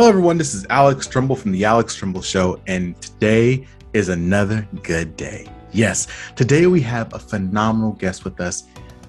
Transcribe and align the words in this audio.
Hello, 0.00 0.08
everyone. 0.08 0.38
This 0.38 0.54
is 0.54 0.64
Alex 0.70 1.06
Tremble 1.06 1.36
from 1.36 1.52
The 1.52 1.66
Alex 1.66 1.94
Tremble 1.94 2.22
Show, 2.22 2.58
and 2.66 2.98
today 3.02 3.66
is 3.92 4.08
another 4.08 4.66
good 4.82 5.14
day. 5.14 5.46
Yes, 5.72 6.06
today 6.36 6.66
we 6.66 6.80
have 6.80 7.12
a 7.12 7.18
phenomenal 7.18 7.92
guest 7.92 8.24
with 8.24 8.40
us, 8.40 8.62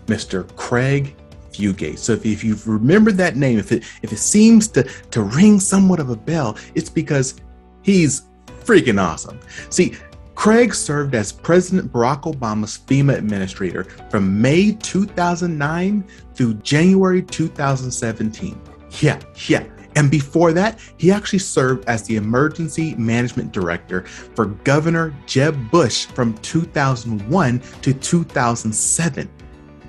Mr. 0.07 0.53
Craig 0.57 1.15
Fugate. 1.53 1.97
So 1.97 2.11
if, 2.11 2.25
if 2.25 2.43
you've 2.43 2.67
remembered 2.67 3.15
that 3.15 3.37
name, 3.37 3.57
if 3.57 3.71
it 3.71 3.85
if 4.01 4.11
it 4.11 4.17
seems 4.17 4.67
to 4.67 4.83
to 4.83 5.21
ring 5.21 5.61
somewhat 5.61 6.01
of 6.01 6.09
a 6.09 6.17
bell, 6.17 6.57
it's 6.75 6.89
because 6.89 7.35
he's 7.83 8.23
freaking 8.65 9.01
awesome. 9.01 9.39
See, 9.69 9.95
Craig 10.35 10.75
served 10.75 11.15
as 11.15 11.31
President 11.31 11.89
Barack 11.93 12.23
Obama's 12.23 12.77
FEMA 12.77 13.17
administrator 13.17 13.85
from 14.09 14.41
May 14.41 14.73
2009 14.73 16.03
through 16.33 16.55
January 16.55 17.21
2017. 17.21 18.61
Yeah, 18.99 19.21
yeah. 19.47 19.65
And 19.95 20.09
before 20.09 20.53
that, 20.53 20.79
he 20.97 21.11
actually 21.11 21.39
served 21.39 21.87
as 21.87 22.03
the 22.03 22.15
Emergency 22.15 22.95
Management 22.95 23.51
Director 23.51 24.03
for 24.05 24.45
Governor 24.45 25.13
Jeb 25.25 25.69
Bush 25.69 26.05
from 26.05 26.37
2001 26.39 27.61
to 27.81 27.93
2007. 27.93 29.29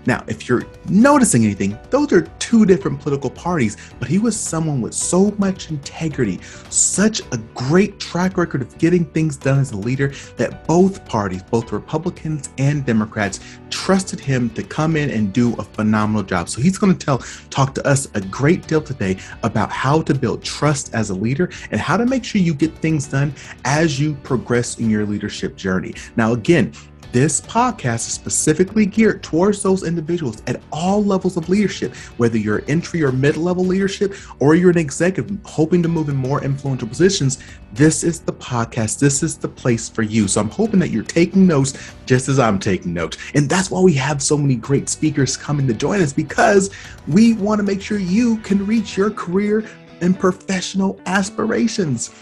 Now, 0.07 0.25
if 0.27 0.49
you're 0.49 0.65
noticing 0.89 1.45
anything, 1.45 1.79
those 1.91 2.13
are 2.13 2.23
two 2.39 2.67
different 2.67 3.01
political 3.01 3.31
parties, 3.31 3.77
but 3.99 4.09
he 4.09 4.19
was 4.19 4.37
someone 4.37 4.81
with 4.81 4.95
so 4.95 5.31
much 5.39 5.71
integrity, 5.71 6.41
such 6.71 7.21
a 7.33 7.39
great 7.55 8.01
track 8.01 8.37
record 8.37 8.63
of 8.63 8.77
getting 8.79 9.05
things 9.07 9.37
done 9.37 9.59
as 9.59 9.73
a 9.73 9.77
leader 9.77 10.13
that 10.37 10.67
both 10.67 11.05
parties, 11.05 11.43
both 11.43 11.73
Republicans 11.73 12.51
and 12.59 12.85
Democrats, 12.85 13.41
trusted 13.71 14.21
him 14.21 14.51
to 14.51 14.63
come 14.63 14.97
in 14.97 15.11
and 15.11 15.33
do 15.33 15.55
a 15.55 15.63
phenomenal 15.63 16.23
job. 16.23 16.49
So 16.49 16.61
he's 16.61 16.79
going 16.79 16.97
to 16.97 17.05
tell 17.05 17.19
talk 17.51 17.75
to 17.75 17.87
us 17.87 18.09
a 18.15 18.21
great 18.21 18.67
deal 18.67 18.83
today 18.83 19.19
about 19.43 19.71
how 19.71 20.03
to 20.03 20.15
build 20.15 20.43
trust 20.43 20.95
as 20.95 21.11
a 21.11 21.15
leader 21.15 21.51
and 21.71 21.81
how 21.81 21.97
to 21.97 22.07
make 22.07 22.25
sure 22.25 22.41
you 22.41 22.55
get 22.55 22.77
things 22.79 23.07
done 23.07 23.35
as 23.65 24.01
you 24.01 24.15
progress 24.23 24.79
in 24.79 24.91
your 24.91 25.07
leadership 25.07 25.57
journey. 25.57 25.95
Now, 26.17 26.33
again, 26.33 26.73
this 27.13 27.43
podcast 27.43 28.07
is 28.07 28.15
specifically 28.15 28.87
geared 28.87 29.23
towards 29.23 29.63
those 29.63 29.83
individuals 29.83 30.43
at 30.47 30.63
all 30.73 31.05
levels 31.05 31.37
of 31.37 31.51
leadership, 31.51 31.95
whether 32.17 32.39
you're 32.39 32.65
entry 32.69 33.03
or 33.03 33.13
mid 33.13 33.37
level 33.37 33.65
leadership 33.65 34.15
or 34.41 34.55
you're 34.55 34.71
an 34.71 34.79
executive 34.79 35.39
hoping 35.45 35.83
to 35.83 35.89
move 35.91 36.09
in 36.09 36.17
more 36.17 36.43
influential 36.43 36.89
positions. 36.89 37.39
This 37.75 38.03
is 38.03 38.21
the 38.21 38.33
podcast. 38.33 38.99
This 38.99 39.23
is 39.23 39.37
the 39.37 39.49
place 39.49 39.91
for 39.91 40.01
you. 40.01 40.27
So 40.27 40.41
I'm 40.41 40.49
hoping 40.49 40.81
that 40.81 40.89
you're 40.89 41.03
taking 41.03 41.47
notes 41.47 41.93
just 42.07 42.31
as 42.31 42.39
I'm 42.39 42.59
taking 42.59 42.95
notes. 42.95 43.19
And 43.35 43.49
that's 43.49 43.71
why 43.71 43.81
we 43.81 43.93
have 43.95 44.23
so 44.23 44.39
many 44.39 44.57
great 44.57 44.89
speakers 44.89 45.37
coming 45.37 45.67
to 45.67 45.75
join 45.75 46.01
us 46.01 46.15
because 46.15 46.71
we 47.07 47.35
want 47.35 47.59
to 47.59 47.63
make 47.63 47.83
sure 47.83 47.99
you 47.99 48.39
can 48.39 48.67
reach 48.67 48.97
your 48.97 49.11
career 49.11 49.67
and 50.01 50.19
professional 50.19 50.99
aspirations. 51.05 52.15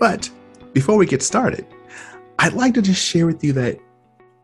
But 0.00 0.28
before 0.72 0.96
we 0.96 1.06
get 1.06 1.22
started, 1.22 1.66
I'd 2.46 2.52
like 2.52 2.74
to 2.74 2.82
just 2.82 3.04
share 3.04 3.26
with 3.26 3.42
you 3.42 3.52
that 3.54 3.76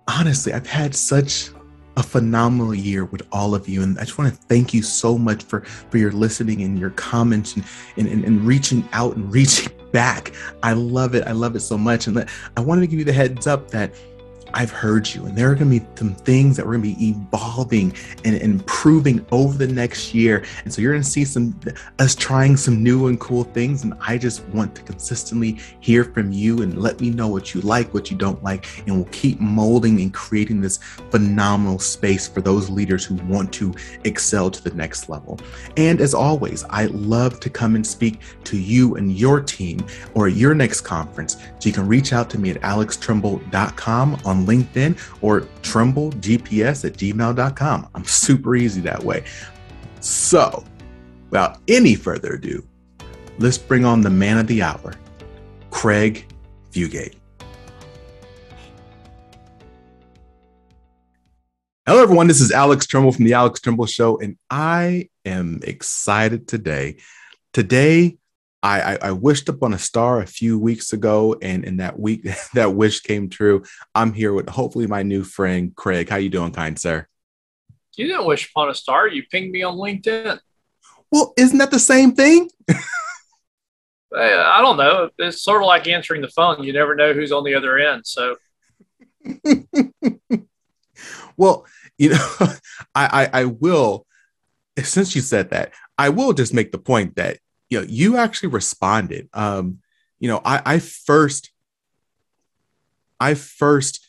honestly, 0.08 0.52
I've 0.52 0.66
had 0.66 0.92
such 0.92 1.50
a 1.96 2.02
phenomenal 2.02 2.74
year 2.74 3.04
with 3.04 3.22
all 3.30 3.54
of 3.54 3.68
you. 3.68 3.80
And 3.80 3.96
I 3.96 4.02
just 4.02 4.18
want 4.18 4.34
to 4.34 4.40
thank 4.48 4.74
you 4.74 4.82
so 4.82 5.16
much 5.16 5.44
for, 5.44 5.60
for 5.60 5.98
your 5.98 6.10
listening 6.10 6.62
and 6.62 6.76
your 6.76 6.90
comments 6.90 7.54
and, 7.54 7.64
and, 7.96 8.08
and, 8.08 8.24
and 8.24 8.44
reaching 8.44 8.88
out 8.92 9.14
and 9.14 9.32
reaching 9.32 9.72
back. 9.92 10.34
I 10.64 10.72
love 10.72 11.14
it. 11.14 11.28
I 11.28 11.32
love 11.32 11.54
it 11.54 11.60
so 11.60 11.78
much. 11.78 12.08
And 12.08 12.28
I 12.56 12.60
wanted 12.60 12.80
to 12.80 12.88
give 12.88 12.98
you 12.98 13.04
the 13.04 13.12
heads 13.12 13.46
up 13.46 13.70
that 13.70 13.94
I've 14.54 14.70
heard 14.70 15.12
you, 15.12 15.26
and 15.26 15.36
there 15.36 15.50
are 15.50 15.54
going 15.54 15.70
to 15.70 15.80
be 15.80 15.86
some 15.96 16.14
things 16.14 16.56
that 16.56 16.66
we're 16.66 16.76
going 16.76 16.94
to 16.94 16.96
be 16.96 17.08
evolving 17.08 17.94
and 18.24 18.36
improving 18.36 19.24
over 19.30 19.56
the 19.56 19.72
next 19.72 20.14
year. 20.14 20.44
And 20.64 20.72
so 20.72 20.82
you're 20.82 20.92
going 20.92 21.02
to 21.02 21.08
see 21.08 21.24
some 21.24 21.58
us 21.98 22.14
trying 22.14 22.56
some 22.56 22.82
new 22.82 23.06
and 23.06 23.18
cool 23.18 23.44
things. 23.44 23.84
And 23.84 23.94
I 24.00 24.18
just 24.18 24.44
want 24.48 24.74
to 24.76 24.82
consistently 24.82 25.58
hear 25.80 26.04
from 26.04 26.32
you 26.32 26.62
and 26.62 26.78
let 26.78 27.00
me 27.00 27.10
know 27.10 27.28
what 27.28 27.54
you 27.54 27.60
like, 27.62 27.94
what 27.94 28.10
you 28.10 28.16
don't 28.16 28.42
like, 28.42 28.66
and 28.86 28.96
we'll 28.96 29.12
keep 29.12 29.40
molding 29.40 30.00
and 30.00 30.12
creating 30.12 30.60
this 30.60 30.78
phenomenal 31.10 31.78
space 31.78 32.28
for 32.28 32.40
those 32.40 32.68
leaders 32.70 33.04
who 33.04 33.14
want 33.26 33.52
to 33.54 33.74
excel 34.04 34.50
to 34.50 34.62
the 34.62 34.74
next 34.74 35.08
level. 35.08 35.38
And 35.76 36.00
as 36.00 36.14
always, 36.14 36.64
I 36.70 36.86
love 36.86 37.40
to 37.40 37.50
come 37.50 37.74
and 37.74 37.86
speak 37.86 38.20
to 38.44 38.58
you 38.58 38.96
and 38.96 39.12
your 39.12 39.40
team 39.40 39.84
or 40.14 40.28
your 40.28 40.54
next 40.54 40.82
conference. 40.82 41.34
So 41.58 41.68
you 41.68 41.72
can 41.72 41.86
reach 41.86 42.12
out 42.12 42.28
to 42.30 42.38
me 42.38 42.50
at 42.50 42.60
alextremble.com 42.62 44.20
on 44.24 44.41
LinkedIn 44.46 44.98
or 45.22 45.42
tremblegps 45.62 46.84
at 46.84 46.94
gmail.com. 46.94 47.88
I'm 47.94 48.04
super 48.04 48.56
easy 48.56 48.80
that 48.82 49.02
way. 49.02 49.24
So, 50.00 50.64
without 51.30 51.58
any 51.68 51.94
further 51.94 52.34
ado, 52.34 52.66
let's 53.38 53.58
bring 53.58 53.84
on 53.84 54.00
the 54.00 54.10
man 54.10 54.38
of 54.38 54.46
the 54.46 54.62
hour, 54.62 54.94
Craig 55.70 56.26
Fugate. 56.72 57.14
Hello, 61.84 62.00
everyone. 62.00 62.28
This 62.28 62.40
is 62.40 62.52
Alex 62.52 62.86
Tremble 62.86 63.10
from 63.10 63.24
The 63.24 63.32
Alex 63.32 63.60
Tremble 63.60 63.86
Show, 63.86 64.20
and 64.20 64.36
I 64.48 65.08
am 65.24 65.58
excited 65.64 66.46
today. 66.46 66.98
Today, 67.52 68.18
I, 68.62 68.94
I, 68.94 68.98
I, 69.02 69.12
wished 69.12 69.48
upon 69.48 69.74
a 69.74 69.78
star 69.78 70.20
a 70.20 70.26
few 70.26 70.58
weeks 70.58 70.92
ago, 70.92 71.36
and 71.42 71.64
in 71.64 71.78
that 71.78 71.98
week, 71.98 72.26
that 72.54 72.74
wish 72.74 73.00
came 73.00 73.28
true. 73.28 73.64
I'm 73.94 74.12
here 74.12 74.32
with 74.32 74.48
hopefully 74.48 74.86
my 74.86 75.02
new 75.02 75.24
friend 75.24 75.74
Craig. 75.74 76.08
How 76.08 76.16
you 76.16 76.28
doing, 76.28 76.52
kind 76.52 76.78
sir? 76.78 77.06
You 77.96 78.06
didn't 78.06 78.26
wish 78.26 78.48
upon 78.50 78.70
a 78.70 78.74
star. 78.74 79.08
You 79.08 79.24
pinged 79.30 79.50
me 79.50 79.62
on 79.62 79.76
LinkedIn. 79.76 80.38
Well, 81.10 81.34
isn't 81.36 81.58
that 81.58 81.70
the 81.70 81.78
same 81.78 82.14
thing? 82.14 82.48
I 84.14 84.60
don't 84.60 84.76
know. 84.76 85.10
It's 85.18 85.42
sort 85.42 85.62
of 85.62 85.66
like 85.66 85.88
answering 85.88 86.22
the 86.22 86.28
phone. 86.28 86.62
You 86.62 86.72
never 86.72 86.94
know 86.94 87.12
who's 87.12 87.32
on 87.32 87.44
the 87.44 87.54
other 87.54 87.78
end. 87.78 88.06
So, 88.06 88.36
well, 91.36 91.66
you 91.98 92.10
know, 92.10 92.28
I, 92.94 93.28
I 93.34 93.40
I 93.40 93.44
will. 93.46 94.06
Since 94.78 95.14
you 95.14 95.20
said 95.20 95.50
that, 95.50 95.72
I 95.98 96.08
will 96.10 96.32
just 96.32 96.54
make 96.54 96.72
the 96.72 96.78
point 96.78 97.16
that 97.16 97.38
you 97.72 97.80
know, 97.80 97.86
you 97.88 98.18
actually 98.18 98.50
responded. 98.50 99.30
Um, 99.32 99.78
you 100.20 100.28
know, 100.28 100.42
I, 100.44 100.60
I 100.74 100.78
first, 100.78 101.50
I 103.18 103.32
first 103.32 104.06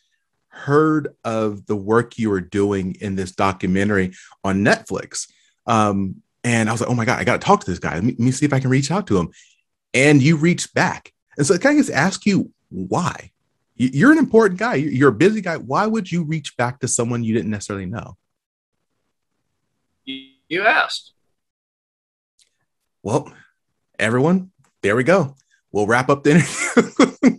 heard 0.49 1.15
of 1.23 1.65
the 1.65 1.75
work 1.77 2.19
you 2.19 2.29
were 2.29 2.41
doing 2.41 2.97
in 2.99 3.15
this 3.15 3.31
documentary 3.31 4.11
on 4.43 4.65
Netflix. 4.65 5.31
Um, 5.65 6.21
and 6.43 6.67
I 6.67 6.73
was 6.73 6.81
like, 6.81 6.89
oh 6.89 6.93
my 6.93 7.05
God, 7.05 7.19
I 7.19 7.23
got 7.23 7.39
to 7.39 7.45
talk 7.45 7.63
to 7.63 7.71
this 7.71 7.79
guy. 7.79 7.93
Let 7.93 8.03
me, 8.03 8.11
let 8.11 8.19
me, 8.19 8.31
see 8.31 8.45
if 8.45 8.51
I 8.51 8.59
can 8.59 8.69
reach 8.69 8.91
out 8.91 9.07
to 9.07 9.17
him. 9.17 9.29
And 9.93 10.21
you 10.21 10.35
reached 10.35 10.73
back. 10.73 11.13
And 11.37 11.47
so 11.47 11.57
can 11.57 11.71
I 11.71 11.77
just 11.77 11.89
ask 11.89 12.25
you 12.25 12.51
why? 12.67 13.31
You're 13.77 14.11
an 14.11 14.17
important 14.17 14.59
guy. 14.59 14.75
You're 14.75 15.09
a 15.09 15.13
busy 15.13 15.39
guy. 15.39 15.55
Why 15.55 15.87
would 15.87 16.11
you 16.11 16.25
reach 16.25 16.57
back 16.57 16.81
to 16.81 16.87
someone 16.89 17.23
you 17.23 17.33
didn't 17.33 17.49
necessarily 17.49 17.85
know? 17.85 18.17
You 20.05 20.65
asked. 20.65 21.13
Well, 23.01 23.33
everyone, 24.03 24.51
there 24.81 24.97
we 24.97 25.03
go. 25.05 25.35
We'll 25.71 25.87
wrap 25.87 26.09
up 26.09 26.23
the 26.23 26.31
interview. 26.31 27.33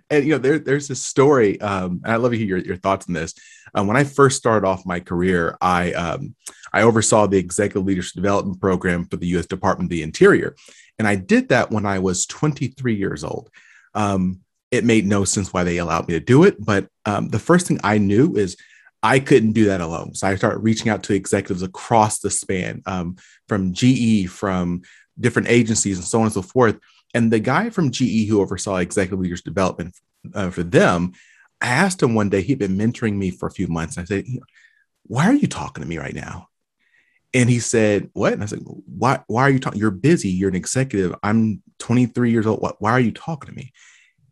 and 0.10 0.24
you 0.24 0.32
know, 0.32 0.38
there, 0.38 0.58
there's 0.58 0.86
this 0.86 1.02
story, 1.02 1.58
um, 1.62 2.02
and 2.04 2.12
I 2.12 2.16
love 2.16 2.32
to 2.32 2.38
hear 2.38 2.46
your, 2.46 2.58
your 2.58 2.76
thoughts 2.76 3.08
on 3.08 3.14
this. 3.14 3.34
Um, 3.74 3.86
when 3.86 3.96
I 3.96 4.04
first 4.04 4.36
started 4.36 4.66
off 4.66 4.86
my 4.86 5.00
career, 5.00 5.56
I 5.62 5.92
um, 5.92 6.34
I 6.72 6.82
oversaw 6.82 7.26
the 7.26 7.38
executive 7.38 7.86
leadership 7.86 8.14
development 8.14 8.60
program 8.60 9.06
for 9.06 9.16
the 9.16 9.26
U.S. 9.28 9.46
Department 9.46 9.86
of 9.86 9.90
the 9.90 10.02
Interior, 10.02 10.54
and 10.98 11.08
I 11.08 11.16
did 11.16 11.48
that 11.48 11.70
when 11.70 11.86
I 11.86 11.98
was 11.98 12.26
23 12.26 12.94
years 12.94 13.24
old. 13.24 13.50
Um, 13.94 14.40
it 14.70 14.84
made 14.84 15.06
no 15.06 15.24
sense 15.24 15.52
why 15.54 15.64
they 15.64 15.78
allowed 15.78 16.06
me 16.06 16.14
to 16.14 16.20
do 16.20 16.44
it, 16.44 16.62
but 16.62 16.86
um, 17.06 17.28
the 17.28 17.38
first 17.38 17.66
thing 17.66 17.80
I 17.82 17.96
knew 17.98 18.36
is 18.36 18.56
I 19.06 19.20
couldn't 19.20 19.52
do 19.52 19.66
that 19.66 19.80
alone. 19.80 20.16
So 20.16 20.26
I 20.26 20.34
started 20.34 20.58
reaching 20.58 20.88
out 20.88 21.04
to 21.04 21.14
executives 21.14 21.62
across 21.62 22.18
the 22.18 22.28
span, 22.28 22.82
um, 22.86 23.16
from 23.46 23.72
GE, 23.72 24.28
from 24.28 24.82
different 25.20 25.46
agencies, 25.46 25.98
and 25.98 26.04
so 26.04 26.18
on 26.18 26.24
and 26.24 26.32
so 26.32 26.42
forth. 26.42 26.76
And 27.14 27.32
the 27.32 27.38
guy 27.38 27.70
from 27.70 27.92
GE 27.92 28.26
who 28.28 28.40
oversaw 28.40 28.78
executive 28.78 29.20
leaders 29.20 29.42
development 29.42 29.96
uh, 30.34 30.50
for 30.50 30.64
them, 30.64 31.12
I 31.60 31.68
asked 31.68 32.02
him 32.02 32.16
one 32.16 32.30
day, 32.30 32.42
he'd 32.42 32.58
been 32.58 32.76
mentoring 32.76 33.14
me 33.14 33.30
for 33.30 33.46
a 33.46 33.52
few 33.52 33.68
months. 33.68 33.96
I 33.96 34.02
said, 34.02 34.24
Why 35.04 35.26
are 35.26 35.34
you 35.34 35.46
talking 35.46 35.84
to 35.84 35.88
me 35.88 35.98
right 35.98 36.14
now? 36.14 36.48
And 37.32 37.48
he 37.48 37.60
said, 37.60 38.10
What? 38.12 38.32
And 38.32 38.42
I 38.42 38.46
said, 38.46 38.62
Why, 38.64 39.20
why 39.28 39.42
are 39.42 39.50
you 39.50 39.60
talking? 39.60 39.78
You're 39.78 39.92
busy. 39.92 40.30
You're 40.30 40.50
an 40.50 40.56
executive. 40.56 41.14
I'm 41.22 41.62
23 41.78 42.32
years 42.32 42.46
old. 42.46 42.74
Why 42.80 42.90
are 42.90 43.00
you 43.00 43.12
talking 43.12 43.50
to 43.50 43.54
me? 43.54 43.72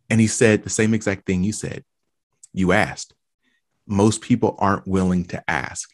And 0.09 0.19
he 0.19 0.27
said 0.27 0.63
the 0.63 0.69
same 0.69 0.93
exact 0.93 1.25
thing 1.25 1.45
you 1.45 1.53
said. 1.53 1.85
You 2.51 2.73
asked 2.73 3.13
most 3.87 4.21
people 4.21 4.55
aren't 4.59 4.87
willing 4.87 5.25
to 5.25 5.43
ask. 5.49 5.89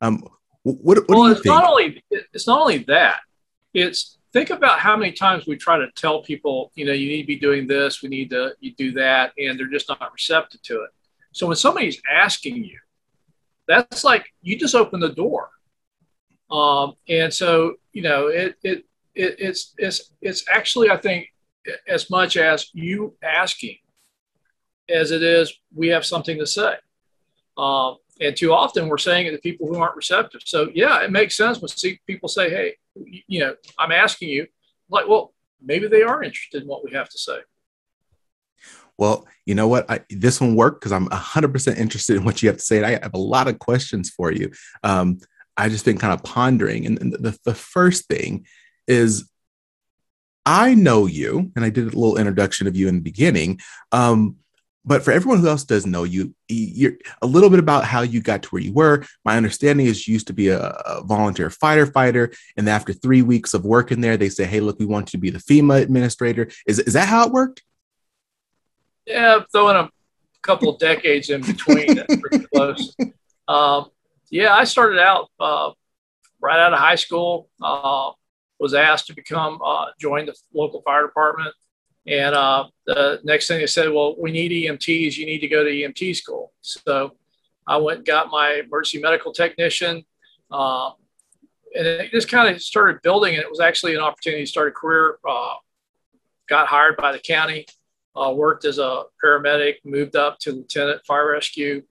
Um, 0.00 0.24
what, 0.62 0.98
what 1.08 1.08
well, 1.08 1.26
it's 1.26 1.42
think? 1.42 1.54
not 1.54 1.68
only 1.68 2.02
it's 2.10 2.46
not 2.46 2.60
only 2.60 2.78
that. 2.84 3.20
It's 3.74 4.18
think 4.32 4.50
about 4.50 4.78
how 4.78 4.96
many 4.96 5.12
times 5.12 5.46
we 5.46 5.56
try 5.56 5.78
to 5.78 5.88
tell 5.96 6.22
people, 6.22 6.72
you 6.74 6.86
know, 6.86 6.92
you 6.92 7.08
need 7.08 7.22
to 7.22 7.26
be 7.26 7.38
doing 7.38 7.66
this, 7.66 8.02
we 8.02 8.08
need 8.08 8.30
to 8.30 8.54
you 8.60 8.74
do 8.74 8.92
that, 8.92 9.32
and 9.38 9.58
they're 9.58 9.66
just 9.66 9.88
not 9.88 10.12
receptive 10.12 10.62
to 10.62 10.82
it. 10.82 10.90
So 11.32 11.46
when 11.46 11.56
somebody's 11.56 12.00
asking 12.10 12.64
you, 12.64 12.78
that's 13.66 14.04
like 14.04 14.26
you 14.42 14.58
just 14.58 14.74
open 14.74 15.00
the 15.00 15.12
door. 15.12 15.50
Um, 16.50 16.94
and 17.08 17.32
so 17.32 17.74
you 17.92 18.02
know, 18.02 18.28
it 18.28 18.56
it 18.62 18.84
it, 19.14 19.36
it's 19.38 19.74
it's 19.78 20.12
it's 20.20 20.44
actually 20.48 20.90
I 20.90 20.96
think 20.96 21.28
as 21.88 22.10
much 22.10 22.36
as 22.36 22.70
you 22.72 23.14
asking 23.22 23.78
as 24.88 25.10
it 25.10 25.22
is 25.22 25.52
we 25.74 25.88
have 25.88 26.04
something 26.04 26.38
to 26.38 26.46
say. 26.46 26.74
Um, 27.56 27.96
and 28.20 28.36
too 28.36 28.52
often 28.52 28.88
we're 28.88 28.98
saying 28.98 29.26
it 29.26 29.32
to 29.32 29.38
people 29.38 29.66
who 29.66 29.76
aren't 29.76 29.96
receptive. 29.96 30.42
So 30.44 30.70
yeah, 30.74 31.02
it 31.02 31.10
makes 31.10 31.36
sense 31.36 31.60
when 31.60 31.98
people 32.06 32.28
say, 32.28 32.50
"Hey, 32.50 32.74
you 33.26 33.40
know, 33.40 33.54
I'm 33.78 33.92
asking 33.92 34.28
you," 34.28 34.46
like, 34.88 35.08
well, 35.08 35.34
maybe 35.60 35.88
they 35.88 36.02
are 36.02 36.22
interested 36.22 36.62
in 36.62 36.68
what 36.68 36.84
we 36.84 36.92
have 36.92 37.08
to 37.08 37.18
say. 37.18 37.38
Well, 38.98 39.26
you 39.46 39.54
know 39.54 39.68
what? 39.68 39.90
I, 39.90 40.00
this 40.10 40.40
one 40.40 40.54
worked 40.54 40.80
because 40.80 40.92
I'm 40.92 41.08
100% 41.08 41.76
interested 41.76 42.16
in 42.16 42.24
what 42.24 42.42
you 42.42 42.48
have 42.48 42.58
to 42.58 42.64
say. 42.64 42.84
I 42.84 42.90
have 43.02 43.14
a 43.14 43.18
lot 43.18 43.48
of 43.48 43.58
questions 43.58 44.10
for 44.10 44.30
you. 44.30 44.52
Um, 44.84 45.18
I 45.56 45.68
just 45.68 45.84
been 45.84 45.98
kind 45.98 46.12
of 46.12 46.22
pondering. 46.22 46.86
And 46.86 47.12
the, 47.12 47.36
the 47.44 47.54
first 47.54 48.06
thing 48.06 48.46
is 48.86 49.28
I 50.44 50.74
know 50.74 51.06
you, 51.06 51.52
and 51.54 51.64
I 51.64 51.70
did 51.70 51.84
a 51.84 51.98
little 51.98 52.16
introduction 52.16 52.66
of 52.66 52.76
you 52.76 52.88
in 52.88 52.96
the 52.96 53.00
beginning. 53.00 53.60
Um, 53.92 54.36
but 54.84 55.02
for 55.04 55.12
everyone 55.12 55.38
who 55.38 55.48
else 55.48 55.64
doesn't 55.64 55.90
know 55.90 56.04
you, 56.04 56.34
you're 56.48 56.94
a 57.20 57.26
little 57.26 57.50
bit 57.50 57.58
about 57.58 57.84
how 57.84 58.02
you 58.02 58.20
got 58.20 58.42
to 58.42 58.48
where 58.48 58.62
you 58.62 58.72
were. 58.72 59.04
My 59.24 59.36
understanding 59.36 59.86
is 59.86 60.08
you 60.08 60.12
used 60.12 60.26
to 60.26 60.32
be 60.32 60.48
a, 60.48 60.60
a 60.60 61.02
volunteer 61.04 61.50
fighter 61.50 61.86
fighter, 61.86 62.32
and 62.56 62.68
after 62.68 62.92
three 62.92 63.22
weeks 63.22 63.54
of 63.54 63.64
working 63.64 64.00
there, 64.00 64.16
they 64.16 64.28
say, 64.28 64.44
"Hey, 64.44 64.60
look, 64.60 64.78
we 64.78 64.86
want 64.86 65.12
you 65.12 65.18
to 65.18 65.20
be 65.20 65.30
the 65.30 65.38
FEMA 65.38 65.80
administrator." 65.80 66.48
Is 66.66 66.78
is 66.80 66.94
that 66.94 67.08
how 67.08 67.26
it 67.26 67.32
worked? 67.32 67.62
Yeah, 69.06 69.40
throwing 69.52 69.76
a 69.76 69.90
couple 70.42 70.68
of 70.68 70.78
decades 70.78 71.30
in 71.30 71.42
between. 71.42 71.94
That's 71.94 72.16
pretty 72.16 72.46
close. 72.54 72.96
Um, 73.46 73.90
yeah, 74.30 74.54
I 74.54 74.64
started 74.64 74.98
out 74.98 75.28
uh, 75.38 75.70
right 76.40 76.58
out 76.58 76.72
of 76.72 76.78
high 76.78 76.96
school. 76.96 77.48
Uh, 77.62 78.12
was 78.58 78.74
asked 78.74 79.08
to 79.08 79.14
become 79.14 79.60
uh, 79.64 79.86
join 80.00 80.26
the 80.26 80.34
local 80.54 80.82
fire 80.82 81.02
department 81.02 81.52
and 82.06 82.34
uh, 82.34 82.64
the 82.86 83.20
next 83.22 83.46
thing 83.46 83.58
they 83.58 83.66
said, 83.66 83.90
well, 83.92 84.16
we 84.18 84.32
need 84.32 84.50
EMTs. 84.50 85.16
You 85.16 85.26
need 85.26 85.38
to 85.38 85.48
go 85.48 85.62
to 85.62 85.70
EMT 85.70 86.16
school. 86.16 86.52
So 86.60 87.12
I 87.66 87.76
went 87.76 87.98
and 87.98 88.06
got 88.06 88.30
my 88.30 88.62
emergency 88.64 89.00
medical 89.00 89.32
technician. 89.32 90.04
Uh, 90.50 90.90
and 91.74 91.86
it 91.86 92.10
just 92.10 92.28
kind 92.28 92.54
of 92.54 92.60
started 92.60 93.00
building. 93.02 93.34
And 93.34 93.42
it 93.42 93.48
was 93.48 93.60
actually 93.60 93.94
an 93.94 94.00
opportunity 94.00 94.42
to 94.42 94.48
start 94.48 94.68
a 94.68 94.72
career. 94.72 95.18
Uh, 95.28 95.54
got 96.48 96.66
hired 96.66 96.96
by 96.96 97.12
the 97.12 97.20
county, 97.20 97.66
uh, 98.16 98.32
worked 98.34 98.64
as 98.64 98.78
a 98.78 99.04
paramedic, 99.24 99.76
moved 99.84 100.16
up 100.16 100.38
to 100.40 100.52
lieutenant 100.52 101.00
fire 101.06 101.30
rescue, 101.30 101.82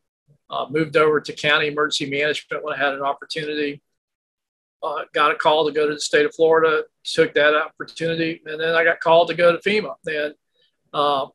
uh, 0.49 0.65
moved 0.69 0.97
over 0.97 1.21
to 1.21 1.33
county 1.33 1.67
emergency 1.67 2.09
management 2.09 2.63
when 2.63 2.73
I 2.73 2.77
had 2.77 2.93
an 2.93 3.01
opportunity 3.01 3.81
uh, 4.83 5.03
got 5.13 5.31
a 5.31 5.35
call 5.35 5.65
to 5.65 5.71
go 5.71 5.87
to 5.87 5.93
the 5.93 5.99
state 5.99 6.25
of 6.25 6.33
Florida, 6.33 6.83
took 7.03 7.33
that 7.33 7.55
opportunity, 7.55 8.41
and 8.45 8.59
then 8.59 8.75
I 8.75 8.83
got 8.83 8.99
called 8.99 9.27
to 9.29 9.33
go 9.33 9.51
to 9.51 9.57
FEMA. 9.59 9.95
And 10.05 10.33
uh, 10.93 11.27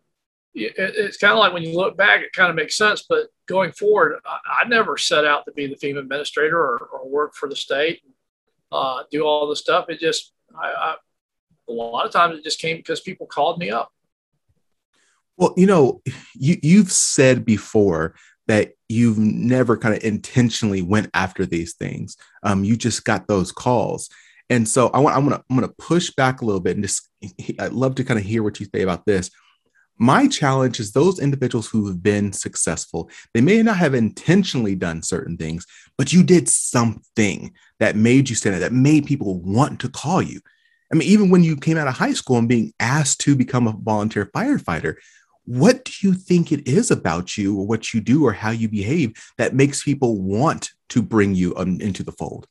it, 0.55 0.75
it's 0.77 1.17
kind 1.17 1.33
of 1.33 1.39
like 1.39 1.53
when 1.53 1.63
you 1.63 1.77
look 1.77 1.97
back, 1.97 2.23
it 2.23 2.33
kind 2.33 2.51
of 2.51 2.57
makes 2.57 2.77
sense. 2.77 3.05
But 3.09 3.29
going 3.47 3.73
forward, 3.73 4.21
I, 4.25 4.65
I 4.65 4.69
never 4.69 4.97
set 4.97 5.25
out 5.25 5.45
to 5.47 5.53
be 5.53 5.67
the 5.67 5.77
FEMA 5.77 6.01
administrator 6.01 6.59
or, 6.59 6.79
or 6.93 7.09
work 7.09 7.35
for 7.35 7.49
the 7.49 7.57
state, 7.57 8.03
uh, 8.73 9.05
do 9.11 9.23
all 9.23 9.49
the 9.49 9.57
stuff. 9.57 9.87
It 9.89 10.01
just, 10.01 10.33
I, 10.61 10.67
I, 10.67 10.95
a 11.69 11.73
lot 11.73 12.07
of 12.07 12.13
times 12.13 12.39
it 12.39 12.45
just 12.45 12.61
came 12.61 12.77
because 12.77 13.01
people 13.01 13.27
called 13.27 13.59
me 13.59 13.71
up. 13.71 13.93
Well, 15.37 15.53
you 15.57 15.67
know, 15.67 16.01
you, 16.35 16.57
you've 16.63 16.91
said 16.91 17.45
before 17.45 18.15
that 18.49 18.73
you've 18.89 19.19
never 19.19 19.77
kind 19.77 19.95
of 19.95 20.05
intentionally 20.05 20.83
went 20.83 21.11
after 21.15 21.45
these 21.45 21.75
things. 21.75 22.17
Um, 22.43 22.65
you 22.65 22.77
just 22.77 23.05
got 23.05 23.27
those 23.27 23.53
calls. 23.53 24.09
And 24.49 24.69
so 24.69 24.89
I 24.89 25.01
want 25.01 25.17
I'm 25.17 25.25
gonna 25.25 25.43
I'm 25.51 25.57
gonna 25.57 25.73
push 25.79 26.11
back 26.11 26.41
a 26.41 26.45
little 26.45 26.61
bit 26.61 26.77
and 26.77 26.85
just 26.85 27.09
I'd 27.59 27.73
love 27.73 27.97
to 27.97 28.05
kind 28.05 28.19
of 28.21 28.27
hear 28.27 28.43
what 28.43 28.61
you 28.61 28.67
say 28.73 28.83
about 28.83 29.05
this. 29.07 29.31
My 29.99 30.29
challenge 30.29 30.79
is 30.79 30.93
those 30.93 31.19
individuals 31.19 31.69
who 31.69 31.87
have 31.87 32.03
been 32.03 32.33
successful, 32.33 33.11
they 33.33 33.41
may 33.41 33.63
not 33.63 33.79
have 33.79 33.95
intentionally 33.95 34.75
done 34.75 35.03
certain 35.03 35.39
things, 35.39 35.67
but 35.97 36.13
you 36.13 36.23
did 36.23 36.51
something 36.51 37.55
that 37.81 37.97
made 37.97 38.29
you 38.29 38.37
stand 38.37 38.57
out, 38.57 38.61
that 38.61 38.73
made 38.73 39.07
people 39.07 39.41
want 39.41 39.81
to 39.81 39.89
call 39.89 40.21
you. 40.21 40.41
I 40.93 40.97
mean, 40.97 41.09
even 41.09 41.31
when 41.31 41.43
you 41.43 41.57
came 41.57 41.79
out 41.79 41.89
of 41.89 41.95
high 41.95 42.13
school 42.13 42.37
and 42.37 42.49
being 42.49 42.73
asked 42.79 43.21
to 43.23 43.35
become 43.35 43.67
a 43.67 43.73
volunteer 43.73 44.27
firefighter, 44.27 44.97
what 45.47 45.85
do 45.85 45.93
you 46.03 46.15
think 46.15 46.53
it 46.53 46.67
is 46.67 46.91
about 46.91 47.39
you 47.39 47.59
or 47.59 47.67
what 47.67 47.95
you 47.95 48.01
do 48.01 48.27
or 48.27 48.33
how 48.33 48.51
you 48.51 48.69
behave 48.69 49.15
that 49.39 49.55
makes 49.55 49.83
people 49.83 50.21
want 50.21 50.73
to 50.89 51.01
bring 51.01 51.35
you 51.35 51.57
um, 51.57 51.81
into 51.81 52.03
the 52.03 52.13
fold? 52.13 52.47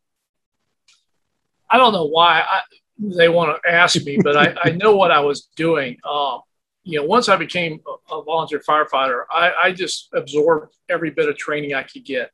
I 1.69 1.77
don't 1.77 1.93
know 1.93 2.05
why 2.05 2.41
I, 2.41 2.61
they 2.97 3.27
want 3.27 3.61
to 3.61 3.69
ask 3.69 4.03
me, 4.05 4.17
but 4.21 4.37
I, 4.37 4.55
I, 4.63 4.69
know 4.71 4.95
what 4.95 5.11
I 5.11 5.19
was 5.19 5.49
doing. 5.57 5.97
Um, 6.09 6.41
you 6.83 6.99
know, 6.99 7.05
once 7.05 7.27
I 7.27 7.35
became 7.35 7.81
a, 7.85 8.15
a 8.15 8.23
volunteer 8.23 8.61
firefighter, 8.67 9.23
I, 9.29 9.51
I, 9.63 9.71
just 9.73 10.09
absorbed 10.13 10.73
every 10.87 11.09
bit 11.09 11.27
of 11.27 11.35
training 11.35 11.73
I 11.73 11.83
could 11.83 12.05
get, 12.05 12.31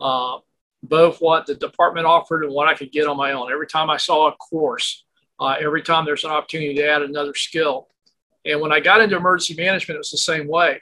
uh, 0.00 0.38
both 0.82 1.20
what 1.20 1.46
the 1.46 1.54
department 1.54 2.04
offered 2.06 2.44
and 2.44 2.52
what 2.52 2.68
I 2.68 2.74
could 2.74 2.92
get 2.92 3.06
on 3.06 3.16
my 3.16 3.32
own. 3.32 3.50
Every 3.50 3.66
time 3.66 3.88
I 3.88 3.96
saw 3.96 4.28
a 4.28 4.32
course, 4.32 5.04
uh, 5.40 5.56
every 5.58 5.82
time 5.82 6.04
there's 6.04 6.24
an 6.24 6.30
opportunity 6.30 6.74
to 6.74 6.86
add 6.86 7.02
another 7.02 7.34
skill, 7.34 7.88
and 8.44 8.60
when 8.60 8.72
I 8.72 8.80
got 8.80 9.00
into 9.00 9.16
emergency 9.16 9.60
management, 9.60 9.96
it 9.96 9.98
was 9.98 10.10
the 10.10 10.18
same 10.18 10.48
way. 10.48 10.80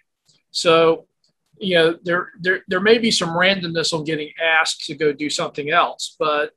So, 0.51 1.07
you 1.59 1.75
know, 1.75 1.99
there, 2.03 2.31
there, 2.41 2.63
there 2.69 2.81
may 2.81 2.99
be 2.99 3.11
some 3.11 3.31
randomness 3.31 3.93
on 3.93 4.05
getting 4.05 4.31
asked 4.43 4.87
to 4.87 4.95
go 4.95 5.13
do 5.13 5.29
something 5.29 5.71
else, 5.71 6.17
but 6.19 6.53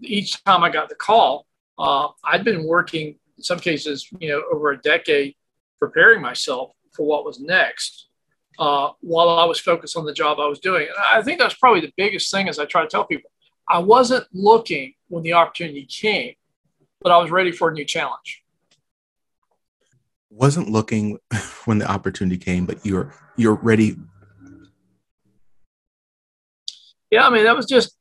each 0.00 0.42
time 0.44 0.62
I 0.62 0.70
got 0.70 0.88
the 0.88 0.94
call, 0.94 1.46
uh, 1.78 2.08
I'd 2.22 2.44
been 2.44 2.66
working 2.66 3.16
in 3.36 3.42
some 3.42 3.58
cases, 3.58 4.08
you 4.20 4.28
know, 4.28 4.42
over 4.52 4.70
a 4.70 4.80
decade 4.80 5.34
preparing 5.80 6.22
myself 6.22 6.72
for 6.92 7.04
what 7.04 7.24
was 7.24 7.40
next 7.40 8.06
uh, 8.60 8.90
while 9.00 9.28
I 9.28 9.44
was 9.44 9.58
focused 9.58 9.96
on 9.96 10.04
the 10.04 10.12
job 10.12 10.38
I 10.38 10.46
was 10.46 10.60
doing. 10.60 10.82
And 10.82 10.96
I 10.98 11.20
think 11.22 11.40
that's 11.40 11.54
probably 11.54 11.80
the 11.80 11.92
biggest 11.96 12.30
thing 12.30 12.48
as 12.48 12.60
I 12.60 12.64
try 12.64 12.82
to 12.82 12.88
tell 12.88 13.04
people. 13.04 13.30
I 13.68 13.80
wasn't 13.80 14.26
looking 14.32 14.94
when 15.08 15.24
the 15.24 15.32
opportunity 15.32 15.84
came, 15.86 16.34
but 17.00 17.10
I 17.10 17.18
was 17.18 17.30
ready 17.30 17.50
for 17.50 17.70
a 17.70 17.72
new 17.72 17.84
challenge 17.84 18.43
wasn't 20.34 20.68
looking 20.68 21.18
when 21.64 21.78
the 21.78 21.90
opportunity 21.90 22.36
came, 22.36 22.66
but 22.66 22.84
you're 22.84 23.14
you're 23.36 23.54
ready. 23.54 23.96
Yeah, 27.10 27.26
I 27.26 27.30
mean 27.30 27.44
that 27.44 27.56
was 27.56 27.66
just 27.66 27.96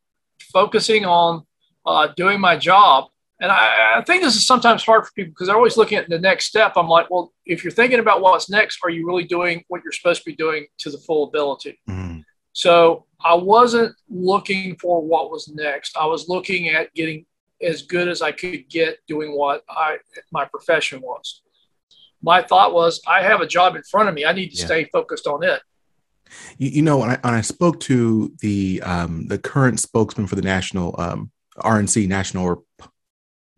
focusing 0.52 1.06
on 1.06 1.46
uh, 1.86 2.08
doing 2.16 2.40
my 2.40 2.58
job, 2.58 3.06
and 3.40 3.52
I, 3.52 3.98
I, 3.98 4.04
think 4.04 4.24
this 4.24 4.36
is 4.36 4.48
sometimes 4.48 4.84
hard 4.84 5.06
for 5.06 5.12
people 5.14 5.32
because 5.32 5.48
they're 5.48 5.56
always 5.56 5.78
looking 5.78 5.98
at 5.98 6.10
the 6.10 6.20
next 6.20 6.46
step. 6.46 6.74
I'm 6.76 6.88
like, 6.88 7.10
well, 7.10 7.34
if 7.46 7.64
you're 7.64 7.72
thinking 7.72 8.00
about 8.00 8.22
what's 8.22 8.50
next, 8.50 8.80
are 8.84 8.90
you 8.90 9.06
really 9.06 9.26
doing 9.26 9.64
what 9.68 9.82
you're 9.84 9.92
supposed 9.92 10.24
to 10.24 10.30
be 10.30 10.36
doing 10.36 10.68
to 10.80 10.90
the 10.90 10.98
full 10.98 11.26
ability? 11.26 11.80
Mm-hmm. 11.90 12.20
So 12.54 13.06
I 13.24 13.34
wasn't 13.34 13.96
looking 14.10 14.78
for 14.78 15.02
what 15.02 15.32
was 15.32 15.50
next. 15.50 15.98
I 15.98 16.06
was 16.06 16.30
looking 16.30 16.70
at 16.70 16.94
getting 16.94 17.26
as 17.62 17.82
good 17.82 18.08
as 18.08 18.22
I 18.22 18.32
could 18.32 18.70
get 18.70 18.98
doing 19.08 19.36
what 19.38 19.64
I 19.70 19.98
my 20.32 20.46
profession 20.46 21.02
was 21.02 21.43
my 22.24 22.42
thought 22.42 22.74
was, 22.74 23.02
I 23.06 23.22
have 23.22 23.42
a 23.42 23.48
job 23.48 23.76
in 23.76 23.84
front 23.84 24.10
of 24.10 24.16
me. 24.16 24.26
I 24.26 24.32
need 24.32 24.50
to 24.52 24.58
yeah. 24.58 24.66
stay 24.66 24.84
focused 24.86 25.28
on 25.28 25.44
it. 25.44 25.62
You, 26.58 26.70
you, 26.70 26.82
know, 26.82 26.98
when 26.98 27.12
I, 27.12 27.18
when 27.22 27.34
I 27.34 27.42
spoke 27.42 27.80
to 27.82 28.34
the 28.40 28.82
um, 28.84 29.28
the 29.28 29.38
current 29.38 29.80
spokesman 29.80 30.26
for 30.26 30.36
the 30.36 30.42
national 30.42 31.00
um, 31.00 31.32
RNC 31.58 32.08
National 32.08 32.46
or 32.46 32.64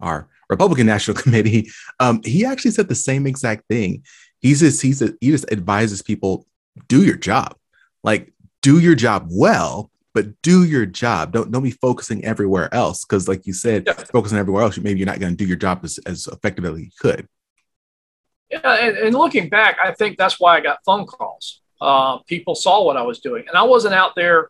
our 0.01 0.27
Republican 0.49 0.87
National 0.87 1.15
Committee, 1.21 1.69
um, 1.99 2.21
he 2.25 2.43
actually 2.43 2.71
said 2.71 2.89
the 2.89 2.95
same 2.95 3.27
exact 3.27 3.67
thing. 3.69 4.03
He's 4.39 4.59
just 4.59 4.81
he's 4.81 5.01
a, 5.01 5.13
he 5.21 5.31
just 5.31 5.49
advises 5.51 6.01
people 6.01 6.45
do 6.89 7.05
your 7.05 7.15
job, 7.15 7.55
like 8.03 8.33
do 8.61 8.79
your 8.79 8.95
job 8.95 9.27
well, 9.29 9.91
but 10.13 10.41
do 10.41 10.63
your 10.65 10.85
job. 10.85 11.31
Don't 11.31 11.51
don't 11.51 11.63
be 11.63 11.71
focusing 11.71 12.25
everywhere 12.25 12.73
else 12.73 13.05
because, 13.05 13.27
like 13.27 13.45
you 13.45 13.53
said, 13.53 13.83
yeah. 13.85 13.93
focusing 13.93 14.39
everywhere 14.39 14.63
else, 14.63 14.77
maybe 14.79 14.99
you're 14.99 15.05
not 15.05 15.19
going 15.19 15.31
to 15.31 15.37
do 15.37 15.47
your 15.47 15.55
job 15.55 15.81
as, 15.83 15.99
as 16.05 16.27
effectively 16.27 16.71
as 16.71 16.85
you 16.85 16.91
could. 16.99 17.27
Yeah, 18.49 18.59
and, 18.63 18.97
and, 18.97 19.15
looking 19.15 19.49
back, 19.49 19.77
I 19.83 19.91
think 19.91 20.17
that's 20.17 20.39
why 20.39 20.57
I 20.57 20.61
got 20.61 20.79
phone 20.85 21.05
calls. 21.05 21.61
Uh, 21.81 22.19
people 22.19 22.53
saw 22.53 22.83
what 22.83 22.95
I 22.95 23.01
was 23.01 23.19
doing, 23.19 23.45
and 23.47 23.57
I 23.57 23.63
wasn't 23.63 23.95
out 23.95 24.13
there 24.15 24.49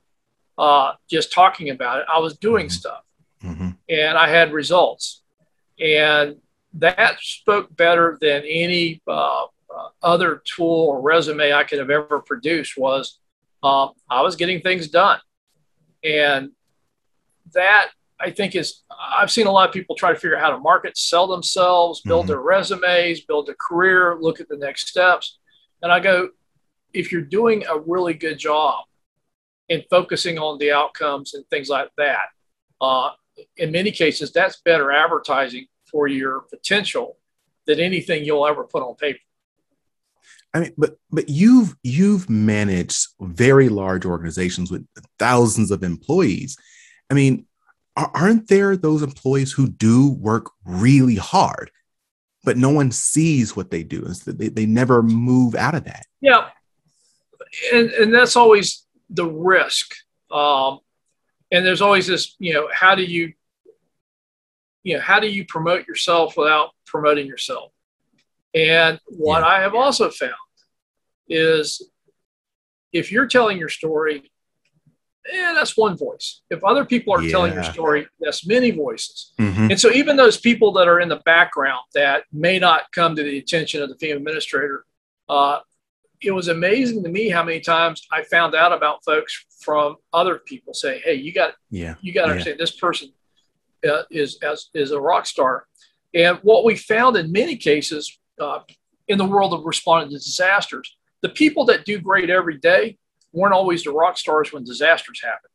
uh, 0.57 0.93
just 1.09 1.31
talking 1.31 1.69
about 1.69 1.99
it. 1.99 2.05
I 2.13 2.19
was 2.19 2.37
doing 2.37 2.67
mm-hmm. 2.67 2.71
stuff, 2.71 3.03
mm-hmm. 3.43 3.69
and 3.89 4.17
I 4.17 4.27
had 4.27 4.51
results, 4.51 5.21
and 5.79 6.35
that 6.73 7.19
spoke 7.21 7.75
better 7.75 8.17
than 8.19 8.43
any 8.43 9.01
uh, 9.07 9.43
uh 9.43 9.89
other 10.03 10.41
tool 10.45 10.87
or 10.89 11.01
resume 11.01 11.53
I 11.53 11.63
could 11.63 11.79
have 11.79 11.89
ever 11.89 12.19
produced. 12.19 12.77
Was 12.77 13.19
uh, 13.63 13.87
I 14.09 14.21
was 14.21 14.35
getting 14.35 14.61
things 14.61 14.89
done, 14.89 15.19
and 16.03 16.51
that 17.53 17.91
I 18.19 18.31
think 18.31 18.55
is 18.55 18.84
I've 19.17 19.31
seen 19.31 19.48
a 19.48 19.51
lot 19.51 19.67
of 19.67 19.74
people 19.74 19.95
try 19.95 20.13
to 20.13 20.19
figure 20.19 20.38
out 20.38 20.41
how 20.41 20.51
to 20.51 20.60
market, 20.60 20.98
sell 20.98 21.27
themselves, 21.27 22.01
build 22.01 22.24
mm-hmm. 22.24 22.29
their 22.29 22.41
resumes, 22.41 23.22
build 23.22 23.50
a 23.50 23.55
career, 23.55 24.17
look 24.19 24.39
at 24.39 24.48
the 24.48 24.57
next 24.57 24.88
steps. 24.88 25.38
And 25.81 25.91
I 25.91 26.00
go, 26.00 26.29
if 26.93 27.12
you're 27.12 27.22
doing 27.22 27.65
a 27.69 27.77
really 27.77 28.13
good 28.13 28.39
job 28.39 28.86
in 29.67 29.84
focusing 29.89 30.38
on 30.38 30.57
the 30.60 30.72
outcomes 30.72 31.34
and 31.34 31.45
things 31.50 31.69
like 31.69 31.89
that, 31.98 32.27
uh, 32.79 33.12
in 33.57 33.72
many 33.72 33.91
cases, 33.91 34.31
that's 34.31 34.62
better 34.62 34.91
advertising 34.91 35.67
for 35.91 36.07
your 36.07 36.41
potential 36.41 37.17
than 37.67 37.79
anything 37.79 38.24
you'll 38.24 38.48
ever 38.48 38.63
put 38.63 38.81
on 38.81 38.95
paper. 38.95 39.19
I 40.53 40.62
mean, 40.62 40.72
but 40.77 40.98
but 41.12 41.27
you've 41.27 41.75
you've 41.84 42.29
managed 42.29 43.07
very 43.19 43.67
large 43.67 44.05
organizations 44.05 44.72
with 44.72 44.88
thousands 45.19 45.69
of 45.69 45.84
employees. 45.84 46.57
I 47.10 47.13
mean, 47.13 47.45
aren't 47.95 48.47
there 48.47 48.75
those 48.75 49.01
employees 49.01 49.51
who 49.51 49.69
do 49.69 50.11
work 50.11 50.51
really 50.65 51.15
hard, 51.15 51.71
but 52.43 52.57
no 52.57 52.69
one 52.69 52.91
sees 52.91 53.55
what 53.55 53.71
they 53.71 53.83
do? 53.83 54.01
They, 54.01 54.49
they 54.49 54.65
never 54.65 55.01
move 55.01 55.55
out 55.55 55.75
of 55.75 55.85
that. 55.85 56.05
Yeah. 56.21 56.49
And, 57.73 57.89
and 57.91 58.13
that's 58.13 58.35
always 58.35 58.85
the 59.09 59.25
risk. 59.25 59.95
Um, 60.31 60.79
and 61.51 61.65
there's 61.65 61.81
always 61.81 62.07
this, 62.07 62.35
you 62.39 62.53
know, 62.53 62.67
how 62.73 62.95
do 62.95 63.03
you, 63.03 63.33
you 64.83 64.95
know, 64.95 65.01
how 65.01 65.19
do 65.19 65.27
you 65.27 65.45
promote 65.45 65.87
yourself 65.87 66.35
without 66.37 66.71
promoting 66.85 67.27
yourself? 67.27 67.71
And 68.53 68.99
what 69.07 69.39
yeah. 69.39 69.47
I 69.47 69.59
have 69.61 69.75
also 69.75 70.09
found 70.09 70.33
is 71.29 71.89
if 72.91 73.11
you're 73.11 73.27
telling 73.27 73.57
your 73.57 73.69
story 73.69 74.31
eh, 75.32 75.53
that's 75.53 75.77
one 75.77 75.98
voice. 75.98 76.41
If 76.50 76.63
other 76.63 76.86
people 76.86 77.13
are 77.13 77.22
yeah. 77.22 77.32
telling 77.32 77.53
your 77.53 77.63
story, 77.63 78.08
that's 78.20 78.46
many 78.46 78.72
voices. 78.72 79.34
Mm-hmm. 79.39 79.72
And 79.72 79.79
so 79.79 79.91
even 79.91 80.15
those 80.15 80.38
people 80.38 80.72
that 80.74 80.88
are 80.88 81.00
in 81.00 81.10
the 81.10 81.22
background 81.25 81.82
that 81.94 82.24
may 82.32 82.60
not 82.60 82.84
come 82.91 83.15
to 83.15 83.24
the 83.24 83.38
attention 83.38 83.82
of 83.82 83.89
the 83.89 83.96
FEMA 83.96 84.17
administrator, 84.17 84.86
uh, 85.29 85.60
it 86.22 86.32
was 86.32 86.48
amazing 86.48 87.03
to 87.03 87.10
me 87.10 87.29
how 87.29 87.44
many 87.44 87.60
times 87.60 88.05
I 88.12 88.24
found 88.24 88.55
out 88.55 88.72
about 88.72 89.03
folks 89.03 89.46
from 89.62 89.98
other 90.13 90.39
people 90.39 90.74
saying, 90.74 91.01
"Hey, 91.03 91.15
you 91.15 91.34
got, 91.34 91.53
yeah, 91.70 91.96
you 92.01 92.13
got 92.13 92.22
to 92.22 92.27
yeah. 92.27 92.32
understand 92.32 92.60
this 92.60 92.72
person 92.72 93.10
uh, 93.88 94.03
is 94.10 94.38
as 94.41 94.70
is 94.74 94.91
a 94.91 95.00
rock 95.00 95.25
star." 95.25 95.65
And 96.13 96.39
what 96.44 96.63
we 96.63 96.75
found 96.75 97.17
in 97.17 97.32
many 97.32 97.58
cases 97.58 98.20
uh, 98.39 98.60
in 99.08 99.17
the 99.17 99.25
world 99.25 99.53
of 99.53 99.65
responding 99.65 100.10
to 100.10 100.15
disasters, 100.15 100.96
the 101.22 101.29
people 101.29 101.65
that 101.65 101.86
do 101.86 102.00
great 102.00 102.29
every 102.29 102.58
day 102.58 102.98
weren't 103.36 103.54
always 103.54 103.84
the 103.84 103.92
rock 103.92 104.18
stars 104.18 104.51
when 104.51 104.63
disasters 104.63 105.22
happen. 105.22 105.50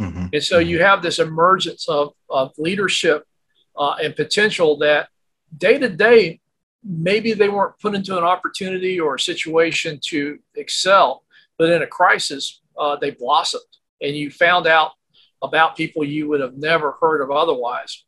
Mm-hmm. 0.00 0.26
And 0.32 0.42
so 0.42 0.58
you 0.58 0.80
have 0.80 1.02
this 1.02 1.18
emergence 1.18 1.88
of, 1.88 2.12
of 2.28 2.52
leadership 2.58 3.24
uh, 3.76 3.96
and 4.02 4.16
potential 4.16 4.78
that 4.78 5.08
day 5.56 5.78
to 5.78 5.88
day, 5.88 6.40
maybe 6.84 7.32
they 7.32 7.48
weren't 7.48 7.78
put 7.78 7.94
into 7.94 8.16
an 8.16 8.24
opportunity 8.24 8.98
or 8.98 9.14
a 9.14 9.20
situation 9.20 9.98
to 10.06 10.38
excel, 10.54 11.24
but 11.58 11.70
in 11.70 11.82
a 11.82 11.86
crisis, 11.86 12.60
uh, 12.78 12.96
they 12.96 13.10
blossomed. 13.10 13.62
And 14.00 14.16
you 14.16 14.30
found 14.30 14.66
out 14.66 14.92
about 15.42 15.76
people 15.76 16.04
you 16.04 16.28
would 16.28 16.40
have 16.40 16.56
never 16.56 16.96
heard 17.00 17.22
of 17.22 17.30
otherwise. 17.30 18.04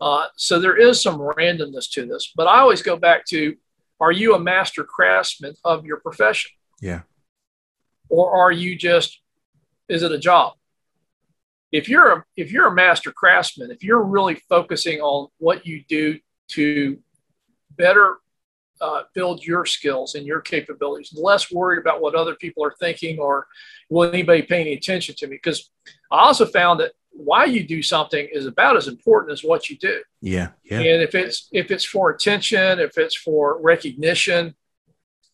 Uh, 0.00 0.26
so 0.36 0.58
there 0.58 0.76
is 0.76 1.00
some 1.00 1.18
randomness 1.18 1.90
to 1.92 2.06
this, 2.06 2.32
but 2.34 2.46
I 2.46 2.58
always 2.58 2.82
go 2.82 2.96
back 2.96 3.24
to 3.26 3.56
are 4.00 4.12
you 4.12 4.34
a 4.34 4.38
master 4.38 4.82
craftsman 4.82 5.54
of 5.64 5.86
your 5.86 6.00
profession? 6.00 6.50
Yeah 6.80 7.02
or 8.12 8.30
are 8.30 8.52
you 8.52 8.76
just 8.76 9.20
is 9.88 10.02
it 10.02 10.12
a 10.12 10.18
job? 10.18 10.52
If 11.72 11.88
you're 11.88 12.12
a 12.12 12.24
if 12.36 12.52
you're 12.52 12.68
a 12.68 12.74
master 12.74 13.10
craftsman 13.10 13.70
if 13.70 13.82
you're 13.82 14.02
really 14.02 14.36
focusing 14.48 15.00
on 15.00 15.28
what 15.38 15.66
you 15.66 15.82
do 15.88 16.18
to 16.48 16.98
better 17.76 18.18
uh, 18.82 19.02
build 19.14 19.42
your 19.44 19.64
skills 19.64 20.14
and 20.14 20.26
your 20.26 20.40
capabilities 20.40 21.16
less 21.16 21.50
worried 21.50 21.78
about 21.78 22.02
what 22.02 22.14
other 22.14 22.34
people 22.34 22.64
are 22.64 22.74
thinking 22.78 23.18
or 23.18 23.46
will 23.88 24.08
anybody 24.12 24.42
pay 24.42 24.60
any 24.60 24.74
attention 24.74 25.14
to 25.16 25.26
me. 25.26 25.36
Because 25.36 25.70
i 26.10 26.18
also 26.18 26.44
found 26.44 26.80
that 26.80 26.92
why 27.12 27.44
you 27.44 27.66
do 27.66 27.82
something 27.82 28.28
is 28.32 28.46
about 28.46 28.76
as 28.76 28.88
important 28.88 29.32
as 29.32 29.42
what 29.42 29.70
you 29.70 29.78
do. 29.78 30.02
Yeah 30.20 30.48
yeah. 30.64 30.80
And 30.80 31.02
if 31.02 31.14
it's 31.14 31.48
if 31.50 31.70
it's 31.70 31.86
for 31.86 32.10
attention 32.10 32.78
if 32.78 32.98
it's 32.98 33.16
for 33.16 33.58
recognition 33.62 34.54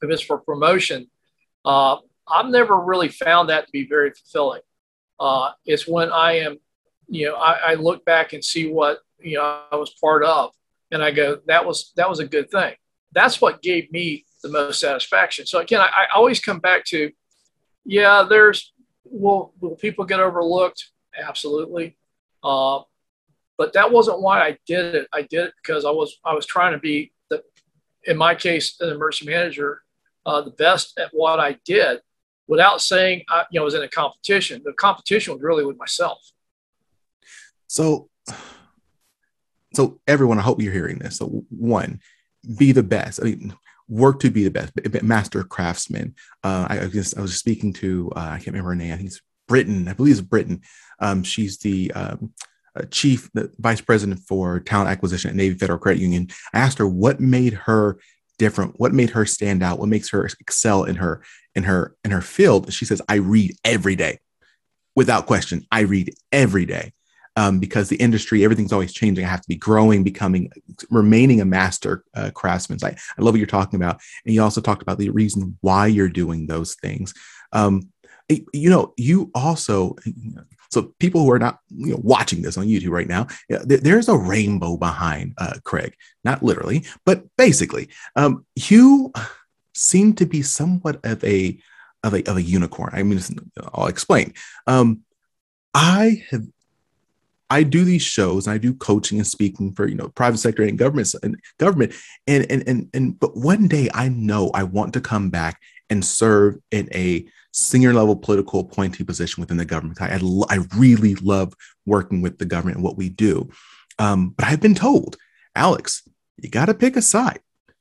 if 0.00 0.10
it's 0.10 0.22
for 0.22 0.38
promotion 0.38 1.10
uh, 1.64 1.96
I've 2.30 2.46
never 2.46 2.78
really 2.78 3.08
found 3.08 3.48
that 3.48 3.66
to 3.66 3.72
be 3.72 3.86
very 3.86 4.10
fulfilling. 4.10 4.62
Uh, 5.18 5.50
it's 5.64 5.86
when 5.86 6.12
I 6.12 6.38
am, 6.38 6.58
you 7.08 7.26
know, 7.26 7.36
I, 7.36 7.72
I, 7.72 7.74
look 7.74 8.04
back 8.04 8.32
and 8.32 8.44
see 8.44 8.70
what 8.70 8.98
you 9.18 9.36
know 9.36 9.62
I 9.72 9.76
was 9.76 9.94
part 10.00 10.22
of, 10.22 10.52
and 10.92 11.02
I 11.02 11.10
go, 11.10 11.38
that 11.46 11.66
was 11.66 11.92
that 11.96 12.08
was 12.08 12.20
a 12.20 12.26
good 12.26 12.50
thing. 12.50 12.74
That's 13.12 13.40
what 13.40 13.62
gave 13.62 13.90
me 13.90 14.26
the 14.42 14.48
most 14.48 14.80
satisfaction. 14.80 15.46
So 15.46 15.58
again, 15.58 15.80
I, 15.80 15.86
I 15.86 16.06
always 16.14 16.40
come 16.40 16.60
back 16.60 16.84
to, 16.86 17.10
yeah, 17.84 18.24
there's 18.28 18.72
will 19.04 19.54
will 19.60 19.74
people 19.74 20.04
get 20.04 20.20
overlooked? 20.20 20.90
Absolutely, 21.18 21.96
uh, 22.44 22.80
but 23.56 23.72
that 23.72 23.90
wasn't 23.90 24.20
why 24.20 24.42
I 24.42 24.58
did 24.66 24.94
it. 24.94 25.08
I 25.12 25.22
did 25.22 25.46
it 25.46 25.54
because 25.60 25.84
I 25.84 25.90
was 25.90 26.16
I 26.24 26.34
was 26.34 26.46
trying 26.46 26.74
to 26.74 26.78
be 26.78 27.12
the, 27.28 27.42
in 28.04 28.16
my 28.16 28.36
case, 28.36 28.76
an 28.80 28.90
emergency 28.90 29.32
manager, 29.32 29.82
uh, 30.24 30.42
the 30.42 30.50
best 30.50 30.96
at 30.96 31.10
what 31.12 31.40
I 31.40 31.58
did 31.64 32.00
without 32.48 32.80
saying 32.80 33.22
I, 33.28 33.44
you 33.50 33.60
know, 33.60 33.62
I 33.62 33.64
was 33.64 33.74
in 33.74 33.82
a 33.82 33.88
competition. 33.88 34.62
The 34.64 34.72
competition 34.72 35.34
was 35.34 35.42
really 35.42 35.64
with 35.64 35.78
myself. 35.78 36.18
So, 37.68 38.08
so 39.74 40.00
everyone, 40.08 40.38
I 40.38 40.42
hope 40.42 40.60
you're 40.60 40.72
hearing 40.72 40.98
this. 40.98 41.18
So, 41.18 41.44
one, 41.50 42.00
be 42.56 42.72
the 42.72 42.82
best. 42.82 43.20
I 43.20 43.24
mean, 43.24 43.54
work 43.88 44.20
to 44.20 44.30
be 44.30 44.44
the 44.44 44.50
best, 44.50 44.72
master 45.02 45.44
craftsman. 45.44 46.14
Uh, 46.42 46.66
I, 46.68 46.80
I, 46.80 46.86
just, 46.88 47.16
I 47.16 47.20
was 47.20 47.36
speaking 47.36 47.72
to, 47.74 48.10
uh, 48.16 48.20
I 48.20 48.36
can't 48.36 48.48
remember 48.48 48.70
her 48.70 48.74
name. 48.74 48.92
I 48.92 48.96
think 48.96 49.08
it's 49.08 49.20
Britain. 49.46 49.86
I 49.86 49.92
believe 49.92 50.18
it's 50.18 50.26
Britain. 50.26 50.62
Um, 51.00 51.22
she's 51.22 51.58
the 51.58 51.92
um, 51.92 52.32
uh, 52.74 52.82
chief, 52.90 53.30
the 53.34 53.50
vice 53.58 53.80
president 53.80 54.20
for 54.26 54.60
talent 54.60 54.90
acquisition 54.90 55.30
at 55.30 55.36
Navy 55.36 55.56
Federal 55.56 55.78
Credit 55.78 56.00
Union. 56.00 56.28
I 56.52 56.60
asked 56.60 56.78
her 56.78 56.88
what 56.88 57.20
made 57.20 57.54
her 57.54 57.98
different. 58.38 58.78
What 58.78 58.94
made 58.94 59.10
her 59.10 59.26
stand 59.26 59.62
out? 59.62 59.78
What 59.78 59.88
makes 59.88 60.10
her 60.10 60.24
excel 60.40 60.84
in 60.84 60.96
her 60.96 61.22
in 61.54 61.64
her 61.64 61.94
in 62.04 62.10
her 62.10 62.20
field? 62.20 62.72
She 62.72 62.84
says 62.84 63.02
i 63.08 63.16
read 63.16 63.56
every 63.64 63.96
day. 63.96 64.18
Without 64.96 65.26
question 65.26 65.66
i 65.70 65.80
read 65.80 66.14
every 66.32 66.66
day. 66.66 66.92
Um, 67.36 67.60
because 67.60 67.88
the 67.88 67.96
industry 67.96 68.42
everything's 68.42 68.72
always 68.72 68.92
changing. 68.92 69.24
I 69.24 69.28
have 69.28 69.42
to 69.42 69.48
be 69.48 69.54
growing 69.54 70.02
becoming 70.02 70.50
remaining 70.90 71.40
a 71.40 71.44
master 71.44 72.02
uh, 72.14 72.30
craftsman. 72.34 72.80
I, 72.82 72.88
I 72.88 73.22
love 73.22 73.32
what 73.32 73.38
you're 73.38 73.46
talking 73.46 73.80
about. 73.80 74.00
And 74.24 74.34
you 74.34 74.42
also 74.42 74.60
talked 74.60 74.82
about 74.82 74.98
the 74.98 75.10
reason 75.10 75.56
why 75.60 75.86
you're 75.86 76.08
doing 76.08 76.46
those 76.46 76.74
things. 76.74 77.14
Um, 77.52 77.90
you 78.52 78.68
know 78.68 78.92
you 78.96 79.30
also 79.34 79.96
so 80.70 80.94
people 80.98 81.22
who 81.22 81.30
are 81.30 81.38
not 81.38 81.60
you 81.70 81.92
know, 81.92 82.00
watching 82.02 82.42
this 82.42 82.58
on 82.58 82.66
YouTube 82.66 82.90
right 82.90 83.08
now, 83.08 83.26
there's 83.48 84.08
a 84.08 84.16
rainbow 84.16 84.76
behind 84.76 85.34
uh, 85.38 85.54
Craig, 85.64 85.94
not 86.24 86.42
literally, 86.42 86.84
but 87.04 87.24
basically, 87.36 87.88
um, 88.16 88.44
you 88.54 89.12
seem 89.74 90.14
to 90.14 90.26
be 90.26 90.42
somewhat 90.42 91.04
of 91.04 91.22
a 91.24 91.58
of 92.04 92.14
a 92.14 92.22
of 92.24 92.36
a 92.36 92.42
unicorn. 92.42 92.90
I 92.92 93.02
mean, 93.02 93.20
I'll 93.74 93.86
explain. 93.86 94.34
Um, 94.66 95.00
I 95.74 96.22
have 96.30 96.46
I 97.50 97.62
do 97.62 97.84
these 97.84 98.02
shows 98.02 98.46
and 98.46 98.54
I 98.54 98.58
do 98.58 98.74
coaching 98.74 99.18
and 99.18 99.26
speaking 99.26 99.72
for 99.72 99.88
you 99.88 99.94
know 99.94 100.08
private 100.08 100.38
sector 100.38 100.62
and 100.62 100.78
government 100.78 101.14
and 101.22 101.36
government 101.58 101.94
and 102.26 102.46
and 102.50 102.68
and 102.68 102.90
and 102.92 103.18
but 103.18 103.36
one 103.36 103.68
day 103.68 103.88
I 103.94 104.08
know 104.08 104.50
I 104.52 104.64
want 104.64 104.92
to 104.94 105.00
come 105.00 105.30
back 105.30 105.60
and 105.88 106.04
serve 106.04 106.56
in 106.70 106.88
a 106.94 107.26
senior 107.52 107.92
level 107.92 108.16
political 108.16 108.60
appointee 108.60 109.04
position 109.04 109.40
within 109.40 109.56
the 109.56 109.64
government. 109.64 110.00
I, 110.00 110.20
I, 110.50 110.58
really 110.76 111.14
love 111.16 111.54
working 111.86 112.20
with 112.20 112.38
the 112.38 112.44
government 112.44 112.76
and 112.76 112.84
what 112.84 112.96
we 112.96 113.08
do. 113.08 113.48
Um, 113.98 114.30
but 114.30 114.46
I've 114.46 114.60
been 114.60 114.74
told, 114.74 115.16
Alex, 115.54 116.06
you 116.36 116.48
got 116.48 116.66
to 116.66 116.74
pick 116.74 116.96
a 116.96 117.02
side. 117.02 117.40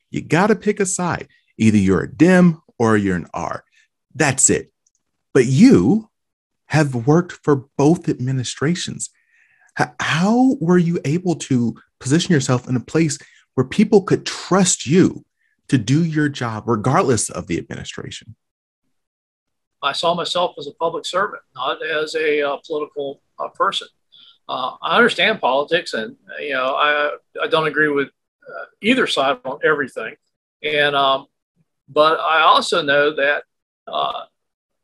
You 0.09 0.21
got 0.21 0.47
to 0.47 0.55
pick 0.55 0.79
a 0.79 0.86
side. 0.86 1.27
Either 1.57 1.77
you're 1.77 2.03
a 2.03 2.12
Dem 2.12 2.62
or 2.79 2.97
you're 2.97 3.15
an 3.15 3.27
R. 3.33 3.63
That's 4.15 4.50
it. 4.50 4.71
But 5.33 5.45
you 5.45 6.09
have 6.67 7.07
worked 7.07 7.33
for 7.43 7.67
both 7.77 8.09
administrations. 8.09 9.09
How 10.00 10.57
were 10.59 10.77
you 10.77 11.00
able 11.05 11.36
to 11.36 11.75
position 12.00 12.33
yourself 12.33 12.67
in 12.67 12.75
a 12.75 12.81
place 12.81 13.19
where 13.53 13.65
people 13.65 14.01
could 14.01 14.25
trust 14.25 14.88
you 14.88 15.24
to 15.67 15.77
do 15.77 16.03
your 16.03 16.29
job 16.29 16.63
regardless 16.67 17.29
of 17.29 17.47
the 17.47 17.57
administration? 17.57 18.36
I 19.88 19.94
saw 19.94 20.13
myself 20.13 20.56
as 20.58 20.67
a 20.67 20.74
public 20.74 21.06
servant, 21.06 21.41
not 21.56 21.86
as 21.86 22.15
a 22.15 22.41
uh, 22.41 22.58
political 22.65 23.22
uh, 23.39 23.48
person. 23.50 23.88
Uh, 24.50 24.75
I 24.82 24.98
understand 24.98 25.41
politics, 25.41 25.94
and 25.94 26.15
you 26.39 26.53
know 26.53 26.75
I 26.75 27.15
I 27.41 27.48
don't 27.48 27.67
agree 27.67 27.89
with 27.89 28.10
uh, 28.48 28.65
either 28.82 29.08
side 29.08 29.39
on 29.46 29.60
everything, 29.63 30.15
and 30.63 30.96
um, 30.96 31.27
but 31.89 32.20
I 32.20 32.41
also 32.41 32.82
know 32.82 33.15
that 33.15 33.44
uh, 33.88 34.24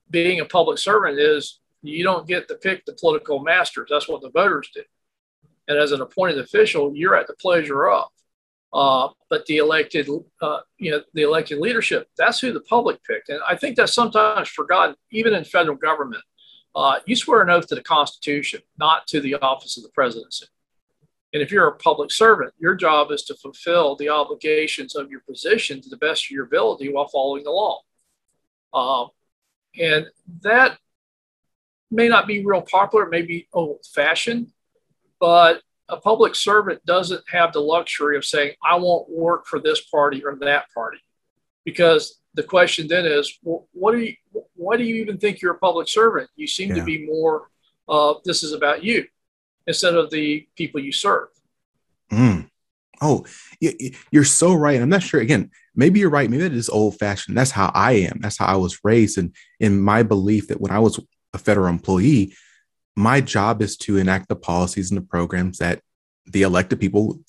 being 0.10 0.40
a 0.40 0.46
public 0.46 0.78
servant 0.78 1.20
is 1.20 1.60
you 1.82 2.04
don't 2.04 2.28
get 2.28 2.48
to 2.48 2.56
pick 2.56 2.86
the 2.86 2.94
political 2.94 3.40
masters. 3.40 3.90
That's 3.92 4.10
what 4.10 4.22
the 4.22 4.32
voters 4.32 4.70
do, 4.74 4.84
and 5.68 5.78
as 5.78 5.92
an 5.92 6.02
appointed 6.02 6.40
official, 6.40 6.94
you're 6.96 7.16
at 7.16 7.28
the 7.28 7.36
pleasure 7.36 7.88
of. 7.90 8.10
Uh, 8.74 9.10
but 9.30 9.46
the 9.46 9.58
elected, 9.58 10.10
uh, 10.42 10.60
you 10.80 10.92
know, 10.92 11.02
the 11.14 11.22
elected 11.22 11.60
leadership, 11.60 12.10
that's 12.18 12.40
who 12.40 12.52
the 12.52 12.62
public 12.62 13.04
picked. 13.04 13.30
And 13.30 13.40
I 13.48 13.56
think 13.56 13.76
that's 13.76 13.94
sometimes 13.94 14.50
forgotten, 14.50 14.96
even 15.12 15.34
in 15.36 15.44
federal 15.44 15.78
government. 15.78 16.24
Uh, 16.76 16.96
you 17.06 17.16
swear 17.16 17.42
an 17.42 17.52
oath 17.52 17.68
to 17.68 17.76
the 17.76 17.84
Constitution, 17.84 18.62
not 18.80 19.06
to 19.08 19.22
the 19.22 19.36
office 19.36 19.78
of 19.78 19.84
the 19.84 19.90
presidency. 19.90 20.48
And 21.34 21.42
if 21.42 21.52
you're 21.52 21.68
a 21.68 21.78
public 21.78 22.12
servant, 22.12 22.54
your 22.60 22.74
job 22.74 23.12
is 23.12 23.24
to 23.24 23.36
fulfill 23.36 23.96
the 23.96 24.10
obligations 24.10 24.96
of 24.96 25.10
your 25.12 25.22
position 25.22 25.82
to 25.82 25.90
the 25.90 25.98
best 25.98 26.26
of 26.26 26.32
your 26.32 26.46
ability 26.46 26.92
while 26.92 27.08
following 27.08 27.44
the 27.44 27.52
law. 27.52 27.82
Um, 28.74 29.10
and 29.80 30.08
that 30.42 30.78
may 31.92 32.08
not 32.08 32.28
be 32.28 32.44
real 32.44 32.62
popular, 32.62 33.08
maybe 33.08 33.48
old 33.54 33.86
fashioned, 33.94 34.52
but 35.20 35.62
a 35.90 35.98
public 35.98 36.36
servant 36.36 36.86
doesn't 36.86 37.24
have 37.30 37.54
the 37.54 37.60
luxury 37.60 38.18
of 38.18 38.26
saying, 38.26 38.54
I 38.64 38.76
won't 38.76 39.10
work 39.10 39.46
for 39.46 39.60
this 39.60 39.82
party 39.82 40.24
or 40.24 40.36
that 40.42 40.66
party. 40.74 41.00
Because 41.66 42.20
the 42.34 42.44
question 42.44 42.88
then 42.88 43.06
is, 43.06 43.38
well, 43.44 43.68
what 43.74 43.94
do 43.94 44.00
you, 44.00 44.16
why 44.56 44.78
do 44.78 44.84
you 44.84 44.96
even 44.96 45.18
think 45.18 45.42
you're 45.42 45.54
a 45.54 45.60
public 45.60 45.88
servant? 45.88 46.30
You 46.36 46.48
seem 46.48 46.70
yeah. 46.70 46.76
to 46.76 46.84
be 46.84 47.06
more, 47.06 47.50
uh, 47.88 48.16
this 48.26 48.44
is 48.44 48.54
about 48.54 48.84
you 48.84 49.06
instead 49.68 49.96
of 49.96 50.10
the 50.10 50.48
people 50.58 50.82
you 50.82 50.92
serve. 50.92 51.30
Mm. 52.12 52.50
Oh, 53.02 53.26
you're 54.12 54.24
so 54.24 54.54
right. 54.54 54.82
I'm 54.82 54.90
not 54.90 55.04
sure. 55.04 55.20
Again, 55.20 55.52
maybe 55.76 56.00
you're 56.00 56.10
right. 56.10 56.30
Maybe 56.30 56.44
that 56.44 56.54
is 56.54 56.70
old 56.70 56.98
fashioned. 56.98 57.38
That's 57.38 57.52
how 57.52 57.72
I 57.74 57.94
am. 57.94 58.20
That's 58.22 58.38
how 58.38 58.46
I 58.46 58.56
was 58.56 58.80
raised. 58.84 59.18
And 59.18 59.36
in 59.60 59.82
my 59.82 60.04
belief 60.04 60.48
that 60.48 60.62
when 60.62 60.72
I 60.72 60.80
was 60.80 61.00
a 61.34 61.38
federal 61.38 61.68
employee, 61.68 62.34
my 62.96 63.22
job 63.22 63.62
is 63.62 63.78
to 63.78 63.98
enact 63.98 64.30
the 64.30 64.36
policies 64.36 64.92
and 64.92 64.98
the 64.98 65.06
programs 65.06 65.58
that 65.58 65.82
the 66.26 66.44
elected 66.44 66.80
people, 66.80 67.20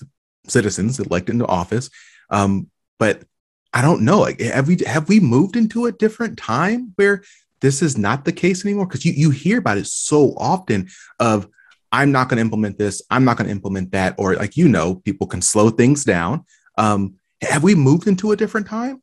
citizens 0.46 1.00
elected 1.00 1.34
into 1.34 1.46
office. 1.46 1.90
Um, 2.30 2.68
but 2.98 3.24
I 3.72 3.82
don't 3.82 4.02
know. 4.02 4.20
Like, 4.20 4.40
have 4.40 4.68
we 4.68 4.78
have 4.86 5.08
we 5.08 5.20
moved 5.20 5.56
into 5.56 5.86
a 5.86 5.92
different 5.92 6.38
time 6.38 6.92
where 6.96 7.22
this 7.60 7.82
is 7.82 7.98
not 7.98 8.24
the 8.24 8.32
case 8.32 8.64
anymore? 8.64 8.86
Because 8.86 9.04
you 9.04 9.12
you 9.12 9.30
hear 9.30 9.58
about 9.58 9.78
it 9.78 9.86
so 9.86 10.34
often 10.36 10.88
of 11.18 11.48
I'm 11.90 12.12
not 12.12 12.28
going 12.28 12.38
to 12.38 12.42
implement 12.42 12.78
this, 12.78 13.02
I'm 13.10 13.24
not 13.24 13.36
going 13.36 13.46
to 13.46 13.52
implement 13.52 13.92
that, 13.92 14.14
or 14.18 14.34
like 14.34 14.56
you 14.56 14.68
know, 14.68 14.96
people 14.96 15.26
can 15.26 15.42
slow 15.42 15.70
things 15.70 16.04
down. 16.04 16.44
Um, 16.76 17.14
have 17.40 17.62
we 17.62 17.74
moved 17.74 18.06
into 18.06 18.32
a 18.32 18.36
different 18.36 18.66
time? 18.66 19.02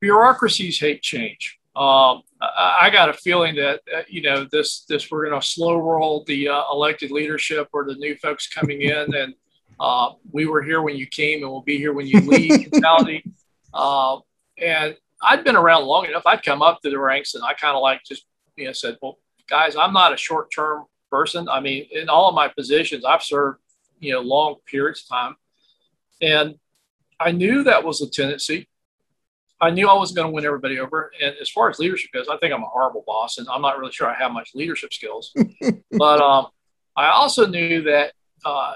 Bureaucracies 0.00 0.78
hate 0.80 1.02
change. 1.02 1.58
Um, 1.74 2.22
I 2.58 2.90
got 2.90 3.08
a 3.08 3.12
feeling 3.12 3.54
that 3.56 3.80
uh, 3.94 4.02
you 4.08 4.22
know 4.22 4.46
this 4.50 4.84
this 4.84 5.10
we're 5.10 5.28
going 5.28 5.40
to 5.40 5.46
slow 5.46 5.76
roll 5.76 6.24
the 6.26 6.48
uh, 6.48 6.64
elected 6.72 7.10
leadership 7.10 7.68
or 7.72 7.84
the 7.84 7.94
new 7.94 8.16
folks 8.16 8.48
coming 8.48 8.82
in, 8.82 9.14
and 9.14 9.34
uh, 9.80 10.10
we 10.32 10.46
were 10.46 10.62
here 10.62 10.82
when 10.82 10.96
you 10.96 11.06
came, 11.06 11.42
and 11.42 11.50
we'll 11.50 11.62
be 11.62 11.78
here 11.78 11.92
when 11.92 12.06
you 12.06 12.20
leave 12.20 12.72
mentality. 12.72 13.24
Uh, 13.72 14.18
and 14.58 14.96
I'd 15.22 15.44
been 15.44 15.56
around 15.56 15.84
long 15.84 16.06
enough. 16.06 16.24
I'd 16.26 16.42
come 16.42 16.62
up 16.62 16.80
to 16.82 16.90
the 16.90 16.98
ranks, 16.98 17.34
and 17.34 17.44
I 17.44 17.54
kind 17.54 17.76
of 17.76 17.82
like 17.82 18.02
just 18.04 18.24
you 18.56 18.66
know 18.66 18.72
said, 18.72 18.96
well, 19.02 19.18
guys, 19.48 19.76
I'm 19.76 19.92
not 19.92 20.12
a 20.12 20.16
short 20.16 20.52
term 20.52 20.84
person. 21.10 21.48
I 21.48 21.60
mean, 21.60 21.86
in 21.90 22.08
all 22.08 22.28
of 22.28 22.34
my 22.34 22.48
positions, 22.48 23.04
I've 23.04 23.22
served 23.22 23.60
you 24.00 24.12
know 24.12 24.20
long 24.20 24.56
periods 24.66 25.02
of 25.02 25.16
time, 25.16 25.36
and 26.20 26.54
I 27.20 27.32
knew 27.32 27.64
that 27.64 27.84
was 27.84 28.00
a 28.00 28.10
tendency. 28.10 28.68
I 29.64 29.70
knew 29.70 29.88
I 29.88 29.94
wasn't 29.94 30.16
going 30.16 30.28
to 30.28 30.34
win 30.34 30.44
everybody 30.44 30.78
over. 30.78 31.10
And 31.22 31.34
as 31.40 31.48
far 31.48 31.70
as 31.70 31.78
leadership 31.78 32.12
goes, 32.12 32.28
I 32.28 32.36
think 32.36 32.52
I'm 32.52 32.62
a 32.62 32.66
horrible 32.66 33.02
boss, 33.06 33.38
and 33.38 33.46
I'm 33.48 33.62
not 33.62 33.78
really 33.78 33.92
sure 33.92 34.08
I 34.08 34.14
have 34.14 34.32
much 34.32 34.50
leadership 34.54 34.92
skills. 34.92 35.32
but 35.90 36.20
um, 36.20 36.48
I 36.96 37.08
also 37.08 37.46
knew 37.46 37.82
that 37.82 38.12
uh, 38.44 38.74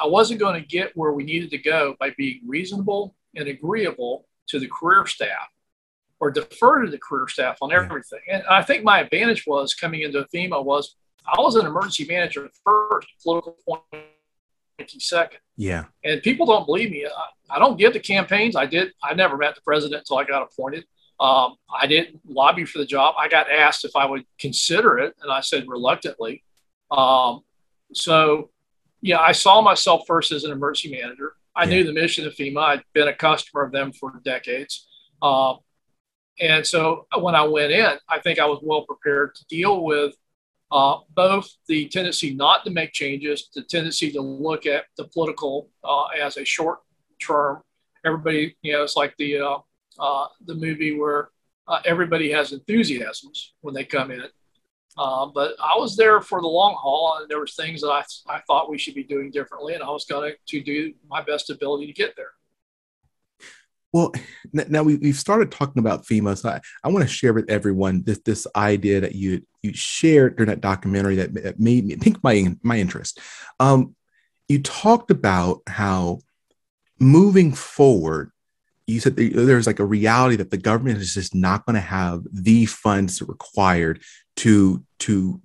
I 0.00 0.06
wasn't 0.06 0.40
going 0.40 0.60
to 0.60 0.66
get 0.66 0.96
where 0.96 1.12
we 1.12 1.24
needed 1.24 1.50
to 1.50 1.58
go 1.58 1.96
by 1.98 2.14
being 2.16 2.40
reasonable 2.46 3.16
and 3.34 3.48
agreeable 3.48 4.26
to 4.48 4.58
the 4.58 4.68
career 4.68 5.06
staff 5.06 5.48
or 6.20 6.30
defer 6.30 6.84
to 6.84 6.90
the 6.90 6.98
career 6.98 7.28
staff 7.28 7.58
on 7.62 7.72
everything. 7.72 8.20
And 8.30 8.42
I 8.48 8.62
think 8.62 8.84
my 8.84 9.00
advantage 9.00 9.46
was 9.46 9.74
coming 9.74 10.02
into 10.02 10.26
FEMA 10.34 10.64
was 10.64 10.96
I 11.26 11.40
was 11.40 11.56
an 11.56 11.66
emergency 11.66 12.06
manager 12.06 12.46
at 12.46 12.52
first, 12.64 13.08
political 13.22 13.56
point 13.66 13.82
second. 14.88 15.40
Yeah. 15.56 15.84
And 16.04 16.22
people 16.22 16.46
don't 16.46 16.66
believe 16.66 16.90
me. 16.90 17.06
I, 17.06 17.56
I, 17.56 17.58
don't 17.58 17.78
get 17.78 17.92
the 17.92 18.00
campaigns. 18.00 18.56
I 18.56 18.66
did. 18.66 18.92
I 19.02 19.14
never 19.14 19.36
met 19.36 19.54
the 19.54 19.60
president 19.60 20.00
until 20.00 20.18
I 20.18 20.24
got 20.24 20.42
appointed. 20.42 20.84
Um, 21.18 21.56
I 21.72 21.86
didn't 21.86 22.20
lobby 22.26 22.64
for 22.64 22.78
the 22.78 22.86
job. 22.86 23.14
I 23.18 23.28
got 23.28 23.50
asked 23.50 23.84
if 23.84 23.94
I 23.94 24.06
would 24.06 24.24
consider 24.38 24.98
it, 24.98 25.14
and 25.22 25.30
I 25.30 25.40
said 25.40 25.68
reluctantly. 25.68 26.42
Um, 26.90 27.42
so, 27.92 28.50
yeah, 29.02 29.18
I 29.18 29.32
saw 29.32 29.60
myself 29.60 30.04
first 30.06 30.32
as 30.32 30.44
an 30.44 30.52
emergency 30.52 30.98
manager. 30.98 31.34
I 31.54 31.64
yeah. 31.64 31.70
knew 31.70 31.84
the 31.84 31.92
mission 31.92 32.26
of 32.26 32.34
FEMA. 32.34 32.62
I'd 32.62 32.84
been 32.94 33.08
a 33.08 33.14
customer 33.14 33.64
of 33.64 33.72
them 33.72 33.92
for 33.92 34.18
decades. 34.24 34.88
Uh, 35.20 35.54
and 36.40 36.66
so 36.66 37.06
when 37.18 37.34
I 37.34 37.42
went 37.42 37.72
in, 37.72 37.92
I 38.08 38.18
think 38.20 38.38
I 38.38 38.46
was 38.46 38.60
well 38.62 38.86
prepared 38.86 39.34
to 39.34 39.44
deal 39.46 39.84
with 39.84 40.14
uh, 40.72 40.98
both 41.14 41.50
the 41.68 41.88
tendency 41.88 42.34
not 42.34 42.64
to 42.64 42.70
make 42.70 42.92
changes, 42.92 43.48
the 43.54 43.62
tendency 43.62 44.10
to 44.12 44.20
look 44.20 44.66
at 44.66 44.84
the 44.96 45.04
political 45.04 45.68
uh, 45.84 46.06
as 46.06 46.36
a 46.36 46.44
short 46.44 46.80
term. 47.20 47.62
Everybody, 48.04 48.56
you 48.62 48.72
know, 48.72 48.82
it's 48.82 48.96
like 48.96 49.14
the 49.18 49.38
uh, 49.38 49.58
uh 49.98 50.26
the 50.46 50.54
movie 50.54 50.98
where 50.98 51.30
uh, 51.68 51.80
everybody 51.84 52.30
has 52.30 52.52
enthusiasms 52.52 53.54
when 53.60 53.74
they 53.74 53.84
come 53.84 54.10
in. 54.10 54.24
Uh, 54.98 55.26
but 55.26 55.54
I 55.62 55.76
was 55.78 55.96
there 55.96 56.20
for 56.20 56.40
the 56.40 56.48
long 56.48 56.74
haul, 56.74 57.18
and 57.20 57.28
there 57.28 57.40
was 57.40 57.54
things 57.54 57.80
that 57.80 57.90
I, 57.90 58.02
I 58.28 58.40
thought 58.46 58.70
we 58.70 58.78
should 58.78 58.94
be 58.94 59.04
doing 59.04 59.30
differently, 59.30 59.74
and 59.74 59.82
I 59.82 59.90
was 59.90 60.04
going 60.04 60.34
to 60.46 60.60
do 60.60 60.92
my 61.08 61.22
best 61.22 61.48
ability 61.48 61.86
to 61.86 61.92
get 61.92 62.14
there. 62.16 62.32
Well, 63.92 64.12
now 64.52 64.84
we, 64.84 64.98
have 65.08 65.16
started 65.16 65.50
talking 65.50 65.80
about 65.80 66.04
FEMA, 66.06 66.38
so 66.38 66.50
I, 66.50 66.60
I 66.84 66.88
want 66.88 67.02
to 67.02 67.12
share 67.12 67.32
with 67.32 67.50
everyone 67.50 68.04
this 68.04 68.20
this 68.24 68.46
idea 68.54 69.00
that 69.00 69.16
you 69.16 69.42
you 69.62 69.72
shared 69.74 70.36
during 70.36 70.48
that 70.48 70.60
documentary 70.60 71.16
that, 71.16 71.34
that 71.34 71.58
made 71.58 71.86
me 71.86 71.96
think 71.96 72.22
my 72.22 72.54
my 72.62 72.78
interest. 72.78 73.18
Um, 73.58 73.96
you 74.48 74.62
talked 74.62 75.10
about 75.10 75.62
how 75.66 76.20
moving 77.00 77.52
forward, 77.52 78.30
you 78.86 79.00
said 79.00 79.16
there's 79.16 79.66
like 79.66 79.80
a 79.80 79.84
reality 79.84 80.36
that 80.36 80.50
the 80.50 80.56
government 80.56 80.98
is 80.98 81.14
just 81.14 81.34
not 81.34 81.66
going 81.66 81.74
to 81.74 81.80
have 81.80 82.22
the 82.32 82.66
funds 82.66 83.20
required 83.22 84.02
to 84.36 84.84
to 85.00 85.40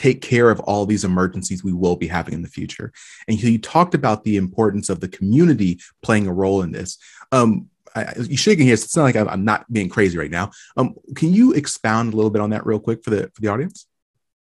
take 0.00 0.22
care 0.22 0.48
of 0.48 0.60
all 0.60 0.86
these 0.86 1.04
emergencies 1.04 1.62
we 1.62 1.74
will 1.74 1.94
be 1.94 2.06
having 2.06 2.32
in 2.32 2.40
the 2.40 2.48
future. 2.48 2.90
And 3.28 3.40
you 3.40 3.58
talked 3.58 3.94
about 3.94 4.24
the 4.24 4.38
importance 4.38 4.88
of 4.88 5.00
the 5.00 5.08
community 5.08 5.78
playing 6.00 6.26
a 6.26 6.32
role 6.32 6.62
in 6.62 6.72
this. 6.72 6.96
Um, 7.32 7.68
I, 7.94 8.14
you 8.18 8.38
shaking 8.38 8.64
here. 8.64 8.72
It's 8.72 8.96
not 8.96 9.02
like 9.02 9.16
I'm, 9.16 9.28
I'm, 9.28 9.44
not 9.44 9.70
being 9.70 9.90
crazy 9.90 10.16
right 10.16 10.30
now. 10.30 10.52
Um, 10.78 10.94
can 11.16 11.34
you 11.34 11.52
expound 11.52 12.14
a 12.14 12.16
little 12.16 12.30
bit 12.30 12.40
on 12.40 12.50
that 12.50 12.64
real 12.64 12.78
quick 12.78 13.04
for 13.04 13.10
the 13.10 13.30
for 13.34 13.42
the 13.42 13.48
audience? 13.48 13.86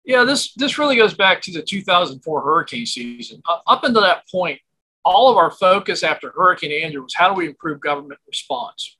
Yeah, 0.05 0.25
this 0.25 0.53
this 0.55 0.79
really 0.79 0.97
goes 0.97 1.15
back 1.15 1.41
to 1.43 1.53
the 1.53 1.63
2004 1.63 2.43
hurricane 2.43 2.85
season. 2.85 3.41
Uh, 3.49 3.59
up 3.67 3.85
until 3.85 4.03
that 4.03 4.29
point, 4.29 4.61
all 5.05 5.31
of 5.31 5.37
our 5.39 5.53
focus 5.53 6.03
after 6.03 6.33
Hurricane 6.33 6.73
Andrew 6.73 7.03
was 7.03 7.15
how 7.15 7.29
do 7.29 7.35
we 7.35 7.47
improve 7.47 7.81
government 7.81 8.21
response, 8.27 8.97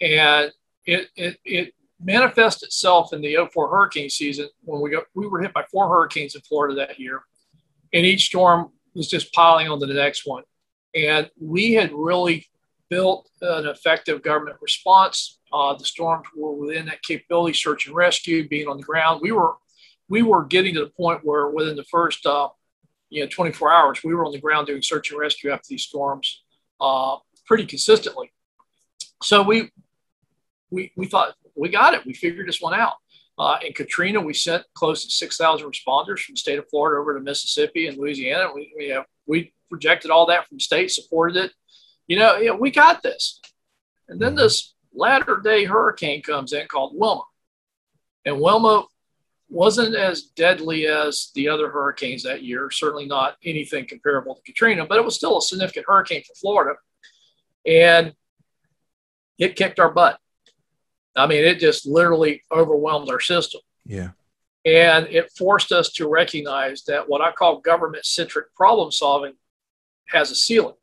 and 0.00 0.52
it 0.84 1.08
it, 1.16 1.38
it 1.44 1.74
manifests 2.02 2.62
itself 2.62 3.12
in 3.12 3.20
the 3.20 3.36
04 3.52 3.68
hurricane 3.68 4.10
season 4.10 4.48
when 4.62 4.80
we 4.80 4.90
got 4.90 5.04
we 5.14 5.26
were 5.26 5.40
hit 5.40 5.52
by 5.52 5.64
four 5.70 5.88
hurricanes 5.88 6.34
in 6.34 6.40
Florida 6.42 6.74
that 6.74 6.98
year, 6.98 7.22
and 7.92 8.04
each 8.04 8.26
storm 8.26 8.70
was 8.94 9.08
just 9.08 9.32
piling 9.32 9.68
on 9.68 9.80
to 9.80 9.86
the 9.86 9.94
next 9.94 10.26
one, 10.26 10.44
and 10.94 11.30
we 11.40 11.72
had 11.72 11.90
really 11.92 12.46
built 12.88 13.28
an 13.40 13.66
effective 13.66 14.22
government 14.22 14.58
response. 14.60 15.38
Uh, 15.52 15.74
the 15.74 15.84
storms 15.84 16.26
were 16.36 16.52
within 16.52 16.86
that 16.86 17.02
capability, 17.02 17.54
search 17.54 17.86
and 17.86 17.96
rescue, 17.96 18.48
being 18.48 18.68
on 18.68 18.76
the 18.76 18.82
ground. 18.82 19.20
We 19.22 19.32
were 19.32 19.54
we 20.08 20.22
were 20.22 20.44
getting 20.44 20.74
to 20.74 20.80
the 20.80 20.90
point 20.90 21.20
where 21.24 21.48
within 21.48 21.76
the 21.76 21.84
first 21.84 22.26
uh, 22.26 22.48
you 23.08 23.22
know 23.22 23.28
24 23.28 23.72
hours, 23.72 24.04
we 24.04 24.14
were 24.14 24.24
on 24.24 24.32
the 24.32 24.40
ground 24.40 24.66
doing 24.66 24.82
search 24.82 25.10
and 25.10 25.20
rescue 25.20 25.50
after 25.50 25.66
these 25.68 25.84
storms 25.84 26.42
uh, 26.80 27.16
pretty 27.46 27.64
consistently. 27.64 28.32
So 29.22 29.42
we 29.42 29.70
we 30.70 30.92
we 30.96 31.06
thought 31.06 31.34
we 31.54 31.68
got 31.68 31.94
it. 31.94 32.04
We 32.06 32.14
figured 32.14 32.48
this 32.48 32.60
one 32.60 32.74
out. 32.74 32.94
Uh, 33.38 33.58
in 33.66 33.72
Katrina, 33.72 34.20
we 34.20 34.34
sent 34.34 34.64
close 34.74 35.04
to 35.04 35.10
6,000 35.10 35.66
responders 35.66 36.20
from 36.20 36.34
the 36.34 36.38
state 36.38 36.58
of 36.58 36.68
Florida 36.68 37.00
over 37.00 37.14
to 37.14 37.20
Mississippi 37.20 37.86
and 37.86 37.96
Louisiana. 37.96 38.52
We, 38.54 38.72
we, 38.76 38.88
have, 38.88 39.04
we 39.26 39.52
projected 39.70 40.10
all 40.10 40.26
that 40.26 40.46
from 40.48 40.60
state, 40.60 40.90
supported 40.90 41.44
it 41.44 41.52
you 42.06 42.18
know, 42.18 42.36
yeah, 42.36 42.52
we 42.52 42.70
got 42.70 43.02
this. 43.02 43.40
And 44.08 44.20
then 44.20 44.34
this 44.34 44.74
latter 44.94 45.40
day 45.42 45.64
hurricane 45.64 46.22
comes 46.22 46.52
in 46.52 46.66
called 46.66 46.92
Wilma. 46.94 47.22
And 48.24 48.40
Wilma 48.40 48.84
wasn't 49.48 49.94
as 49.94 50.22
deadly 50.22 50.86
as 50.86 51.30
the 51.34 51.48
other 51.48 51.70
hurricanes 51.70 52.22
that 52.24 52.42
year, 52.42 52.70
certainly 52.70 53.06
not 53.06 53.36
anything 53.44 53.86
comparable 53.86 54.34
to 54.34 54.42
Katrina, 54.42 54.86
but 54.86 54.98
it 54.98 55.04
was 55.04 55.14
still 55.14 55.38
a 55.38 55.42
significant 55.42 55.86
hurricane 55.88 56.22
for 56.22 56.34
Florida. 56.34 56.78
And 57.66 58.14
it 59.38 59.56
kicked 59.56 59.80
our 59.80 59.90
butt. 59.90 60.18
I 61.14 61.26
mean, 61.26 61.44
it 61.44 61.58
just 61.58 61.86
literally 61.86 62.42
overwhelmed 62.50 63.10
our 63.10 63.20
system. 63.20 63.60
Yeah. 63.84 64.10
And 64.64 65.06
it 65.08 65.32
forced 65.36 65.72
us 65.72 65.90
to 65.94 66.08
recognize 66.08 66.84
that 66.84 67.08
what 67.08 67.20
I 67.20 67.32
call 67.32 67.60
government 67.60 68.06
centric 68.06 68.54
problem 68.54 68.92
solving 68.92 69.34
has 70.08 70.30
a 70.30 70.34
ceiling. 70.34 70.76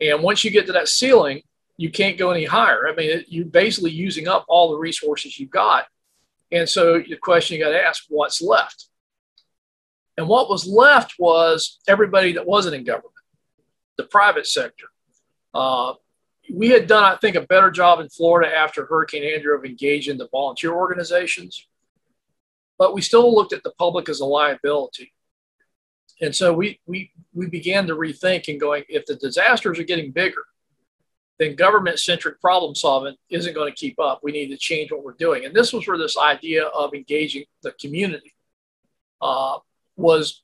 And 0.00 0.22
once 0.22 0.44
you 0.44 0.50
get 0.50 0.66
to 0.66 0.72
that 0.72 0.88
ceiling, 0.88 1.42
you 1.76 1.90
can't 1.90 2.18
go 2.18 2.30
any 2.30 2.44
higher. 2.44 2.88
I 2.88 2.94
mean, 2.94 3.24
you're 3.28 3.44
basically 3.44 3.92
using 3.92 4.28
up 4.28 4.44
all 4.48 4.70
the 4.70 4.78
resources 4.78 5.38
you've 5.38 5.50
got. 5.50 5.86
And 6.50 6.68
so 6.68 7.00
the 7.00 7.16
question 7.16 7.56
you 7.56 7.64
got 7.64 7.70
to 7.70 7.82
ask, 7.84 8.04
what's 8.08 8.42
left? 8.42 8.88
And 10.16 10.28
what 10.28 10.48
was 10.48 10.66
left 10.66 11.14
was 11.18 11.78
everybody 11.86 12.32
that 12.32 12.46
wasn't 12.46 12.74
in 12.74 12.84
government, 12.84 13.12
the 13.98 14.04
private 14.04 14.46
sector. 14.46 14.86
Uh, 15.52 15.94
we 16.56 16.70
had 16.70 16.86
done, 16.86 17.04
I 17.04 17.16
think, 17.16 17.36
a 17.36 17.42
better 17.42 17.70
job 17.70 18.00
in 18.00 18.08
Florida 18.08 18.50
after 18.50 18.86
Hurricane 18.86 19.22
Andrew 19.22 19.54
of 19.54 19.66
engaging 19.66 20.16
the 20.16 20.26
volunteer 20.28 20.72
organizations, 20.72 21.66
but 22.78 22.94
we 22.94 23.02
still 23.02 23.34
looked 23.34 23.52
at 23.52 23.62
the 23.62 23.72
public 23.72 24.08
as 24.08 24.20
a 24.20 24.24
liability. 24.24 25.12
And 26.22 26.34
so 26.34 26.54
we, 26.54 26.80
we, 26.86 27.10
we 27.34 27.46
began 27.46 27.86
to 27.88 27.94
rethink 27.94 28.48
and 28.48 28.58
going, 28.58 28.84
if 28.88 29.04
the 29.04 29.16
disasters 29.16 29.78
are 29.78 29.84
getting 29.84 30.12
bigger, 30.12 30.44
then 31.38 31.56
government 31.56 32.00
centric 32.00 32.40
problem 32.40 32.74
solving 32.74 33.16
isn't 33.28 33.52
going 33.52 33.70
to 33.70 33.78
keep 33.78 34.00
up. 34.00 34.20
We 34.22 34.32
need 34.32 34.48
to 34.48 34.56
change 34.56 34.90
what 34.90 35.04
we're 35.04 35.12
doing. 35.12 35.44
And 35.44 35.54
this 35.54 35.74
was 35.74 35.86
where 35.86 35.98
this 35.98 36.16
idea 36.16 36.64
of 36.64 36.94
engaging 36.94 37.44
the 37.62 37.72
community 37.72 38.32
uh, 39.20 39.58
was 39.94 40.42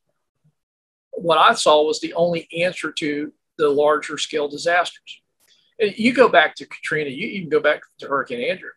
what 1.13 1.39
I 1.39 1.55
saw 1.55 1.87
was 1.87 2.01
the 2.01 2.13
only 2.13 2.49
answer 2.55 2.93
to 2.93 3.33
the 3.57 3.71
larger 3.71 4.19
scale 4.19 4.49
disasters. 4.49 5.22
And 5.79 5.97
you 5.97 6.13
go 6.13 6.29
back 6.29 6.55
to 6.57 6.67
Katrina, 6.67 7.11
you 7.11 7.27
even 7.27 7.49
go 7.49 7.61
back 7.61 7.83
to 7.99 8.07
Hurricane 8.07 8.49
Andrew. 8.49 8.71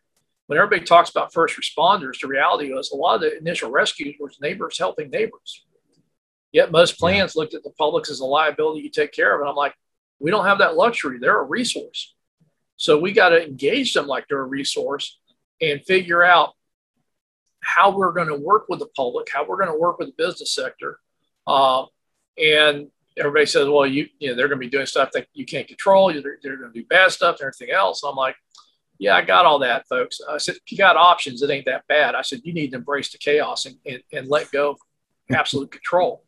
When 0.47 0.58
everybody 0.60 0.86
talks 0.86 1.10
about 1.10 1.34
first 1.34 1.60
responders, 1.60 2.21
the 2.21 2.27
reality 2.27 2.71
was 2.71 2.91
a 2.91 2.95
lot 2.95 3.15
of 3.15 3.21
the 3.21 3.38
initial 3.38 3.71
rescues 3.71 4.15
was 4.19 4.38
neighbors 4.39 4.77
helping 4.77 5.10
neighbors. 5.10 5.65
Yet 6.51 6.71
most 6.71 6.99
plans 6.99 7.36
looked 7.36 7.53
at 7.53 7.63
the 7.63 7.71
public 7.71 8.10
as 8.10 8.19
a 8.19 8.25
liability 8.25 8.81
you 8.81 8.89
take 8.89 9.12
care 9.12 9.34
of. 9.36 9.41
And 9.41 9.49
I'm 9.49 9.55
like, 9.55 9.73
we 10.19 10.31
don't 10.31 10.45
have 10.45 10.60
that 10.60 10.75
luxury. 10.75 11.17
They're 11.19 11.41
a 11.41 11.43
resource. 11.43 12.13
So 12.77 12.97
we 12.97 13.12
got 13.12 13.29
to 13.29 13.43
engage 13.43 13.93
them 13.93 14.08
like 14.08 14.25
they're 14.27 14.39
a 14.39 14.43
resource 14.43 15.19
and 15.62 15.84
figure 15.84 16.23
out 16.23 16.53
how 17.62 17.89
we're 17.89 18.12
going 18.12 18.27
to 18.27 18.36
work 18.36 18.65
with 18.69 18.79
the 18.79 18.88
public, 18.95 19.27
how 19.29 19.45
we're 19.45 19.58
going 19.58 19.71
to 19.71 19.79
work 19.79 19.97
with 19.97 20.10
the 20.10 20.23
business 20.23 20.53
sector. 20.53 20.99
Uh, 21.47 21.86
and 22.38 22.88
everybody 23.17 23.45
says, 23.45 23.67
well, 23.67 23.86
you, 23.86 24.08
you 24.19 24.30
know, 24.30 24.36
they're 24.36 24.47
going 24.47 24.60
to 24.60 24.65
be 24.65 24.69
doing 24.69 24.86
stuff 24.86 25.12
that 25.13 25.28
you 25.34 25.45
can't 25.45 25.67
control. 25.67 26.12
They're, 26.12 26.38
they're 26.41 26.58
going 26.58 26.73
to 26.73 26.80
do 26.80 26.86
bad 26.88 27.12
stuff 27.12 27.38
and 27.39 27.47
everything 27.47 27.73
else. 27.73 28.04
I'm 28.04 28.15
like, 28.15 28.36
yeah, 28.97 29.15
I 29.15 29.21
got 29.21 29.45
all 29.45 29.60
that, 29.60 29.88
folks. 29.88 30.19
I 30.30 30.38
said, 30.38 30.56
you 30.67 30.78
got 30.78 30.95
options, 30.95 31.41
it 31.41 31.49
ain't 31.49 31.65
that 31.65 31.88
bad. 31.88 32.15
I 32.15 32.21
said, 32.21 32.41
you 32.43 32.54
need 32.54 32.71
to 32.71 32.78
embrace 32.78 33.12
the 33.12 33.17
chaos 33.17 33.65
and, 33.65 33.75
and, 33.86 34.01
and 34.13 34.28
let 34.28 34.51
go 34.51 34.71
of 34.71 34.78
absolute 35.32 35.71
control 35.71 36.23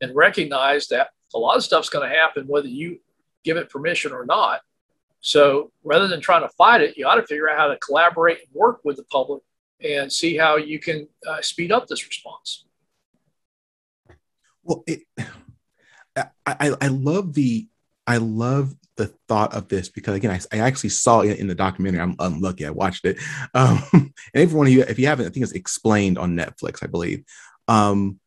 and 0.00 0.14
recognize 0.14 0.88
that 0.88 1.10
a 1.34 1.38
lot 1.38 1.56
of 1.56 1.62
stuff's 1.62 1.88
going 1.88 2.08
to 2.08 2.14
happen 2.14 2.46
whether 2.46 2.68
you 2.68 2.98
give 3.44 3.56
it 3.56 3.70
permission 3.70 4.12
or 4.12 4.26
not. 4.26 4.60
So 5.20 5.70
rather 5.84 6.08
than 6.08 6.20
trying 6.20 6.42
to 6.42 6.48
fight 6.48 6.80
it, 6.80 6.96
you 6.96 7.06
ought 7.06 7.16
to 7.16 7.26
figure 7.26 7.48
out 7.48 7.58
how 7.58 7.68
to 7.68 7.76
collaborate 7.78 8.38
and 8.38 8.48
work 8.54 8.80
with 8.84 8.96
the 8.96 9.04
public 9.04 9.42
and 9.82 10.12
see 10.12 10.36
how 10.36 10.56
you 10.56 10.78
can 10.78 11.08
uh, 11.26 11.40
speed 11.40 11.70
up 11.70 11.86
this 11.86 12.06
response. 12.06 12.64
Well, 14.62 14.82
it, 14.86 15.02
I, 16.46 16.74
I 16.80 16.88
love 16.88 17.34
the 17.34 17.68
I 18.06 18.16
love 18.16 18.74
the 18.96 19.06
thought 19.28 19.54
of 19.54 19.68
this 19.68 19.88
because 19.88 20.14
again, 20.16 20.30
I, 20.30 20.56
I 20.56 20.60
actually 20.60 20.90
saw 20.90 21.20
it 21.20 21.38
in 21.38 21.46
the 21.46 21.54
documentary. 21.54 22.00
I'm 22.00 22.16
unlucky; 22.18 22.66
I 22.66 22.70
watched 22.70 23.04
it. 23.04 23.18
Um, 23.54 23.82
and 23.92 24.12
everyone, 24.34 24.66
of 24.66 24.72
you, 24.72 24.82
if 24.82 24.98
you 24.98 25.06
haven't, 25.06 25.26
I 25.26 25.30
think 25.30 25.42
it's 25.42 25.52
explained 25.52 26.18
on 26.18 26.36
Netflix, 26.36 26.82
I 26.82 26.86
believe. 26.86 27.24
Um, 27.68 28.20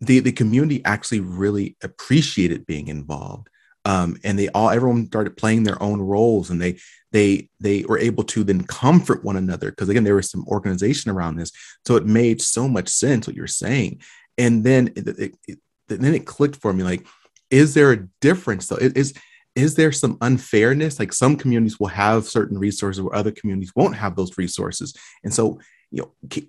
the 0.00 0.20
the 0.20 0.32
community 0.32 0.82
actually 0.84 1.20
really 1.20 1.76
appreciated 1.82 2.66
being 2.66 2.88
involved 2.88 3.48
um, 3.84 4.18
and 4.24 4.38
they 4.38 4.48
all 4.48 4.70
everyone 4.70 5.06
started 5.06 5.36
playing 5.36 5.64
their 5.64 5.82
own 5.82 6.00
roles 6.00 6.50
and 6.50 6.60
they 6.60 6.78
they 7.12 7.48
they 7.60 7.84
were 7.84 7.98
able 7.98 8.24
to 8.24 8.44
then 8.44 8.62
comfort 8.62 9.24
one 9.24 9.36
another 9.36 9.70
because 9.70 9.88
again 9.88 10.04
there 10.04 10.14
was 10.14 10.30
some 10.30 10.46
organization 10.48 11.10
around 11.10 11.36
this 11.36 11.52
so 11.86 11.96
it 11.96 12.06
made 12.06 12.40
so 12.42 12.68
much 12.68 12.88
sense 12.88 13.26
what 13.26 13.36
you're 13.36 13.46
saying 13.46 14.00
and 14.38 14.64
then 14.64 14.88
it, 14.96 15.08
it, 15.08 15.34
it 15.48 15.58
then 15.88 16.14
it 16.14 16.26
clicked 16.26 16.56
for 16.56 16.72
me 16.72 16.84
like 16.84 17.06
is 17.50 17.74
there 17.74 17.92
a 17.92 18.08
difference 18.20 18.68
though? 18.68 18.76
Is 18.76 19.14
is 19.56 19.74
there 19.74 19.92
some 19.92 20.16
unfairness? 20.20 20.98
Like 20.98 21.12
some 21.12 21.36
communities 21.36 21.80
will 21.80 21.88
have 21.88 22.26
certain 22.26 22.58
resources 22.58 23.02
where 23.02 23.14
other 23.14 23.32
communities 23.32 23.72
won't 23.74 23.96
have 23.96 24.16
those 24.16 24.38
resources. 24.38 24.94
And 25.24 25.34
so 25.34 25.58
you 25.90 26.02
know 26.02 26.42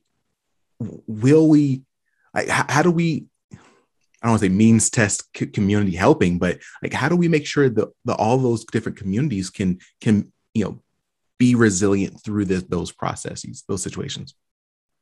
will 1.08 1.48
we 1.48 1.84
how 2.34 2.82
do 2.82 2.92
we 2.92 3.26
I 3.52 4.28
don't 4.28 4.34
want 4.34 4.42
to 4.42 4.46
say 4.50 4.54
means 4.54 4.92
test 4.92 5.34
community 5.34 5.96
helping, 5.96 6.38
but 6.38 6.60
like 6.84 6.94
how 6.94 7.10
do 7.10 7.16
we 7.16 7.28
make 7.28 7.48
sure 7.48 7.70
that, 7.70 7.90
that 8.06 8.18
all 8.18 8.38
those 8.38 8.64
different 8.66 8.98
communities 8.98 9.50
can 9.50 9.80
can 10.00 10.32
you 10.54 10.66
know 10.66 10.82
be 11.40 11.56
resilient 11.56 12.24
through 12.24 12.46
this, 12.46 12.64
those 12.64 12.92
processes, 12.92 13.64
those 13.68 13.82
situations? 13.82 14.36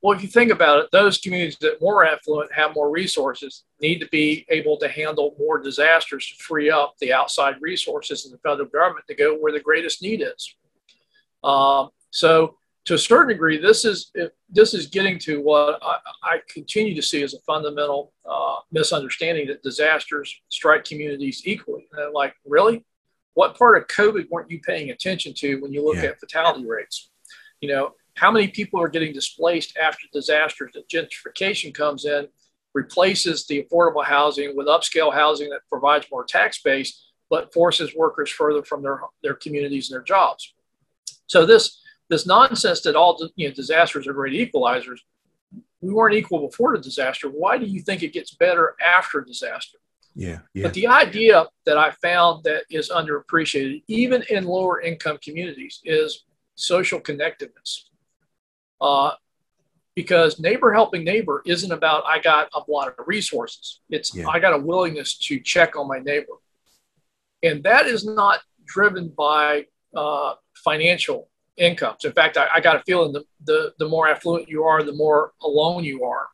Well, 0.01 0.15
if 0.15 0.23
you 0.23 0.29
think 0.29 0.51
about 0.51 0.79
it, 0.79 0.89
those 0.91 1.17
communities 1.17 1.57
that 1.59 1.81
more 1.81 2.05
affluent 2.05 2.53
have 2.53 2.73
more 2.73 2.89
resources 2.89 3.65
need 3.81 3.99
to 3.99 4.07
be 4.07 4.45
able 4.49 4.77
to 4.77 4.87
handle 4.87 5.35
more 5.37 5.59
disasters 5.59 6.25
to 6.27 6.41
free 6.41 6.69
up 6.69 6.95
the 6.99 7.11
outside 7.11 7.55
resources 7.59 8.25
in 8.25 8.31
the 8.31 8.37
federal 8.37 8.69
government 8.69 9.05
to 9.07 9.15
go 9.15 9.35
where 9.35 9.51
the 9.51 9.59
greatest 9.59 10.01
need 10.01 10.21
is. 10.21 10.55
Um, 11.43 11.89
so 12.11 12.55
to 12.85 12.93
a 12.93 12.97
certain 12.97 13.27
degree, 13.27 13.57
this 13.57 13.85
is 13.85 14.11
this 14.49 14.73
is 14.73 14.87
getting 14.87 15.19
to 15.19 15.41
what 15.41 15.79
I, 15.83 15.97
I 16.23 16.41
continue 16.49 16.95
to 16.95 17.01
see 17.01 17.21
as 17.21 17.33
a 17.33 17.39
fundamental 17.41 18.13
uh, 18.27 18.55
misunderstanding 18.71 19.47
that 19.47 19.61
disasters 19.61 20.33
strike 20.47 20.85
communities 20.85 21.43
equally. 21.45 21.87
And 21.93 22.13
like, 22.13 22.33
really, 22.45 22.85
what 23.33 23.57
part 23.57 23.77
of 23.77 23.87
COVID 23.87 24.29
weren't 24.29 24.49
you 24.49 24.59
paying 24.61 24.89
attention 24.89 25.33
to 25.35 25.57
when 25.57 25.71
you 25.71 25.85
look 25.85 25.97
yeah. 25.97 26.05
at 26.09 26.19
fatality 26.19 26.65
rates? 26.65 27.11
You 27.61 27.69
know, 27.69 27.93
how 28.19 28.31
many 28.31 28.49
people 28.49 28.81
are 28.81 28.89
getting 28.89 29.13
displaced 29.13 29.77
after 29.77 30.05
disasters? 30.11 30.71
That 30.73 30.89
gentrification 30.89 31.73
comes 31.73 32.05
in, 32.05 32.27
replaces 32.73 33.47
the 33.47 33.63
affordable 33.63 34.03
housing 34.03 34.55
with 34.55 34.67
upscale 34.67 35.13
housing 35.13 35.49
that 35.49 35.61
provides 35.69 36.05
more 36.11 36.25
tax 36.25 36.61
base, 36.61 37.11
but 37.29 37.53
forces 37.53 37.95
workers 37.95 38.29
further 38.29 38.63
from 38.63 38.81
their 38.81 39.01
their 39.23 39.35
communities 39.35 39.89
and 39.89 39.95
their 39.95 40.03
jobs. 40.03 40.53
So 41.27 41.45
this 41.45 41.81
this 42.09 42.25
nonsense 42.25 42.81
that 42.81 42.95
all 42.95 43.17
you 43.35 43.47
know 43.47 43.53
disasters 43.53 44.07
are 44.07 44.13
great 44.13 44.33
equalizers. 44.33 44.99
We 45.81 45.93
weren't 45.93 46.15
equal 46.15 46.45
before 46.45 46.75
the 46.75 46.83
disaster. 46.83 47.29
Why 47.29 47.57
do 47.57 47.65
you 47.65 47.81
think 47.81 48.03
it 48.03 48.11
gets 48.11 48.35
better 48.35 48.75
after 48.85 49.21
disaster? 49.21 49.77
Yeah, 50.13 50.39
yeah. 50.53 50.63
But 50.63 50.73
the 50.73 50.87
idea 50.87 51.45
that 51.65 51.77
I 51.77 51.91
found 51.91 52.43
that 52.43 52.63
is 52.69 52.89
underappreciated, 52.89 53.83
even 53.87 54.23
in 54.29 54.43
lower 54.43 54.81
income 54.81 55.19
communities, 55.23 55.79
is 55.85 56.25
social 56.55 56.99
connectedness. 56.99 57.89
Uh, 58.81 59.11
because 59.95 60.39
neighbor 60.39 60.71
helping 60.71 61.03
neighbor 61.03 61.41
isn't 61.45 61.71
about 61.71 62.05
I 62.05 62.19
got 62.19 62.49
a 62.53 62.61
lot 62.69 62.87
of 62.87 62.93
resources. 63.05 63.81
It's 63.89 64.15
yeah. 64.15 64.29
I 64.29 64.39
got 64.39 64.53
a 64.53 64.57
willingness 64.57 65.17
to 65.27 65.39
check 65.39 65.75
on 65.75 65.87
my 65.87 65.99
neighbor, 65.99 66.33
and 67.43 67.63
that 67.63 67.85
is 67.85 68.05
not 68.05 68.39
driven 68.65 69.09
by 69.09 69.65
uh, 69.95 70.35
financial 70.55 71.29
incomes. 71.57 72.05
In 72.05 72.13
fact, 72.13 72.37
I, 72.37 72.47
I 72.55 72.59
got 72.61 72.77
a 72.77 72.83
feeling 72.85 73.11
the, 73.11 73.23
the, 73.45 73.73
the 73.79 73.87
more 73.87 74.07
affluent 74.07 74.47
you 74.47 74.63
are, 74.63 74.81
the 74.83 74.93
more 74.93 75.33
alone 75.41 75.83
you 75.83 76.03
are 76.05 76.27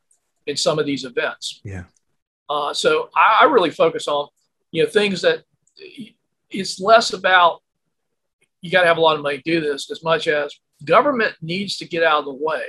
in 0.46 0.56
some 0.56 0.78
of 0.78 0.86
these 0.86 1.04
events. 1.04 1.60
Yeah. 1.64 1.84
Uh, 2.48 2.72
so 2.72 3.10
I, 3.16 3.40
I, 3.42 3.44
really 3.46 3.70
focus 3.70 4.06
on, 4.06 4.28
you 4.70 4.84
know, 4.84 4.88
things 4.88 5.20
that 5.22 5.42
it's 6.48 6.78
less 6.78 7.12
about 7.12 7.60
you 8.60 8.70
got 8.70 8.82
to 8.82 8.86
have 8.86 8.98
a 8.98 9.00
lot 9.00 9.16
of 9.16 9.22
money 9.22 9.38
to 9.38 9.42
do 9.42 9.60
this 9.60 9.90
as 9.90 10.04
much 10.04 10.28
as 10.28 10.54
government 10.84 11.34
needs 11.40 11.76
to 11.78 11.88
get 11.88 12.02
out 12.02 12.20
of 12.20 12.24
the 12.26 12.32
way 12.32 12.62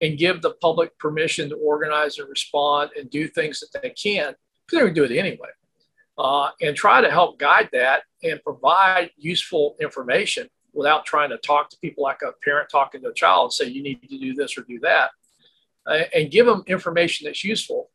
and 0.00 0.18
give 0.18 0.40
the 0.40 0.54
public 0.62 0.96
permission 0.98 1.48
to 1.50 1.56
organize 1.56 2.18
and 2.18 2.28
respond 2.28 2.90
and 2.98 3.10
do 3.10 3.28
things 3.28 3.60
that 3.60 3.82
they 3.82 3.90
can. 3.90 4.34
Because 4.66 4.78
they're 4.78 4.84
going 4.84 4.94
to 4.94 5.08
do 5.08 5.14
it 5.14 5.18
anyway. 5.18 5.48
Uh, 6.16 6.50
and 6.60 6.76
try 6.76 7.00
to 7.00 7.10
help 7.10 7.38
guide 7.38 7.68
that 7.72 8.02
and 8.22 8.42
provide 8.42 9.10
useful 9.16 9.76
information 9.80 10.48
without 10.72 11.04
trying 11.04 11.30
to 11.30 11.38
talk 11.38 11.70
to 11.70 11.78
people 11.80 12.04
like 12.04 12.22
a 12.22 12.32
parent 12.44 12.68
talking 12.70 13.00
to 13.02 13.08
a 13.08 13.14
child 13.14 13.44
and 13.44 13.52
say 13.52 13.66
you 13.66 13.82
need 13.82 14.00
to 14.02 14.18
do 14.18 14.34
this 14.34 14.56
or 14.56 14.62
do 14.62 14.78
that. 14.80 15.10
Uh, 15.86 16.02
and 16.14 16.30
give 16.30 16.46
them 16.46 16.62
information 16.66 17.24
that's 17.24 17.42
useful. 17.42 17.90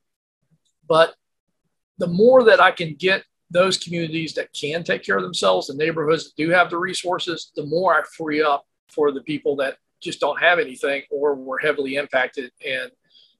But 0.87 1.15
the 1.97 2.07
more 2.07 2.43
that 2.43 2.59
i 2.59 2.71
can 2.71 2.95
get 2.95 3.23
those 3.51 3.77
communities 3.77 4.33
that 4.33 4.51
can 4.53 4.83
take 4.83 5.03
care 5.03 5.17
of 5.17 5.23
themselves 5.23 5.67
the 5.67 5.73
neighborhoods 5.73 6.25
that 6.25 6.35
do 6.35 6.49
have 6.49 6.69
the 6.69 6.77
resources 6.77 7.51
the 7.55 7.65
more 7.65 7.95
i 7.95 8.01
free 8.15 8.41
up 8.41 8.65
for 8.89 9.11
the 9.11 9.21
people 9.21 9.55
that 9.57 9.77
just 10.01 10.19
don't 10.19 10.39
have 10.39 10.59
anything 10.59 11.03
or 11.09 11.35
were 11.35 11.59
heavily 11.59 11.95
impacted 11.95 12.51
and 12.65 12.91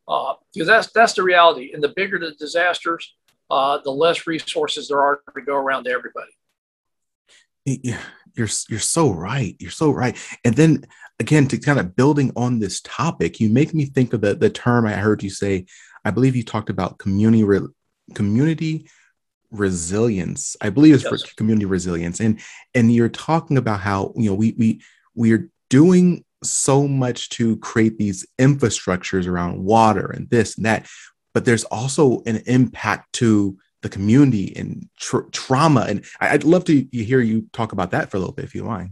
because 0.08 0.38
uh, 0.62 0.66
that's 0.66 0.92
that's 0.92 1.14
the 1.14 1.24
reality 1.24 1.72
and 1.74 1.84
the 1.84 1.94
bigger 1.96 2.20
the 2.20 2.32
disasters 2.40 3.16
uh, 3.52 3.78
the 3.84 3.92
less 3.92 4.28
resources 4.28 4.88
there 4.88 5.02
are 5.02 5.22
to 5.36 5.42
go 5.42 5.56
around 5.56 5.84
to 5.84 5.90
everybody 5.90 6.32
yeah 7.66 8.00
you're 8.36 8.50
you're 8.70 8.80
so 8.80 9.12
right. 9.12 9.56
You're 9.60 9.72
so 9.72 9.92
right. 9.92 10.18
And 10.44 10.56
then 10.56 10.86
again, 11.20 11.48
to 11.48 11.58
kind 11.58 11.80
of 11.80 11.96
building 11.96 12.32
on 12.36 12.60
this 12.60 12.82
topic, 12.82 13.40
you 13.40 13.50
make 13.50 13.74
me 13.74 13.86
think 13.86 14.14
of 14.14 14.22
the 14.22 14.36
the 14.36 14.50
term 14.50 14.86
I 14.86 14.94
heard 14.94 15.24
you 15.24 15.30
say. 15.30 15.66
I 16.04 16.12
believe 16.12 16.36
you 16.36 16.44
talked 16.44 16.70
about 16.70 17.00
community 17.00 17.44
re, 17.44 17.62
community 18.14 18.88
resilience. 19.52 20.56
I 20.62 20.70
believe 20.70 20.96
it's 20.96 21.04
yes. 21.04 21.24
for 21.24 21.36
community 21.36 21.66
resilience, 21.66 22.20
and 22.20 22.40
and 22.74 22.94
you're 22.94 23.10
talking 23.10 23.58
about 23.58 23.80
how 23.80 24.14
you 24.16 24.30
know 24.30 24.36
we 24.36 24.54
we 24.58 24.82
we're 25.16 25.50
doing 25.70 26.24
so 26.44 26.88
much 26.88 27.30
to 27.30 27.58
create 27.58 27.98
these 27.98 28.26
infrastructures 28.40 29.28
around 29.28 29.64
water 29.64 30.12
and 30.12 30.30
this 30.30 30.58
and 30.58 30.66
that 30.66 30.88
but 31.34 31.44
there's 31.44 31.66
also 31.66 32.24
an 32.26 32.42
impact 32.46 33.12
to 33.12 33.58
the 33.82 33.90
community 33.90 34.52
and 34.56 34.90
tr- 34.98 35.30
trauma. 35.32 35.82
And 35.82 36.04
I, 36.20 36.32
would 36.32 36.44
love 36.44 36.64
to 36.66 36.88
hear 36.92 37.20
you 37.20 37.48
talk 37.54 37.74
about 37.74 37.92
that 37.92 38.10
for 38.10 38.18
a 38.18 38.20
little 38.20 38.34
bit, 38.34 38.46
if 38.46 38.56
you 38.56 38.64
mind. 38.64 38.92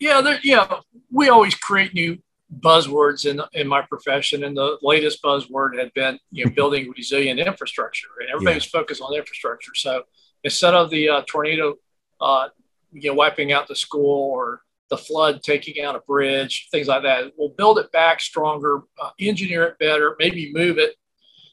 Yeah, 0.00 0.22
there, 0.22 0.40
yeah, 0.42 0.80
we 1.12 1.28
always 1.28 1.54
create 1.54 1.94
new 1.94 2.18
buzzwords 2.58 3.26
in 3.30 3.40
in 3.52 3.68
my 3.68 3.82
profession, 3.82 4.42
and 4.42 4.56
the 4.56 4.78
latest 4.82 5.22
buzzword 5.22 5.78
had 5.78 5.92
been 5.94 6.18
you 6.32 6.46
know 6.46 6.50
building 6.56 6.90
resilient 6.96 7.38
infrastructure, 7.38 8.08
and 8.18 8.30
everybody's 8.30 8.64
yeah. 8.64 8.80
focused 8.80 9.02
on 9.02 9.14
infrastructure. 9.14 9.72
So 9.76 10.04
instead 10.42 10.74
of 10.74 10.88
the 10.90 11.08
uh, 11.10 11.22
tornado, 11.28 11.74
uh, 12.20 12.48
you 12.92 13.10
know, 13.10 13.14
wiping 13.14 13.52
out 13.52 13.68
the 13.68 13.76
school 13.76 14.30
or 14.32 14.62
the 14.90 14.98
flood 14.98 15.42
taking 15.42 15.82
out 15.82 15.96
a 15.96 16.00
bridge, 16.00 16.68
things 16.70 16.88
like 16.88 17.02
that, 17.04 17.32
we'll 17.36 17.50
build 17.50 17.78
it 17.78 17.90
back 17.92 18.20
stronger, 18.20 18.82
uh, 19.00 19.10
engineer 19.18 19.64
it 19.64 19.78
better, 19.78 20.16
maybe 20.18 20.52
move 20.52 20.78
it. 20.78 20.96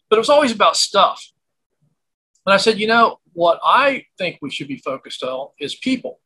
But 0.10 0.17
it 0.17 0.19
was 0.19 0.30
always 0.30 0.52
about 0.52 0.76
stuff. 0.76 1.32
And 2.45 2.54
I 2.54 2.58
said, 2.58 2.80
you 2.80 2.88
know, 2.88 3.19
what 3.34 3.60
I 3.63 4.06
think 4.17 4.39
we 4.41 4.50
should 4.50 4.67
be 4.67 4.78
focused 4.78 5.23
on 5.23 5.50
is 5.60 5.76
people. 5.76 6.19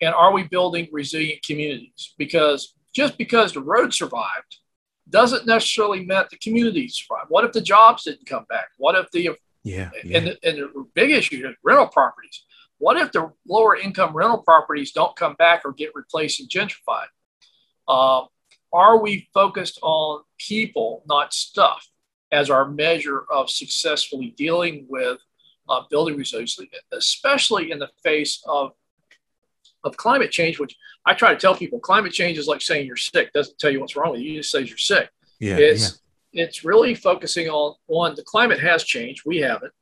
And 0.00 0.14
are 0.14 0.32
we 0.32 0.42
building 0.42 0.88
resilient 0.90 1.44
communities? 1.44 2.14
Because 2.18 2.74
just 2.92 3.16
because 3.16 3.52
the 3.52 3.60
road 3.60 3.94
survived 3.94 4.58
doesn't 5.08 5.46
necessarily 5.46 6.00
mean 6.00 6.24
the 6.30 6.38
community 6.42 6.88
survived. 6.88 7.26
What 7.28 7.44
if 7.44 7.52
the 7.52 7.60
jobs 7.60 8.04
didn't 8.04 8.26
come 8.26 8.46
back? 8.48 8.68
What 8.78 8.96
if 8.96 9.10
the 9.12 9.36
yeah, 9.64 9.90
yeah. 10.04 10.18
And, 10.18 10.26
the, 10.26 10.38
and 10.42 10.58
the 10.58 10.84
big 10.94 11.10
issue 11.10 11.46
is 11.46 11.54
rental 11.62 11.86
properties. 11.86 12.44
What 12.82 12.96
if 12.96 13.12
the 13.12 13.30
lower 13.46 13.76
income 13.76 14.12
rental 14.12 14.42
properties 14.42 14.90
don't 14.90 15.14
come 15.14 15.34
back 15.34 15.62
or 15.64 15.70
get 15.70 15.92
replaced 15.94 16.40
and 16.40 16.48
gentrified? 16.48 17.06
Uh, 17.86 18.24
are 18.72 19.00
we 19.00 19.28
focused 19.32 19.78
on 19.82 20.24
people, 20.36 21.04
not 21.06 21.32
stuff, 21.32 21.86
as 22.32 22.50
our 22.50 22.68
measure 22.68 23.24
of 23.30 23.48
successfully 23.50 24.34
dealing 24.36 24.86
with 24.88 25.20
uh, 25.68 25.82
building 25.90 26.16
resiliency, 26.16 26.68
especially 26.92 27.70
in 27.70 27.78
the 27.78 27.88
face 28.02 28.42
of 28.48 28.72
of 29.84 29.96
climate 29.96 30.32
change, 30.32 30.58
which 30.58 30.76
I 31.06 31.14
try 31.14 31.32
to 31.32 31.38
tell 31.38 31.54
people 31.54 31.78
climate 31.78 32.12
change 32.12 32.36
is 32.36 32.48
like 32.48 32.62
saying 32.62 32.88
you're 32.88 32.96
sick, 32.96 33.32
doesn't 33.32 33.60
tell 33.60 33.70
you 33.70 33.78
what's 33.78 33.94
wrong 33.94 34.10
with 34.10 34.22
you, 34.22 34.32
you 34.32 34.40
just 34.40 34.50
says 34.50 34.68
you're 34.68 34.76
sick. 34.76 35.08
Yeah, 35.38 35.56
it's 35.56 36.00
yeah. 36.32 36.46
it's 36.46 36.64
really 36.64 36.96
focusing 36.96 37.48
on 37.48 37.76
one, 37.86 38.16
the 38.16 38.24
climate 38.24 38.58
has 38.58 38.82
changed, 38.82 39.22
we 39.24 39.36
haven't. 39.38 39.72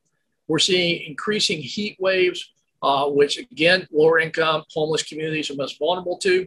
We're 0.49 0.59
seeing 0.59 1.09
increasing 1.09 1.63
heat 1.63 1.97
waves, 1.99 2.53
uh, 2.83 3.07
which 3.07 3.38
again, 3.38 3.87
lower 3.93 4.19
income, 4.19 4.64
homeless 4.73 5.03
communities 5.03 5.51
are 5.51 5.57
most 5.57 5.79
vulnerable 5.79 6.19
to. 6.19 6.47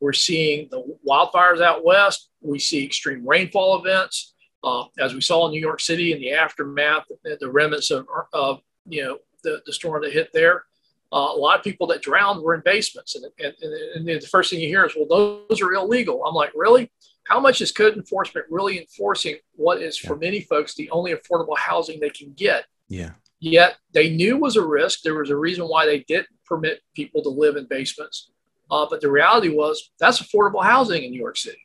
We're 0.00 0.12
seeing 0.12 0.68
the 0.70 0.96
wildfires 1.06 1.60
out 1.60 1.84
west. 1.84 2.30
We 2.40 2.58
see 2.58 2.84
extreme 2.84 3.26
rainfall 3.26 3.78
events, 3.78 4.34
uh, 4.64 4.84
as 4.98 5.14
we 5.14 5.20
saw 5.20 5.46
in 5.46 5.52
New 5.52 5.60
York 5.60 5.80
City 5.80 6.12
in 6.12 6.20
the 6.20 6.32
aftermath, 6.32 7.04
the 7.22 7.50
remnants 7.50 7.90
of, 7.90 8.06
of 8.32 8.60
you 8.86 9.04
know 9.04 9.18
the, 9.42 9.60
the 9.66 9.72
storm 9.72 10.02
that 10.02 10.12
hit 10.12 10.30
there 10.32 10.64
uh, 11.12 11.28
a 11.34 11.36
lot 11.36 11.58
of 11.58 11.64
people 11.64 11.86
that 11.88 12.02
drowned 12.02 12.42
were 12.42 12.54
in 12.54 12.62
basements. 12.64 13.16
And, 13.16 13.26
and, 13.38 13.54
and, 13.62 14.06
the 14.06 14.26
first 14.30 14.50
thing 14.50 14.60
you 14.60 14.68
hear 14.68 14.84
is, 14.84 14.94
well, 14.96 15.44
those 15.48 15.60
are 15.60 15.72
illegal. 15.72 16.24
I'm 16.24 16.34
like, 16.34 16.52
really? 16.54 16.90
How 17.24 17.40
much 17.40 17.60
is 17.60 17.72
code 17.72 17.96
enforcement 17.96 18.46
really 18.48 18.78
enforcing 18.78 19.36
what 19.56 19.82
is, 19.82 20.02
yeah. 20.02 20.08
for 20.08 20.16
many 20.16 20.40
folks, 20.42 20.74
the 20.74 20.90
only 20.90 21.12
affordable 21.12 21.58
housing 21.58 21.98
they 22.00 22.10
can 22.10 22.32
get? 22.34 22.66
Yeah. 22.88 23.10
Yet 23.40 23.76
they 23.92 24.10
knew 24.10 24.36
was 24.36 24.56
a 24.56 24.66
risk. 24.66 25.00
There 25.02 25.14
was 25.14 25.30
a 25.30 25.36
reason 25.36 25.64
why 25.66 25.86
they 25.86 26.00
didn't 26.00 26.28
permit 26.46 26.80
people 26.94 27.22
to 27.22 27.30
live 27.30 27.56
in 27.56 27.66
basements. 27.66 28.30
Uh, 28.70 28.86
but 28.88 29.00
the 29.00 29.10
reality 29.10 29.48
was 29.48 29.90
that's 29.98 30.20
affordable 30.22 30.62
housing 30.62 31.02
in 31.02 31.10
New 31.10 31.18
York 31.18 31.36
City. 31.36 31.58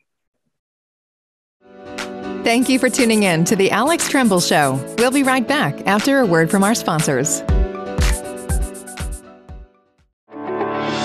Thank 2.42 2.68
you 2.68 2.78
for 2.78 2.88
tuning 2.88 3.24
in 3.24 3.44
to 3.44 3.56
the 3.56 3.70
Alex 3.70 4.08
Tremble 4.08 4.40
Show. 4.40 4.80
We'll 4.98 5.10
be 5.10 5.22
right 5.22 5.46
back 5.46 5.86
after 5.86 6.20
a 6.20 6.26
word 6.26 6.50
from 6.50 6.64
our 6.64 6.74
sponsors. 6.74 7.40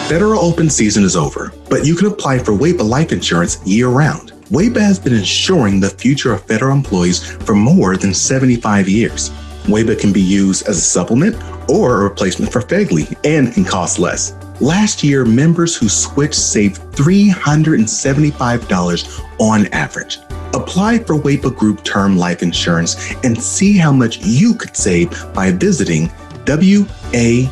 Federal 0.08 0.40
open 0.40 0.70
season 0.70 1.04
is 1.04 1.16
over, 1.16 1.54
but 1.70 1.86
you 1.86 1.96
can 1.96 2.08
apply 2.08 2.40
for 2.40 2.52
WAEPA 2.52 2.88
life 2.88 3.12
insurance 3.12 3.66
year 3.66 3.88
round. 3.88 4.34
WAEPA 4.52 4.82
has 4.82 5.00
been 5.00 5.14
insuring 5.14 5.80
the 5.80 5.90
future 5.90 6.34
of 6.34 6.44
federal 6.44 6.76
employees 6.76 7.24
for 7.24 7.56
more 7.56 7.96
than 7.96 8.14
75 8.14 8.90
years. 8.90 9.32
WAEPA 9.64 10.00
can 10.00 10.12
be 10.12 10.22
used 10.22 10.68
as 10.68 10.78
a 10.78 10.82
supplement 10.82 11.36
or 11.70 12.02
a 12.02 12.04
replacement 12.04 12.52
for 12.52 12.62
FEGLI 12.62 13.18
and 13.24 13.54
can 13.54 13.64
cost 13.64 14.00
less. 14.00 14.36
Last 14.60 15.04
year, 15.04 15.24
members 15.26 15.76
who 15.76 15.90
switched 15.90 16.36
saved 16.36 16.82
$375 16.94 19.24
on 19.40 19.68
average. 19.68 20.18
Apply 20.54 21.00
for 21.00 21.16
WAEPA 21.16 21.56
Group 21.56 21.84
Term 21.84 22.18
Life 22.18 22.44
Insurance 22.44 23.16
and 23.24 23.42
see 23.42 23.78
how 23.78 23.92
much 23.92 24.20
you 24.20 24.54
could 24.54 24.76
save 24.76 25.10
by 25.34 25.52
visiting 25.52 26.12
waepa.org 26.46 27.50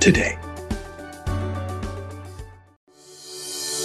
today. 0.00 0.38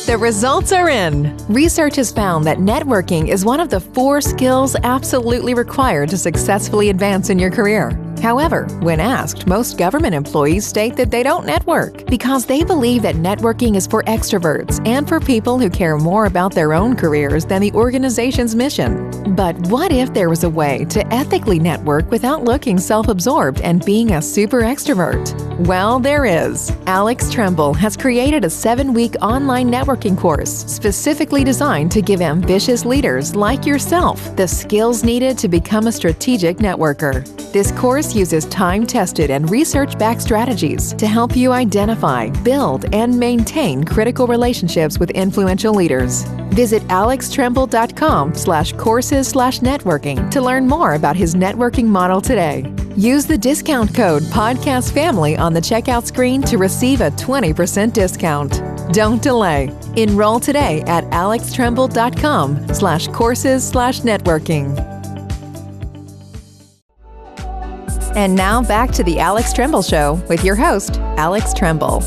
The 0.08 0.18
results 0.18 0.72
are 0.72 0.90
in. 0.90 1.38
Research 1.48 1.96
has 1.98 2.12
found 2.12 2.44
that 2.46 2.58
networking 2.58 3.28
is 3.28 3.46
one 3.46 3.60
of 3.60 3.70
the 3.70 3.80
four 3.80 4.20
skills 4.20 4.76
absolutely 4.82 5.54
required 5.54 6.10
to 6.10 6.18
successfully 6.18 6.90
advance 6.90 7.30
in 7.30 7.38
your 7.38 7.52
career. 7.52 7.92
However, 8.22 8.68
when 8.82 9.00
asked, 9.00 9.48
most 9.48 9.80
government 9.80 10.14
employees 10.14 10.68
state 10.68 10.96
that 10.96 11.10
they 11.10 11.24
don't 11.24 11.44
network 11.44 12.06
because 12.06 12.46
they 12.46 12.64
believe 12.64 13.02
that 13.02 13.16
networking 13.16 13.76
is 13.76 13.88
for 13.88 14.04
extroverts 14.04 14.80
and 14.88 15.10
for 15.10 15.20
people 15.20 15.58
who 15.58 15.72
care 15.72 15.98
more 15.98 16.26
about 16.26 16.54
their 16.54 16.74
own 16.74 16.96
careers 16.96 17.46
than 17.46 17.64
the 17.64 17.72
organization's 17.72 18.56
mission. 18.56 19.36
But 19.36 19.58
what 19.68 19.92
if 19.92 20.14
there 20.14 20.30
was 20.30 20.44
a 20.44 20.50
way 20.50 20.86
to 20.86 21.06
ethically 21.12 21.58
network 21.58 22.12
without 22.12 22.44
looking 22.44 22.78
self 22.78 23.08
absorbed 23.08 23.60
and 23.62 23.84
being 23.86 24.12
a 24.12 24.22
super 24.22 24.62
extrovert? 24.62 25.34
Well, 25.66 26.00
there 26.00 26.26
is. 26.26 26.72
Alex 26.86 27.32
Tremble 27.32 27.74
has 27.74 27.98
created 27.98 28.46
a 28.46 28.50
seven 28.52 28.94
week 28.94 29.16
online 29.22 29.72
networking 29.72 30.18
course 30.18 30.52
specifically 30.68 31.44
designed 31.44 31.92
to 31.94 32.04
give 32.04 32.22
ambitious 32.22 32.86
leaders 32.86 33.36
like 33.36 33.66
yourself 33.66 34.36
the 34.36 34.48
skills 34.48 35.04
needed 35.04 35.40
to 35.40 35.48
become 35.48 35.88
a 35.88 35.92
strategic 35.92 36.58
networker. 36.58 37.26
This 37.52 37.72
course 37.74 38.11
uses 38.16 38.46
time 38.46 38.86
tested 38.86 39.30
and 39.30 39.50
research 39.50 39.98
backed 39.98 40.22
strategies 40.22 40.94
to 40.94 41.08
help 41.08 41.36
you 41.36 41.52
identify, 41.52 42.30
build, 42.42 42.94
and 42.94 43.18
maintain 43.20 43.84
critical 43.84 44.28
relationships 44.28 45.00
with 45.00 45.12
influential 45.12 45.74
leaders. 45.74 46.24
Visit 46.52 46.84
alextremble.com 46.90 48.36
slash 48.36 48.74
courses 48.74 49.28
slash 49.28 49.60
networking 49.60 50.30
to 50.32 50.42
learn 50.42 50.68
more 50.68 50.96
about 50.96 51.16
his 51.16 51.36
networking 51.36 51.86
model 51.86 52.22
today. 52.22 52.72
Use 52.98 53.26
the 53.26 53.38
discount 53.38 53.96
code 53.96 54.24
Podcast 54.24 54.94
Family 54.94 55.38
on 55.38 55.54
the 55.54 55.62
checkout 55.62 56.06
screen 56.06 56.42
to 56.44 56.58
receive 56.58 57.02
a 57.02 57.12
20% 57.12 57.94
discount. 57.94 58.62
Don't 58.94 59.22
delay. 59.22 59.72
Enroll 59.96 60.40
today 60.40 60.82
at 60.88 61.06
alextremble.com 61.06 62.74
slash 62.74 63.08
courses 63.08 63.68
slash 63.68 64.02
networking. 64.02 64.91
And 68.16 68.36
now 68.36 68.62
back 68.62 68.92
to 68.92 69.04
the 69.04 69.20
Alex 69.20 69.54
Tremble 69.54 69.82
Show 69.82 70.16
with 70.28 70.44
your 70.44 70.56
host, 70.56 70.98
Alex 71.18 71.54
Tremble. 71.54 72.04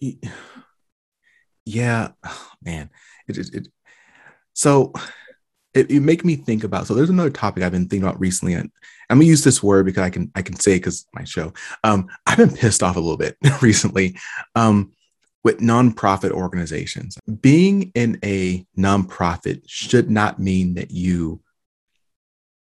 Yeah, 1.64 2.08
oh, 2.24 2.48
man. 2.62 2.90
It, 3.28 3.38
it, 3.38 3.54
it 3.54 3.68
so 4.52 4.92
it, 5.74 5.90
it 5.92 6.00
make 6.00 6.24
me 6.24 6.34
think 6.34 6.64
about 6.64 6.88
so 6.88 6.94
there's 6.94 7.08
another 7.08 7.30
topic 7.30 7.62
I've 7.62 7.70
been 7.70 7.88
thinking 7.88 8.06
about 8.06 8.18
recently, 8.20 8.54
and 8.54 8.68
I'm 9.08 9.18
gonna 9.18 9.26
use 9.26 9.44
this 9.44 9.62
word 9.62 9.86
because 9.86 10.02
I 10.02 10.10
can 10.10 10.30
I 10.34 10.42
can 10.42 10.58
say 10.58 10.74
because 10.74 11.06
my 11.14 11.24
show. 11.24 11.52
Um, 11.84 12.08
I've 12.26 12.38
been 12.38 12.50
pissed 12.50 12.82
off 12.82 12.96
a 12.96 13.00
little 13.00 13.16
bit 13.16 13.36
recently. 13.62 14.18
Um, 14.56 14.92
with 15.44 15.58
nonprofit 15.58 16.30
organizations. 16.30 17.18
Being 17.40 17.90
in 17.96 18.18
a 18.24 18.64
nonprofit 18.78 19.62
should 19.66 20.08
not 20.08 20.38
mean 20.38 20.74
that 20.74 20.92
you 20.92 21.40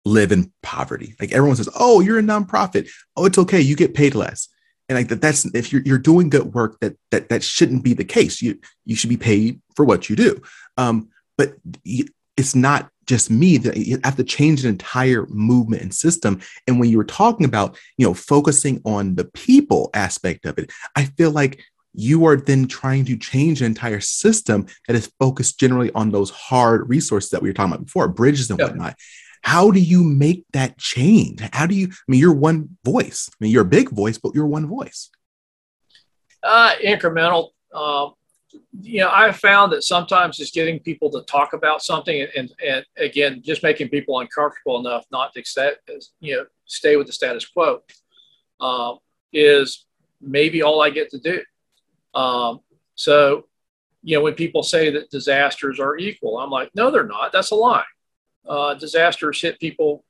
live 0.04 0.32
in 0.32 0.52
poverty. 0.62 1.14
Like 1.20 1.32
everyone 1.32 1.56
says, 1.56 1.68
"Oh, 1.78 2.00
you're 2.00 2.18
a 2.18 2.22
nonprofit. 2.22 2.88
Oh, 3.16 3.24
it's 3.24 3.38
okay. 3.38 3.60
You 3.60 3.76
get 3.76 3.94
paid 3.94 4.14
less." 4.14 4.48
And 4.88 4.98
like 4.98 5.08
that, 5.08 5.20
that's 5.20 5.44
if 5.54 5.72
you're, 5.72 5.82
you're 5.82 5.98
doing 5.98 6.30
good 6.30 6.52
work, 6.52 6.80
that 6.80 6.96
that 7.10 7.28
that 7.28 7.42
shouldn't 7.42 7.84
be 7.84 7.94
the 7.94 8.04
case. 8.04 8.42
You 8.42 8.58
you 8.84 8.96
should 8.96 9.10
be 9.10 9.16
paid 9.16 9.60
for 9.76 9.84
what 9.84 10.10
you 10.10 10.16
do. 10.16 10.40
Um, 10.76 11.10
but 11.38 11.54
it's 12.36 12.54
not 12.54 12.90
just 13.06 13.30
me 13.30 13.56
that 13.56 13.76
you 13.76 13.98
have 14.04 14.16
to 14.16 14.24
change 14.24 14.64
an 14.64 14.70
entire 14.70 15.26
movement 15.26 15.82
and 15.82 15.94
system. 15.94 16.40
And 16.66 16.78
when 16.78 16.88
you 16.88 16.96
were 16.96 17.04
talking 17.04 17.44
about 17.44 17.78
you 17.98 18.06
know 18.06 18.14
focusing 18.14 18.80
on 18.84 19.14
the 19.14 19.24
people 19.24 19.90
aspect 19.94 20.44
of 20.44 20.58
it, 20.58 20.70
I 20.96 21.04
feel 21.04 21.30
like 21.30 21.62
you 21.92 22.24
are 22.26 22.36
then 22.36 22.66
trying 22.66 23.04
to 23.04 23.16
change 23.16 23.60
an 23.60 23.66
entire 23.66 24.00
system 24.00 24.66
that 24.86 24.96
is 24.96 25.12
focused 25.18 25.58
generally 25.58 25.90
on 25.92 26.10
those 26.10 26.30
hard 26.30 26.88
resources 26.88 27.30
that 27.30 27.42
we 27.42 27.48
were 27.48 27.52
talking 27.52 27.72
about 27.72 27.84
before, 27.84 28.08
bridges 28.08 28.50
and 28.50 28.60
whatnot. 28.60 28.96
How 29.42 29.70
do 29.70 29.81
you 29.81 30.05
make 30.05 30.44
that 30.53 30.79
change? 30.79 31.40
How 31.53 31.66
do 31.66 31.74
you, 31.74 31.88
I 31.88 32.05
mean, 32.09 32.20
you're 32.20 32.35
one 32.35 32.76
voice. 32.85 33.31
I 33.33 33.37
mean, 33.40 33.53
you're 33.53 33.62
a 33.62 33.66
big 33.66 33.90
voice, 33.90 34.18
but 34.18 34.35
you're 34.35 34.46
one 34.46 34.66
voice. 34.66 35.11
Uh, 36.42 36.74
incremental. 36.85 37.50
Uh, 37.72 38.11
you 38.81 39.00
know, 39.00 39.11
I 39.12 39.33
found 39.33 39.72
that 39.72 39.85
sometimes 39.85 40.37
just 40.37 40.55
getting 40.55 40.81
people 40.81 41.11
to 41.11 41.22
talk 41.22 41.53
about 41.53 41.83
something 41.83 42.20
and, 42.20 42.31
and, 42.37 42.55
and 42.66 42.87
again, 42.96 43.42
just 43.44 43.62
making 43.62 43.88
people 43.88 44.18
uncomfortable 44.20 44.81
enough 44.81 45.05
not 45.12 45.33
to 45.35 45.44
stay, 45.44 45.72
you 46.20 46.37
know, 46.37 46.46
stay 46.66 46.96
with 46.96 47.07
the 47.07 47.12
status 47.12 47.46
quo 47.46 47.83
uh, 48.61 48.94
is 49.33 49.87
maybe 50.20 50.62
all 50.62 50.83
I 50.83 50.90
get 50.90 51.11
to 51.11 51.18
do. 51.18 51.40
Um, 52.14 52.61
so, 52.94 53.46
you 54.03 54.16
know, 54.16 54.22
when 54.22 54.35
people 54.35 54.62
say 54.62 54.90
that 54.90 55.11
disasters 55.11 55.79
are 55.79 55.96
equal, 55.96 56.38
I'm 56.38 56.50
like, 56.50 56.70
no, 56.74 56.90
they're 56.90 57.07
not. 57.07 57.33
That's 57.33 57.50
a 57.50 57.55
lie. 57.55 57.85
Uh, 58.48 58.74
disasters 58.74 59.40
hit 59.40 59.61
people 59.61 60.05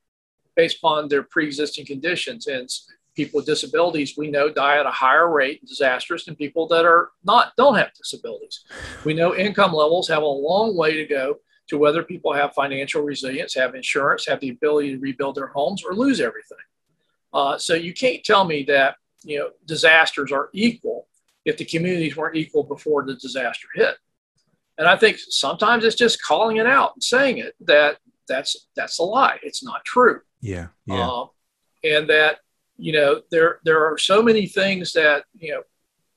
based 0.56 0.78
upon 0.78 1.08
their 1.08 1.22
pre-existing 1.22 1.86
conditions, 1.86 2.46
and 2.46 2.68
people 3.14 3.38
with 3.38 3.46
disabilities 3.46 4.14
we 4.16 4.30
know 4.30 4.48
die 4.48 4.78
at 4.78 4.86
a 4.86 4.90
higher 4.90 5.30
rate 5.30 5.60
in 5.60 5.68
disasters 5.68 6.24
than 6.24 6.34
people 6.36 6.66
that 6.68 6.84
are 6.84 7.10
not 7.24 7.52
don't 7.56 7.76
have 7.76 7.92
disabilities. 7.94 8.64
We 9.04 9.14
know 9.14 9.34
income 9.34 9.72
levels 9.72 10.08
have 10.08 10.22
a 10.22 10.26
long 10.26 10.76
way 10.76 10.94
to 10.94 11.06
go 11.06 11.36
to 11.68 11.78
whether 11.78 12.02
people 12.02 12.32
have 12.32 12.52
financial 12.52 13.02
resilience, 13.02 13.54
have 13.54 13.74
insurance, 13.74 14.26
have 14.26 14.40
the 14.40 14.50
ability 14.50 14.94
to 14.94 14.98
rebuild 14.98 15.36
their 15.36 15.48
homes, 15.48 15.84
or 15.84 15.94
lose 15.94 16.20
everything. 16.20 16.58
Uh, 17.32 17.58
so 17.58 17.74
you 17.74 17.94
can't 17.94 18.24
tell 18.24 18.44
me 18.44 18.64
that 18.64 18.96
you 19.22 19.38
know 19.38 19.50
disasters 19.66 20.32
are 20.32 20.50
equal 20.52 21.06
if 21.44 21.56
the 21.56 21.64
communities 21.64 22.16
weren't 22.16 22.36
equal 22.36 22.64
before 22.64 23.04
the 23.04 23.14
disaster 23.14 23.68
hit. 23.74 23.96
And 24.78 24.88
I 24.88 24.96
think 24.96 25.18
sometimes 25.18 25.84
it's 25.84 25.96
just 25.96 26.22
calling 26.22 26.56
it 26.56 26.66
out 26.66 26.94
and 26.94 27.02
saying 27.02 27.38
it 27.38 27.54
that 27.60 27.98
that's 28.30 28.68
that's 28.76 28.98
a 29.00 29.02
lie. 29.02 29.38
It's 29.42 29.62
not 29.62 29.84
true. 29.84 30.20
Yeah. 30.40 30.68
Yeah. 30.86 31.08
Uh, 31.08 31.26
and 31.84 32.08
that 32.08 32.38
you 32.76 32.92
know 32.92 33.20
there 33.30 33.58
there 33.64 33.84
are 33.84 33.98
so 33.98 34.22
many 34.22 34.46
things 34.46 34.92
that 34.94 35.24
you 35.38 35.52
know 35.52 35.62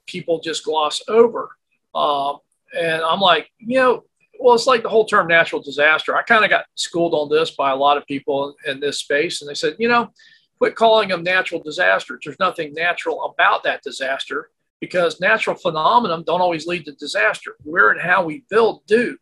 people 0.05 0.39
just 0.39 0.63
gloss 0.63 1.01
over. 1.07 1.49
Um, 1.95 2.37
and 2.77 3.01
I'm 3.01 3.19
like, 3.19 3.49
you 3.59 3.79
know, 3.79 4.03
well, 4.39 4.55
it's 4.55 4.67
like 4.67 4.83
the 4.83 4.89
whole 4.89 5.05
term 5.05 5.27
natural 5.27 5.61
disaster. 5.61 6.15
I 6.15 6.23
kind 6.23 6.43
of 6.43 6.49
got 6.49 6.65
schooled 6.75 7.13
on 7.13 7.29
this 7.29 7.51
by 7.51 7.71
a 7.71 7.75
lot 7.75 7.97
of 7.97 8.05
people 8.05 8.55
in 8.65 8.79
this 8.79 8.99
space, 8.99 9.41
and 9.41 9.49
they 9.49 9.55
said, 9.55 9.75
you 9.79 9.87
know, 9.87 10.09
quit 10.57 10.75
calling 10.75 11.09
them 11.09 11.23
natural 11.23 11.61
disasters. 11.61 12.21
There's 12.23 12.39
nothing 12.39 12.73
natural 12.73 13.23
about 13.25 13.63
that 13.63 13.83
disaster 13.83 14.49
because 14.79 15.21
natural 15.21 15.55
phenomena 15.55 16.21
don't 16.25 16.41
always 16.41 16.67
lead 16.67 16.85
to 16.85 16.93
disaster. 16.93 17.55
Where 17.63 17.91
and 17.91 18.01
how 18.01 18.23
we 18.23 18.43
build 18.49 18.85
do. 18.85 19.17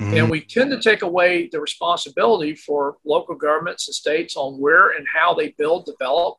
Mm-hmm. 0.00 0.14
And 0.14 0.30
we 0.30 0.40
tend 0.40 0.70
to 0.72 0.80
take 0.80 1.02
away 1.02 1.48
the 1.52 1.60
responsibility 1.60 2.54
for 2.54 2.96
local 3.04 3.34
governments 3.36 3.86
and 3.86 3.94
states 3.94 4.36
on 4.36 4.60
where 4.60 4.90
and 4.90 5.06
how 5.12 5.34
they 5.34 5.54
build, 5.56 5.86
develop, 5.86 6.38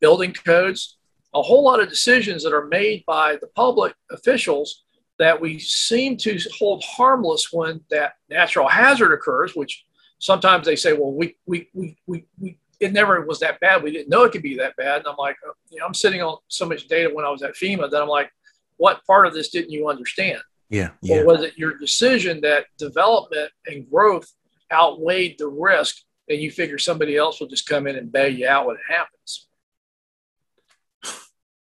building 0.00 0.32
codes, 0.32 0.98
a 1.34 1.42
whole 1.42 1.64
lot 1.64 1.80
of 1.80 1.88
decisions 1.88 2.44
that 2.44 2.54
are 2.54 2.66
made 2.66 3.04
by 3.06 3.36
the 3.40 3.48
public 3.48 3.94
officials 4.10 4.84
that 5.18 5.40
we 5.40 5.58
seem 5.58 6.16
to 6.16 6.38
hold 6.58 6.84
harmless 6.84 7.52
when 7.52 7.80
that 7.90 8.14
natural 8.28 8.68
hazard 8.68 9.12
occurs, 9.12 9.54
which 9.54 9.84
sometimes 10.18 10.66
they 10.66 10.76
say, 10.76 10.92
well, 10.92 11.12
we, 11.12 11.36
we, 11.46 11.68
we, 11.74 11.96
we, 12.06 12.24
we 12.38 12.58
it 12.78 12.92
never 12.92 13.20
was 13.22 13.40
that 13.40 13.58
bad. 13.60 13.82
We 13.82 13.90
didn't 13.90 14.10
know 14.10 14.24
it 14.24 14.32
could 14.32 14.42
be 14.42 14.56
that 14.56 14.76
bad. 14.76 14.98
And 14.98 15.06
I'm 15.06 15.16
like, 15.16 15.36
uh, 15.46 15.52
you 15.70 15.80
know, 15.80 15.86
I'm 15.86 15.94
sitting 15.94 16.22
on 16.22 16.36
so 16.48 16.66
much 16.66 16.88
data 16.88 17.10
when 17.12 17.24
I 17.24 17.30
was 17.30 17.42
at 17.42 17.54
FEMA 17.54 17.90
that 17.90 18.02
I'm 18.02 18.08
like, 18.08 18.30
what 18.76 19.04
part 19.06 19.26
of 19.26 19.32
this 19.32 19.48
didn't 19.48 19.70
you 19.70 19.88
understand? 19.88 20.40
Yeah. 20.68 20.90
yeah. 21.02 21.18
Or 21.18 21.26
was 21.26 21.42
it 21.42 21.56
your 21.56 21.78
decision 21.78 22.40
that 22.42 22.66
development 22.78 23.50
and 23.66 23.88
growth 23.88 24.26
outweighed 24.72 25.36
the 25.38 25.48
risk 25.48 25.96
and 26.28 26.40
you 26.40 26.50
figure 26.50 26.78
somebody 26.78 27.16
else 27.16 27.40
will 27.40 27.46
just 27.46 27.68
come 27.68 27.86
in 27.86 27.96
and 27.96 28.10
bail 28.10 28.32
you 28.32 28.48
out 28.48 28.66
when 28.66 28.76
it 28.76 28.82
happens? 28.88 29.46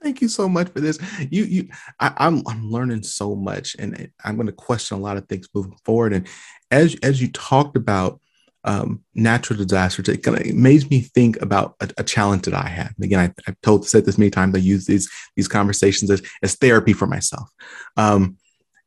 Thank 0.03 0.23
you 0.23 0.29
so 0.29 0.49
much 0.49 0.68
for 0.68 0.81
this. 0.81 0.99
You, 1.31 1.44
you, 1.44 1.68
I, 1.99 2.14
I'm, 2.16 2.42
I'm 2.46 2.70
learning 2.70 3.03
so 3.03 3.37
much, 3.37 3.77
and 3.79 4.11
I'm 4.25 4.37
going 4.37 4.46
to 4.46 4.53
question 4.53 4.96
a 4.96 5.01
lot 5.01 5.18
of 5.18 5.29
things 5.29 5.49
moving 5.55 5.77
forward. 5.85 6.14
And 6.14 6.27
as, 6.70 6.96
as 7.03 7.20
you 7.20 7.31
talked 7.31 7.77
about 7.77 8.18
um, 8.64 9.03
natural 9.14 9.59
disasters, 9.59 10.09
it 10.09 10.23
kind 10.23 10.38
of 10.38 10.55
made 10.55 10.90
me 10.90 11.01
think 11.01 11.40
about 11.40 11.77
a, 11.81 11.90
a, 11.99 12.05
challenge 12.05 12.42
that 12.42 12.55
I 12.55 12.68
had. 12.68 12.92
Again, 13.03 13.20
I, 13.20 13.42
have 13.46 13.61
told 13.62 13.88
said 13.88 14.05
this 14.05 14.18
many 14.18 14.31
times. 14.31 14.55
I 14.55 14.59
use 14.59 14.87
these 14.87 15.11
these 15.35 15.49
conversations 15.49 16.11
as, 16.11 16.23
as 16.42 16.57
therapy 16.57 16.92
for 16.92 17.07
myself. 17.07 17.49
Um, 17.96 18.37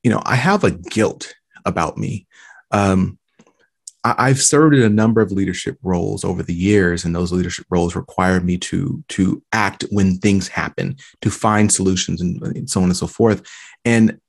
you 0.04 0.12
know, 0.12 0.22
I 0.26 0.36
have 0.36 0.64
a 0.64 0.72
guilt 0.72 1.34
about 1.66 1.98
me. 1.98 2.28
Um, 2.72 3.18
I, 4.04 4.28
have 4.28 4.42
served 4.42 4.76
in 4.76 4.82
a 4.84 4.90
number 4.90 5.22
of 5.22 5.32
leadership 5.32 5.78
roles 5.82 6.26
over 6.26 6.44
the 6.44 6.54
years, 6.54 7.06
and 7.06 7.16
those 7.16 7.32
leadership 7.32 7.66
roles 7.70 7.96
require 7.96 8.42
me 8.42 8.58
to 8.60 9.04
to 9.10 9.42
act 9.54 9.86
when 9.92 10.18
things 10.18 10.48
happen, 10.50 10.98
to 11.22 11.32
find 11.32 11.72
solutions, 11.72 12.22
and, 12.22 12.42
and 12.44 12.70
so 12.70 12.82
on 12.82 12.90
and 12.90 12.98
so 12.98 13.08
forth. 13.08 13.42
And 13.86 14.20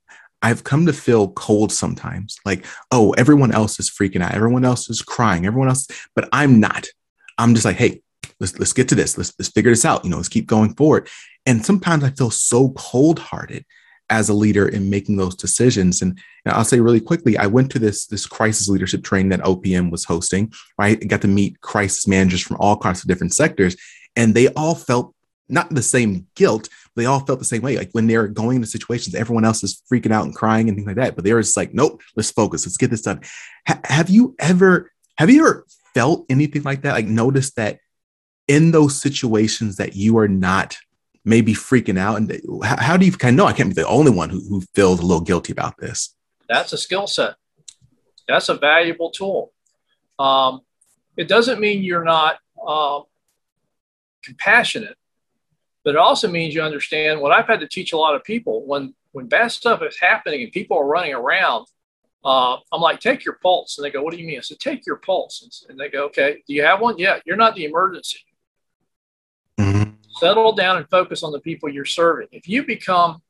I've 0.45 0.63
come 0.63 0.85
to 0.85 0.93
feel 0.93 1.29
cold 1.29 1.71
sometimes 1.71 2.37
like, 2.45 2.67
oh, 2.91 3.13
everyone 3.13 3.51
else 3.51 3.79
is 3.79 3.89
freaking 3.89 4.21
out. 4.21 4.35
Everyone 4.35 4.63
else 4.63 4.91
is 4.91 5.01
crying. 5.01 5.47
Everyone 5.47 5.69
else, 5.69 5.87
but 6.13 6.29
I'm 6.31 6.59
not. 6.59 6.85
I'm 7.39 7.55
just 7.55 7.65
like, 7.65 7.77
hey, 7.77 8.03
let's 8.39 8.59
let's 8.59 8.71
get 8.71 8.87
to 8.89 8.95
this. 8.95 9.17
Let's 9.17 9.33
let's 9.39 9.49
figure 9.49 9.71
this 9.71 9.85
out. 9.85 10.03
You 10.03 10.11
know, 10.11 10.17
let's 10.17 10.29
keep 10.29 10.45
going 10.45 10.75
forward. 10.75 11.09
And 11.47 11.65
sometimes 11.65 12.03
I 12.03 12.11
feel 12.11 12.29
so 12.29 12.69
cold-hearted 12.77 13.65
as 14.11 14.29
a 14.29 14.35
leader 14.35 14.67
in 14.67 14.91
making 14.91 15.17
those 15.17 15.35
decisions. 15.35 16.03
And, 16.03 16.11
and, 16.45 16.53
I'll 16.53 16.63
say 16.63 16.79
really 16.79 16.99
quickly, 16.99 17.39
I 17.39 17.47
went 17.47 17.71
to 17.71 17.79
this 17.79 18.05
this 18.05 18.27
crisis 18.27 18.69
leadership 18.69 19.03
training 19.03 19.29
that 19.29 19.39
OPM 19.39 19.89
was 19.89 20.03
hosting. 20.03 20.53
Right, 20.77 20.99
I 21.01 21.05
got 21.05 21.23
to 21.23 21.27
meet 21.27 21.59
crisis 21.61 22.05
managers 22.05 22.41
from 22.41 22.57
all 22.59 22.77
kinds 22.77 23.01
of 23.01 23.07
different 23.07 23.33
sectors, 23.33 23.75
and 24.15 24.35
they 24.35 24.49
all 24.49 24.75
felt 24.75 25.14
not 25.47 25.69
the 25.69 25.81
same 25.81 26.27
guilt. 26.35 26.69
They 26.95 27.05
all 27.05 27.19
felt 27.19 27.39
the 27.39 27.45
same 27.45 27.61
way. 27.61 27.77
Like 27.77 27.91
when 27.91 28.07
they're 28.07 28.27
going 28.27 28.57
into 28.57 28.67
situations, 28.67 29.15
everyone 29.15 29.45
else 29.45 29.63
is 29.63 29.81
freaking 29.91 30.11
out 30.11 30.25
and 30.25 30.35
crying 30.35 30.67
and 30.69 30.77
things 30.77 30.87
like 30.87 30.95
that. 30.95 31.15
But 31.15 31.23
they're 31.23 31.41
just 31.41 31.57
like, 31.57 31.73
nope, 31.73 32.01
let's 32.15 32.31
focus. 32.31 32.65
Let's 32.65 32.77
get 32.77 32.89
this 32.89 33.01
done. 33.01 33.21
have 33.65 34.09
you 34.09 34.35
ever, 34.39 34.91
have 35.17 35.29
you 35.29 35.41
ever 35.41 35.65
felt 35.93 36.25
anything 36.29 36.63
like 36.63 36.81
that? 36.81 36.93
Like 36.93 37.07
noticed 37.07 37.55
that 37.57 37.79
in 38.47 38.71
those 38.71 38.99
situations 38.99 39.77
that 39.77 39.95
you 39.95 40.17
are 40.17 40.27
not 40.27 40.77
maybe 41.25 41.53
freaking 41.53 41.97
out? 41.97 42.17
And 42.17 42.41
how, 42.63 42.77
how 42.77 42.97
do 42.97 43.05
you 43.05 43.11
kind 43.11 43.33
of 43.33 43.37
know 43.37 43.47
I 43.47 43.53
can't 43.53 43.69
be 43.69 43.81
the 43.81 43.87
only 43.87 44.11
one 44.11 44.29
who, 44.29 44.39
who 44.47 44.61
feels 44.73 44.99
a 44.99 45.05
little 45.05 45.23
guilty 45.23 45.51
about 45.51 45.77
this? 45.77 46.15
That's 46.47 46.71
a 46.71 46.77
skill 46.77 47.07
set. 47.07 47.35
That's 48.27 48.49
a 48.49 48.55
valuable 48.55 49.09
tool. 49.09 49.51
Um, 50.17 50.61
it 51.17 51.27
doesn't 51.27 51.59
mean 51.59 51.83
you're 51.83 52.03
not 52.03 52.37
uh, 52.65 53.01
compassionate 54.23 54.97
but 55.85 55.91
it 55.91 55.97
also 55.97 56.27
means 56.27 56.55
you 56.55 56.63
understand 56.63 57.21
what 57.21 57.31
I've 57.31 57.45
had 57.45 57.59
to 57.61 57.67
teach 57.67 57.93
a 57.93 57.97
lot 57.97 58.15
of 58.15 58.23
people 58.23 58.65
when 58.65 58.93
when 59.13 59.27
bad 59.27 59.49
stuff 59.51 59.81
is 59.83 59.97
happening 59.97 60.41
and 60.41 60.51
people 60.51 60.77
are 60.77 60.85
running 60.85 61.13
around. 61.13 61.67
Uh, 62.25 62.57
I'm 62.73 62.81
like, 62.81 62.99
take 62.99 63.23
your 63.23 63.35
pulse, 63.35 63.77
and 63.77 63.85
they 63.85 63.91
go, 63.91 64.01
"What 64.01 64.11
do 64.11 64.19
you 64.19 64.25
mean?" 64.25 64.39
I 64.39 64.41
said, 64.41 64.59
"Take 64.59 64.85
your 64.85 64.95
pulse," 64.97 65.65
and 65.69 65.79
they 65.79 65.89
go, 65.89 66.05
"Okay, 66.05 66.43
do 66.47 66.53
you 66.55 66.63
have 66.63 66.81
one? 66.81 66.97
Yeah, 66.97 67.19
you're 67.23 67.37
not 67.37 67.55
the 67.55 67.65
emergency. 67.65 68.17
Mm-hmm. 69.59 69.91
Settle 70.17 70.53
down 70.53 70.77
and 70.77 70.89
focus 70.89 71.21
on 71.21 71.31
the 71.31 71.39
people 71.39 71.69
you're 71.69 71.85
serving. 71.85 72.29
If 72.31 72.49
you 72.49 72.65
become, 72.65 73.21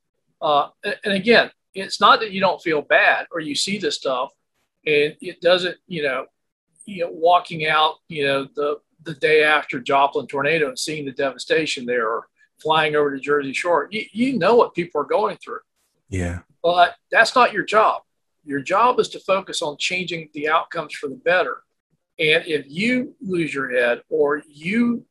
uh, 0.41 0.69
and 1.03 1.13
again, 1.13 1.51
it's 1.73 1.99
not 1.99 2.21
that 2.21 2.31
you 2.31 2.39
don't 2.39 2.61
feel 2.61 2.81
bad 2.81 3.27
or 3.31 3.41
you 3.41 3.53
see 3.53 3.77
this 3.77 3.97
stuff, 3.97 4.31
and 4.85 5.13
it 5.19 5.41
doesn't, 5.41 5.77
you 5.87 6.03
know, 6.03 6.25
you 6.85 7.03
know, 7.03 7.11
walking 7.11 7.67
out, 7.67 7.95
you 8.07 8.25
know, 8.25 8.47
the 8.55 8.79
the 9.03 9.13
day 9.15 9.43
after 9.43 9.81
Joplin 9.81 10.25
tornado 10.25 10.69
and 10.69 10.79
seeing 10.79 11.05
the 11.05 11.11
devastation 11.11 11.85
there, 11.85 12.23
flying 12.61 12.95
over 12.95 13.15
to 13.15 13.19
Jersey 13.19 13.53
Shore. 13.53 13.87
You, 13.91 14.05
you 14.11 14.37
know 14.37 14.55
what 14.55 14.73
people 14.73 15.01
are 15.01 15.05
going 15.05 15.37
through. 15.37 15.59
Yeah. 16.09 16.39
But 16.63 16.95
that's 17.11 17.35
not 17.35 17.53
your 17.53 17.65
job. 17.65 18.01
Your 18.43 18.61
job 18.61 18.99
is 18.99 19.09
to 19.09 19.19
focus 19.19 19.61
on 19.61 19.77
changing 19.77 20.29
the 20.33 20.49
outcomes 20.49 20.93
for 20.93 21.07
the 21.07 21.15
better. 21.15 21.63
And 22.17 22.45
if 22.45 22.65
you 22.67 23.15
lose 23.21 23.53
your 23.53 23.71
head 23.71 24.01
or 24.09 24.41
you, 24.47 25.05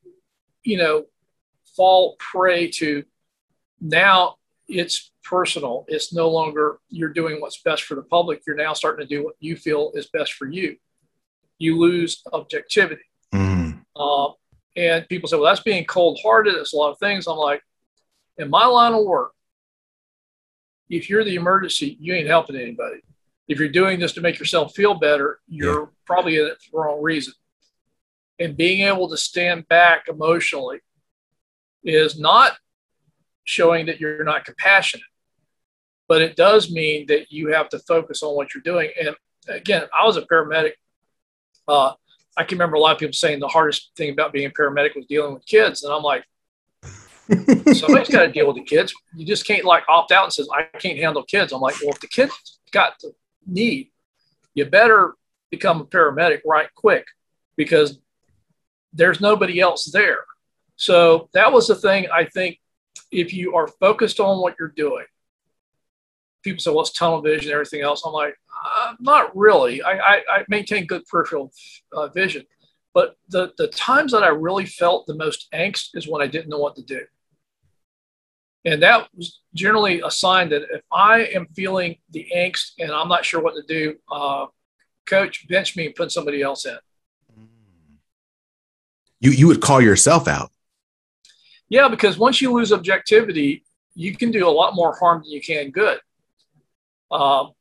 you 0.62 0.78
know, 0.78 1.06
fall 1.76 2.16
prey 2.18 2.68
to 2.70 3.04
now 3.80 4.36
it's 4.68 5.10
personal, 5.22 5.84
it's 5.88 6.12
no 6.12 6.30
longer 6.30 6.78
you're 6.88 7.12
doing 7.12 7.40
what's 7.40 7.60
best 7.62 7.82
for 7.82 7.94
the 7.94 8.02
public. 8.02 8.42
You're 8.46 8.56
now 8.56 8.72
starting 8.72 9.06
to 9.06 9.14
do 9.14 9.24
what 9.24 9.34
you 9.40 9.56
feel 9.56 9.90
is 9.94 10.06
best 10.06 10.32
for 10.34 10.46
you. 10.46 10.76
You 11.58 11.78
lose 11.78 12.22
objectivity. 12.32 13.04
Mm. 13.34 13.84
Uh, 13.94 14.30
and 14.76 15.08
people 15.08 15.28
say, 15.28 15.36
well, 15.36 15.46
that's 15.46 15.62
being 15.62 15.84
cold 15.84 16.18
hearted. 16.22 16.54
It's 16.54 16.72
a 16.72 16.76
lot 16.76 16.90
of 16.90 16.98
things. 16.98 17.26
I'm 17.26 17.36
like, 17.36 17.62
in 18.38 18.50
my 18.50 18.66
line 18.66 18.94
of 18.94 19.04
work, 19.04 19.32
if 20.88 21.08
you're 21.08 21.24
the 21.24 21.36
emergency, 21.36 21.96
you 22.00 22.14
ain't 22.14 22.28
helping 22.28 22.56
anybody. 22.56 23.00
If 23.46 23.58
you're 23.58 23.68
doing 23.68 24.00
this 24.00 24.12
to 24.14 24.20
make 24.20 24.38
yourself 24.38 24.74
feel 24.74 24.94
better, 24.94 25.38
you're 25.46 25.80
yeah. 25.80 25.86
probably 26.06 26.36
in 26.38 26.46
it 26.46 26.62
for 26.62 26.70
the 26.72 26.78
wrong 26.78 27.02
reason. 27.02 27.34
And 28.38 28.56
being 28.56 28.86
able 28.86 29.08
to 29.10 29.16
stand 29.16 29.68
back 29.68 30.08
emotionally 30.08 30.80
is 31.84 32.18
not 32.18 32.52
showing 33.44 33.86
that 33.86 34.00
you're 34.00 34.24
not 34.24 34.44
compassionate, 34.44 35.04
but 36.08 36.22
it 36.22 36.36
does 36.36 36.70
mean 36.70 37.06
that 37.06 37.30
you 37.30 37.48
have 37.48 37.68
to 37.68 37.78
focus 37.80 38.22
on 38.22 38.34
what 38.34 38.54
you're 38.54 38.62
doing. 38.62 38.90
And 39.00 39.14
again, 39.48 39.84
I 39.96 40.04
was 40.04 40.16
a 40.16 40.22
paramedic. 40.22 40.72
Uh, 41.68 41.92
I 42.36 42.44
can 42.44 42.58
remember 42.58 42.76
a 42.76 42.80
lot 42.80 42.92
of 42.92 42.98
people 42.98 43.12
saying 43.12 43.40
the 43.40 43.48
hardest 43.48 43.92
thing 43.96 44.10
about 44.10 44.32
being 44.32 44.46
a 44.46 44.50
paramedic 44.50 44.96
was 44.96 45.06
dealing 45.06 45.34
with 45.34 45.46
kids. 45.46 45.84
And 45.84 45.92
I'm 45.92 46.02
like, 46.02 46.24
Somebody's 47.72 48.10
got 48.10 48.26
to 48.26 48.32
deal 48.32 48.46
with 48.46 48.56
the 48.56 48.62
kids. 48.62 48.92
You 49.16 49.24
just 49.24 49.46
can't 49.46 49.64
like 49.64 49.84
opt 49.88 50.12
out 50.12 50.24
and 50.24 50.32
says, 50.32 50.48
I 50.54 50.64
can't 50.78 50.98
handle 50.98 51.22
kids. 51.22 51.52
I'm 51.52 51.60
like, 51.60 51.76
well, 51.80 51.90
if 51.90 52.00
the 52.00 52.06
kid's 52.06 52.58
got 52.70 52.98
the 53.00 53.12
need, 53.46 53.90
you 54.54 54.66
better 54.66 55.14
become 55.50 55.80
a 55.80 55.84
paramedic 55.84 56.40
right 56.44 56.68
quick 56.74 57.06
because 57.56 57.98
there's 58.92 59.20
nobody 59.20 59.60
else 59.60 59.86
there. 59.86 60.24
So 60.76 61.30
that 61.32 61.52
was 61.52 61.68
the 61.68 61.76
thing 61.76 62.08
I 62.12 62.24
think 62.24 62.58
if 63.10 63.32
you 63.32 63.54
are 63.54 63.68
focused 63.68 64.20
on 64.20 64.40
what 64.40 64.56
you're 64.58 64.68
doing, 64.68 65.04
people 66.42 66.60
say, 66.60 66.70
well, 66.70 66.82
it's 66.82 66.92
tunnel 66.92 67.22
vision, 67.22 67.52
everything 67.52 67.80
else. 67.80 68.02
I'm 68.04 68.12
like, 68.12 68.36
uh, 68.64 68.94
not 68.98 69.36
really. 69.36 69.82
I, 69.82 69.92
I, 69.92 70.14
I, 70.28 70.44
maintain 70.48 70.86
good 70.86 71.04
peripheral 71.06 71.52
uh, 71.92 72.08
vision. 72.08 72.44
But 72.94 73.16
the, 73.28 73.52
the 73.58 73.68
times 73.68 74.12
that 74.12 74.22
I 74.22 74.28
really 74.28 74.66
felt 74.66 75.06
the 75.06 75.16
most 75.16 75.48
angst 75.52 75.90
is 75.94 76.08
when 76.08 76.22
I 76.22 76.26
didn't 76.26 76.48
know 76.48 76.58
what 76.58 76.76
to 76.76 76.82
do. 76.82 77.00
And 78.64 78.82
that 78.82 79.08
was 79.14 79.40
generally 79.54 80.00
a 80.00 80.10
sign 80.10 80.48
that 80.50 80.62
if 80.62 80.80
I 80.90 81.24
am 81.34 81.46
feeling 81.54 81.96
the 82.10 82.26
angst 82.34 82.72
and 82.78 82.90
I'm 82.90 83.08
not 83.08 83.24
sure 83.24 83.42
what 83.42 83.54
to 83.54 83.62
do, 83.68 83.96
uh, 84.10 84.46
coach, 85.06 85.46
bench 85.48 85.76
me 85.76 85.86
and 85.86 85.94
put 85.94 86.12
somebody 86.12 86.40
else 86.40 86.64
in. 86.64 86.78
You, 89.20 89.32
you 89.32 89.46
would 89.48 89.60
call 89.60 89.80
yourself 89.80 90.28
out. 90.28 90.50
Yeah, 91.68 91.88
because 91.88 92.16
once 92.16 92.40
you 92.40 92.52
lose 92.52 92.72
objectivity, 92.72 93.64
you 93.94 94.16
can 94.16 94.30
do 94.30 94.48
a 94.48 94.50
lot 94.50 94.74
more 94.74 94.94
harm 94.96 95.22
than 95.22 95.30
you 95.30 95.40
can 95.40 95.70
good. 95.70 95.98
Um, 97.10 97.52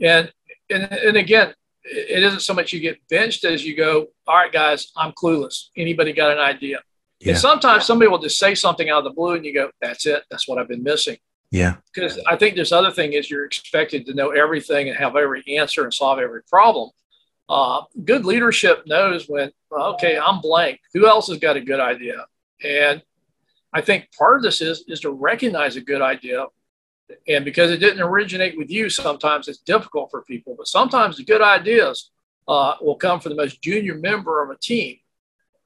and, 0.00 0.32
and 0.70 0.84
and 0.92 1.16
again, 1.16 1.54
it 1.84 2.22
isn't 2.22 2.40
so 2.40 2.54
much 2.54 2.72
you 2.72 2.80
get 2.80 2.98
benched 3.08 3.44
as 3.44 3.64
you 3.64 3.76
go, 3.76 4.08
all 4.26 4.36
right, 4.36 4.52
guys, 4.52 4.92
I'm 4.96 5.12
clueless. 5.12 5.68
Anybody 5.76 6.12
got 6.12 6.32
an 6.32 6.38
idea? 6.38 6.80
Yeah. 7.20 7.30
And 7.30 7.38
sometimes 7.38 7.84
somebody 7.84 8.08
will 8.08 8.18
just 8.18 8.38
say 8.38 8.54
something 8.54 8.88
out 8.88 8.98
of 8.98 9.04
the 9.04 9.10
blue 9.10 9.34
and 9.34 9.44
you 9.44 9.52
go, 9.52 9.70
that's 9.80 10.06
it. 10.06 10.22
That's 10.30 10.48
what 10.48 10.58
I've 10.58 10.68
been 10.68 10.82
missing. 10.82 11.16
Yeah. 11.50 11.76
Because 11.92 12.18
I 12.26 12.36
think 12.36 12.54
this 12.54 12.72
other 12.72 12.90
thing 12.90 13.12
is 13.12 13.30
you're 13.30 13.44
expected 13.44 14.06
to 14.06 14.14
know 14.14 14.30
everything 14.30 14.88
and 14.88 14.96
have 14.96 15.16
every 15.16 15.42
answer 15.48 15.84
and 15.84 15.92
solve 15.92 16.18
every 16.18 16.42
problem. 16.44 16.90
Uh, 17.48 17.82
good 18.04 18.24
leadership 18.24 18.84
knows 18.86 19.28
when, 19.28 19.50
okay, 19.72 20.18
I'm 20.18 20.40
blank. 20.40 20.80
Who 20.94 21.06
else 21.06 21.26
has 21.28 21.38
got 21.38 21.56
a 21.56 21.60
good 21.60 21.80
idea? 21.80 22.26
And 22.62 23.02
I 23.72 23.80
think 23.80 24.08
part 24.16 24.36
of 24.36 24.42
this 24.42 24.60
is 24.60 24.84
is 24.86 25.00
to 25.00 25.10
recognize 25.10 25.76
a 25.76 25.80
good 25.80 26.02
idea. 26.02 26.46
And 27.28 27.44
because 27.44 27.70
it 27.70 27.78
didn't 27.78 28.02
originate 28.02 28.56
with 28.56 28.70
you, 28.70 28.88
sometimes 28.88 29.48
it's 29.48 29.58
difficult 29.58 30.10
for 30.10 30.22
people. 30.22 30.54
But 30.56 30.68
sometimes 30.68 31.16
the 31.16 31.24
good 31.24 31.42
ideas 31.42 32.10
uh, 32.48 32.74
will 32.80 32.96
come 32.96 33.20
from 33.20 33.30
the 33.30 33.36
most 33.36 33.62
junior 33.62 33.94
member 33.94 34.42
of 34.42 34.50
a 34.50 34.58
team. 34.58 34.96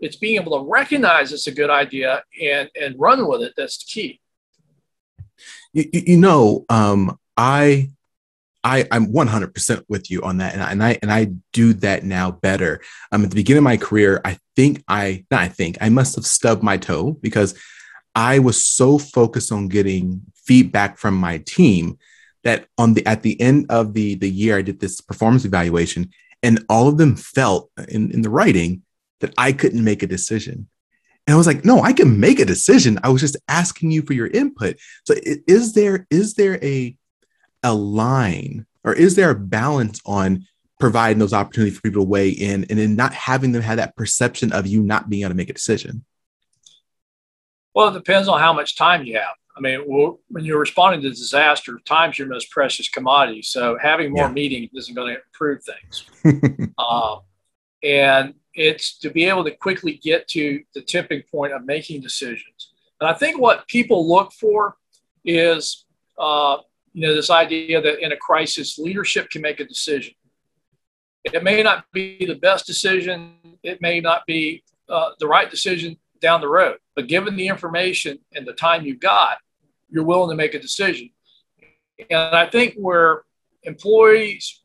It's 0.00 0.16
being 0.16 0.40
able 0.40 0.58
to 0.58 0.70
recognize 0.70 1.32
it's 1.32 1.46
a 1.46 1.52
good 1.52 1.70
idea 1.70 2.22
and 2.42 2.68
and 2.80 2.98
run 2.98 3.26
with 3.26 3.42
it 3.42 3.54
that's 3.56 3.78
the 3.78 3.90
key. 3.90 4.20
You, 5.72 5.88
you 5.92 6.16
know, 6.18 6.64
um, 6.68 7.18
I 7.36 7.90
I, 8.64 8.86
I'm 8.90 9.12
100% 9.12 9.84
with 9.88 10.10
you 10.10 10.22
on 10.22 10.38
that. 10.38 10.54
And 10.54 10.62
I, 10.62 10.70
and 10.70 10.82
I, 10.82 10.98
and 11.02 11.12
I 11.12 11.32
do 11.52 11.74
that 11.74 12.02
now 12.02 12.30
better. 12.30 12.80
Um, 13.12 13.22
at 13.22 13.30
the 13.30 13.36
beginning 13.36 13.58
of 13.58 13.64
my 13.64 13.76
career, 13.76 14.22
I 14.24 14.38
think 14.56 14.82
I, 14.88 15.26
not 15.30 15.42
I 15.42 15.48
think, 15.48 15.76
I 15.82 15.90
must 15.90 16.14
have 16.14 16.24
stubbed 16.24 16.62
my 16.62 16.78
toe 16.78 17.12
because 17.12 17.54
I 18.14 18.38
was 18.38 18.64
so 18.64 18.96
focused 18.96 19.52
on 19.52 19.68
getting 19.68 20.22
feedback 20.46 20.98
from 20.98 21.14
my 21.14 21.38
team 21.38 21.98
that 22.44 22.66
on 22.78 22.94
the, 22.94 23.04
at 23.06 23.22
the 23.22 23.40
end 23.40 23.66
of 23.70 23.94
the, 23.94 24.14
the 24.16 24.28
year, 24.28 24.58
I 24.58 24.62
did 24.62 24.80
this 24.80 25.00
performance 25.00 25.44
evaluation 25.44 26.10
and 26.42 26.64
all 26.68 26.88
of 26.88 26.98
them 26.98 27.16
felt 27.16 27.70
in, 27.88 28.10
in 28.10 28.22
the 28.22 28.30
writing 28.30 28.82
that 29.20 29.32
I 29.38 29.52
couldn't 29.52 29.82
make 29.82 30.02
a 30.02 30.06
decision. 30.06 30.68
And 31.26 31.34
I 31.34 31.38
was 31.38 31.46
like, 31.46 31.64
no, 31.64 31.80
I 31.80 31.94
can 31.94 32.20
make 32.20 32.38
a 32.38 32.44
decision. 32.44 32.98
I 33.02 33.08
was 33.08 33.22
just 33.22 33.38
asking 33.48 33.90
you 33.90 34.02
for 34.02 34.12
your 34.12 34.26
input. 34.26 34.76
So 35.06 35.14
is 35.24 35.72
there, 35.72 36.06
is 36.10 36.34
there 36.34 36.62
a, 36.62 36.94
a 37.62 37.72
line 37.72 38.66
or 38.84 38.92
is 38.92 39.16
there 39.16 39.30
a 39.30 39.34
balance 39.34 40.02
on 40.04 40.46
providing 40.78 41.18
those 41.18 41.32
opportunities 41.32 41.76
for 41.76 41.82
people 41.82 42.02
to 42.02 42.08
weigh 42.08 42.28
in 42.28 42.66
and 42.68 42.78
then 42.78 42.94
not 42.94 43.14
having 43.14 43.52
them 43.52 43.62
have 43.62 43.78
that 43.78 43.96
perception 43.96 44.52
of 44.52 44.66
you 44.66 44.82
not 44.82 45.08
being 45.08 45.22
able 45.22 45.30
to 45.30 45.36
make 45.36 45.48
a 45.48 45.54
decision? 45.54 46.04
Well, 47.74 47.88
it 47.88 47.94
depends 47.94 48.28
on 48.28 48.38
how 48.38 48.52
much 48.52 48.76
time 48.76 49.04
you 49.04 49.16
have. 49.16 49.34
I 49.56 49.60
mean, 49.60 49.80
when 49.86 50.44
you're 50.44 50.58
responding 50.58 51.00
to 51.02 51.10
disaster, 51.10 51.78
time's 51.84 52.18
your 52.18 52.26
most 52.26 52.50
precious 52.50 52.88
commodity. 52.88 53.42
So 53.42 53.78
having 53.80 54.12
more 54.12 54.26
yeah. 54.26 54.32
meetings 54.32 54.70
isn't 54.74 54.94
going 54.94 55.14
to 55.14 55.20
improve 55.20 55.62
things. 55.62 56.72
um, 56.78 57.20
and 57.82 58.34
it's 58.54 58.98
to 58.98 59.10
be 59.10 59.26
able 59.26 59.44
to 59.44 59.52
quickly 59.52 60.00
get 60.02 60.26
to 60.28 60.62
the 60.74 60.82
tipping 60.82 61.22
point 61.30 61.52
of 61.52 61.64
making 61.64 62.00
decisions. 62.00 62.72
And 63.00 63.08
I 63.08 63.14
think 63.14 63.38
what 63.38 63.68
people 63.68 64.08
look 64.08 64.32
for 64.32 64.76
is 65.24 65.84
uh, 66.18 66.58
you 66.94 67.06
know, 67.06 67.14
this 67.14 67.30
idea 67.30 67.80
that 67.80 68.04
in 68.04 68.12
a 68.12 68.16
crisis, 68.16 68.78
leadership 68.78 69.28
can 69.28 69.42
make 69.42 69.60
a 69.60 69.64
decision. 69.64 70.14
It 71.24 71.42
may 71.42 71.62
not 71.62 71.84
be 71.92 72.24
the 72.24 72.36
best 72.36 72.66
decision, 72.66 73.34
it 73.62 73.80
may 73.80 74.00
not 74.00 74.26
be 74.26 74.62
uh, 74.88 75.10
the 75.18 75.26
right 75.26 75.50
decision 75.50 75.96
down 76.20 76.40
the 76.40 76.48
road, 76.48 76.78
but 76.94 77.08
given 77.08 77.34
the 77.36 77.48
information 77.48 78.18
and 78.34 78.46
the 78.46 78.52
time 78.52 78.84
you've 78.84 79.00
got, 79.00 79.38
you're 79.94 80.04
willing 80.04 80.28
to 80.30 80.36
make 80.36 80.54
a 80.54 80.58
decision. 80.58 81.08
And 82.10 82.34
I 82.34 82.46
think 82.50 82.74
where 82.74 83.22
employees 83.62 84.62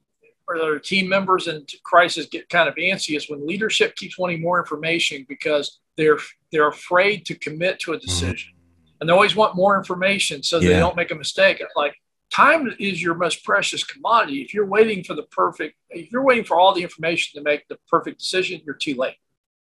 or 0.47 0.57
their 0.57 0.79
team 0.79 1.07
members 1.07 1.47
in 1.47 1.63
crisis 1.83 2.25
get 2.25 2.49
kind 2.49 2.67
of 2.67 2.73
antsy 2.75 3.15
is 3.15 3.29
when 3.29 3.45
leadership 3.45 3.95
keeps 3.95 4.17
wanting 4.17 4.41
more 4.41 4.59
information 4.59 5.25
because 5.29 5.79
they're 5.95 6.17
they're 6.51 6.67
afraid 6.67 7.25
to 7.27 7.35
commit 7.35 7.79
to 7.81 7.93
a 7.93 7.99
decision. 7.99 8.51
And 8.99 9.07
they 9.07 9.13
always 9.13 9.35
want 9.35 9.55
more 9.55 9.77
information 9.77 10.41
so 10.41 10.59
yeah. 10.59 10.69
they 10.69 10.79
don't 10.79 10.95
make 10.95 11.11
a 11.11 11.15
mistake. 11.15 11.61
Like 11.75 11.95
time 12.31 12.73
is 12.79 13.01
your 13.01 13.13
most 13.13 13.45
precious 13.45 13.83
commodity. 13.83 14.41
If 14.41 14.53
you're 14.53 14.65
waiting 14.65 15.03
for 15.03 15.13
the 15.13 15.23
perfect, 15.23 15.75
if 15.91 16.11
you're 16.11 16.25
waiting 16.25 16.43
for 16.43 16.59
all 16.59 16.73
the 16.73 16.81
information 16.81 17.39
to 17.39 17.43
make 17.43 17.67
the 17.67 17.77
perfect 17.87 18.17
decision, 18.19 18.61
you're 18.65 18.75
too 18.75 18.95
late. 18.95 19.17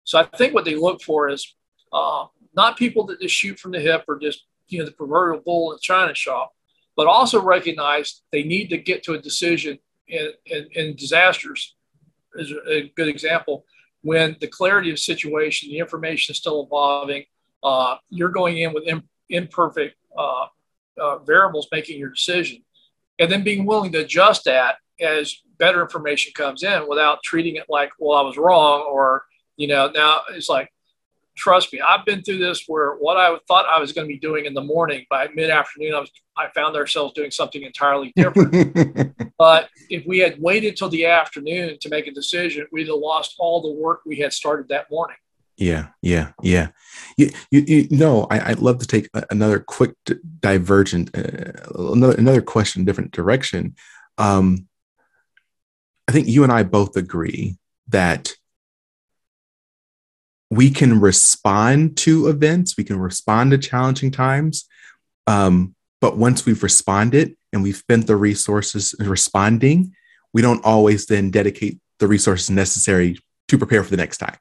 So 0.03 0.19
I 0.19 0.23
think 0.23 0.55
what 0.55 0.65
they 0.65 0.75
look 0.75 1.03
for 1.03 1.29
is 1.29 1.55
uh, 1.93 2.25
not 2.55 2.77
people 2.77 3.05
that 3.05 3.21
just 3.21 3.35
shoot 3.35 3.59
from 3.59 3.71
the 3.71 3.79
hip 3.79 4.05
or 4.07 4.17
just 4.17 4.45
you 4.73 4.79
know 4.79 4.85
the 4.85 4.91
proverbial 4.91 5.41
bull 5.45 5.71
in 5.71 5.75
the 5.75 5.81
china 5.81 6.13
shop, 6.13 6.51
but 6.97 7.07
also 7.07 7.41
recognize 7.41 8.21
they 8.31 8.43
need 8.43 8.67
to 8.69 8.77
get 8.77 9.03
to 9.03 9.13
a 9.13 9.21
decision 9.21 9.79
in, 10.07 10.31
in, 10.45 10.67
in 10.73 10.95
disasters. 10.95 11.75
Is 12.35 12.51
a 12.67 12.91
good 12.95 13.07
example 13.09 13.65
when 14.01 14.35
the 14.41 14.47
clarity 14.47 14.91
of 14.91 14.99
situation, 14.99 15.69
the 15.69 15.77
information 15.77 16.33
is 16.33 16.39
still 16.39 16.63
evolving. 16.63 17.23
Uh, 17.61 17.97
you're 18.09 18.29
going 18.29 18.57
in 18.57 18.73
with 18.73 18.85
imperfect 19.29 19.95
uh, 20.17 20.45
uh, 20.99 21.17
variables 21.19 21.67
making 21.71 21.99
your 21.99 22.09
decision, 22.09 22.63
and 23.19 23.31
then 23.31 23.43
being 23.43 23.65
willing 23.65 23.91
to 23.91 23.99
adjust 23.99 24.45
that 24.45 24.77
as 24.99 25.35
better 25.57 25.81
information 25.81 26.33
comes 26.33 26.63
in 26.63 26.87
without 26.89 27.23
treating 27.23 27.55
it 27.55 27.65
like, 27.69 27.91
well, 27.99 28.17
I 28.17 28.21
was 28.21 28.37
wrong, 28.37 28.81
or 28.91 29.25
you 29.57 29.67
know, 29.67 29.89
now 29.93 30.21
it's 30.31 30.49
like, 30.49 30.69
trust 31.35 31.73
me, 31.73 31.81
I've 31.81 32.05
been 32.05 32.21
through 32.21 32.39
this 32.39 32.65
where 32.67 32.93
what 32.95 33.17
I 33.17 33.35
thought 33.47 33.65
I 33.69 33.79
was 33.79 33.91
going 33.91 34.07
to 34.07 34.13
be 34.13 34.19
doing 34.19 34.45
in 34.45 34.53
the 34.53 34.63
morning 34.63 35.05
by 35.09 35.27
mid 35.33 35.49
afternoon, 35.49 35.93
I 35.93 35.99
was 35.99 36.11
I 36.37 36.47
found 36.55 36.75
ourselves 36.75 37.13
doing 37.13 37.31
something 37.31 37.61
entirely 37.61 38.11
different. 38.15 39.15
but 39.37 39.69
if 39.89 40.05
we 40.05 40.19
had 40.19 40.41
waited 40.41 40.75
till 40.75 40.89
the 40.89 41.05
afternoon 41.05 41.77
to 41.81 41.89
make 41.89 42.07
a 42.07 42.11
decision, 42.11 42.65
we'd 42.71 42.87
have 42.87 42.97
lost 42.97 43.35
all 43.37 43.61
the 43.61 43.71
work 43.71 44.01
we 44.05 44.17
had 44.17 44.33
started 44.33 44.69
that 44.69 44.89
morning. 44.89 45.17
Yeah, 45.57 45.89
yeah, 46.01 46.31
yeah. 46.41 46.69
You, 47.17 47.29
you, 47.51 47.61
you 47.61 47.87
know, 47.91 48.25
I, 48.31 48.49
would 48.49 48.59
love 48.59 48.79
to 48.79 48.87
take 48.87 49.07
another 49.29 49.59
quick 49.59 49.93
divergent, 50.39 51.15
uh, 51.15 51.51
another 51.75 52.15
another 52.15 52.41
question, 52.41 52.85
different 52.85 53.11
direction. 53.11 53.75
Um, 54.17 54.67
I 56.07 56.11
think 56.11 56.27
you 56.27 56.43
and 56.43 56.51
I 56.51 56.63
both 56.63 56.97
agree 56.97 57.57
that 57.89 58.33
we 60.55 60.69
can 60.69 60.99
respond 60.99 61.97
to 61.97 62.27
events, 62.27 62.77
we 62.77 62.83
can 62.83 62.99
respond 62.99 63.51
to 63.51 63.57
challenging 63.57 64.11
times, 64.11 64.65
um, 65.27 65.75
but 66.01 66.17
once 66.17 66.45
we've 66.45 66.63
responded 66.63 67.35
and 67.51 67.63
we've 67.63 67.77
spent 67.77 68.07
the 68.07 68.15
resources 68.15 68.93
responding, 68.99 69.93
we 70.33 70.41
don't 70.41 70.65
always 70.65 71.05
then 71.05 71.31
dedicate 71.31 71.79
the 71.99 72.07
resources 72.07 72.49
necessary 72.49 73.17
to 73.47 73.57
prepare 73.57 73.83
for 73.83 73.91
the 73.91 73.97
next 73.97 74.17
time 74.17 74.37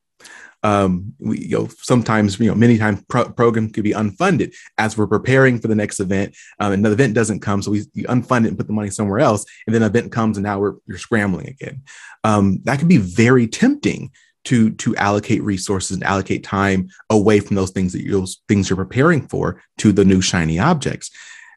um, 0.63 1.15
we, 1.19 1.41
you 1.41 1.59
know, 1.59 1.69
sometimes, 1.79 2.39
you 2.39 2.47
know, 2.47 2.55
many 2.55 2.79
times 2.79 3.03
pro- 3.09 3.31
program 3.31 3.71
could 3.71 3.85
be 3.85 3.93
unfunded 3.93 4.55
as 4.79 4.97
we're 4.97 5.07
preparing 5.07 5.59
for 5.59 5.69
the 5.69 5.75
next 5.75 6.01
event. 6.01 6.37
Um, 6.61 6.73
and 6.73 6.85
the 6.85 6.93
event 6.93 7.15
doesn't 7.15 7.41
come, 7.41 7.63
so 7.63 7.73
we 7.73 7.83
unfund 8.05 8.45
it 8.45 8.49
and 8.49 8.59
put 8.59 8.69
the 8.69 8.73
money 8.73 8.91
somewhere 8.91 9.19
else. 9.19 9.45
And 9.67 9.75
then 9.75 9.83
event 9.83 10.13
comes, 10.13 10.37
and 10.37 10.45
now 10.45 10.59
we're 10.61 10.75
you're 10.87 10.99
scrambling 10.99 11.49
again. 11.49 11.83
Um, 12.25 12.61
that 12.65 12.79
can 12.79 12.89
be 12.89 12.99
very 12.99 13.49
tempting 13.49 14.13
to 14.45 14.71
to 14.73 14.97
allocate 14.97 15.43
resources 15.43 15.93
and 15.93 16.05
allocate 16.05 16.45
time 16.45 16.89
away 17.11 17.41
from 17.41 17.57
those 17.57 17.71
things 17.71 17.93
that 17.93 18.03
you 18.03 18.13
those 18.13 18.41
things 18.49 18.69
you're 18.69 18.77
preparing 18.77 19.27
for 19.27 19.63
to 19.79 19.93
the 19.93 20.05
new 20.05 20.21
shiny 20.21 20.59
objects. 20.59 21.11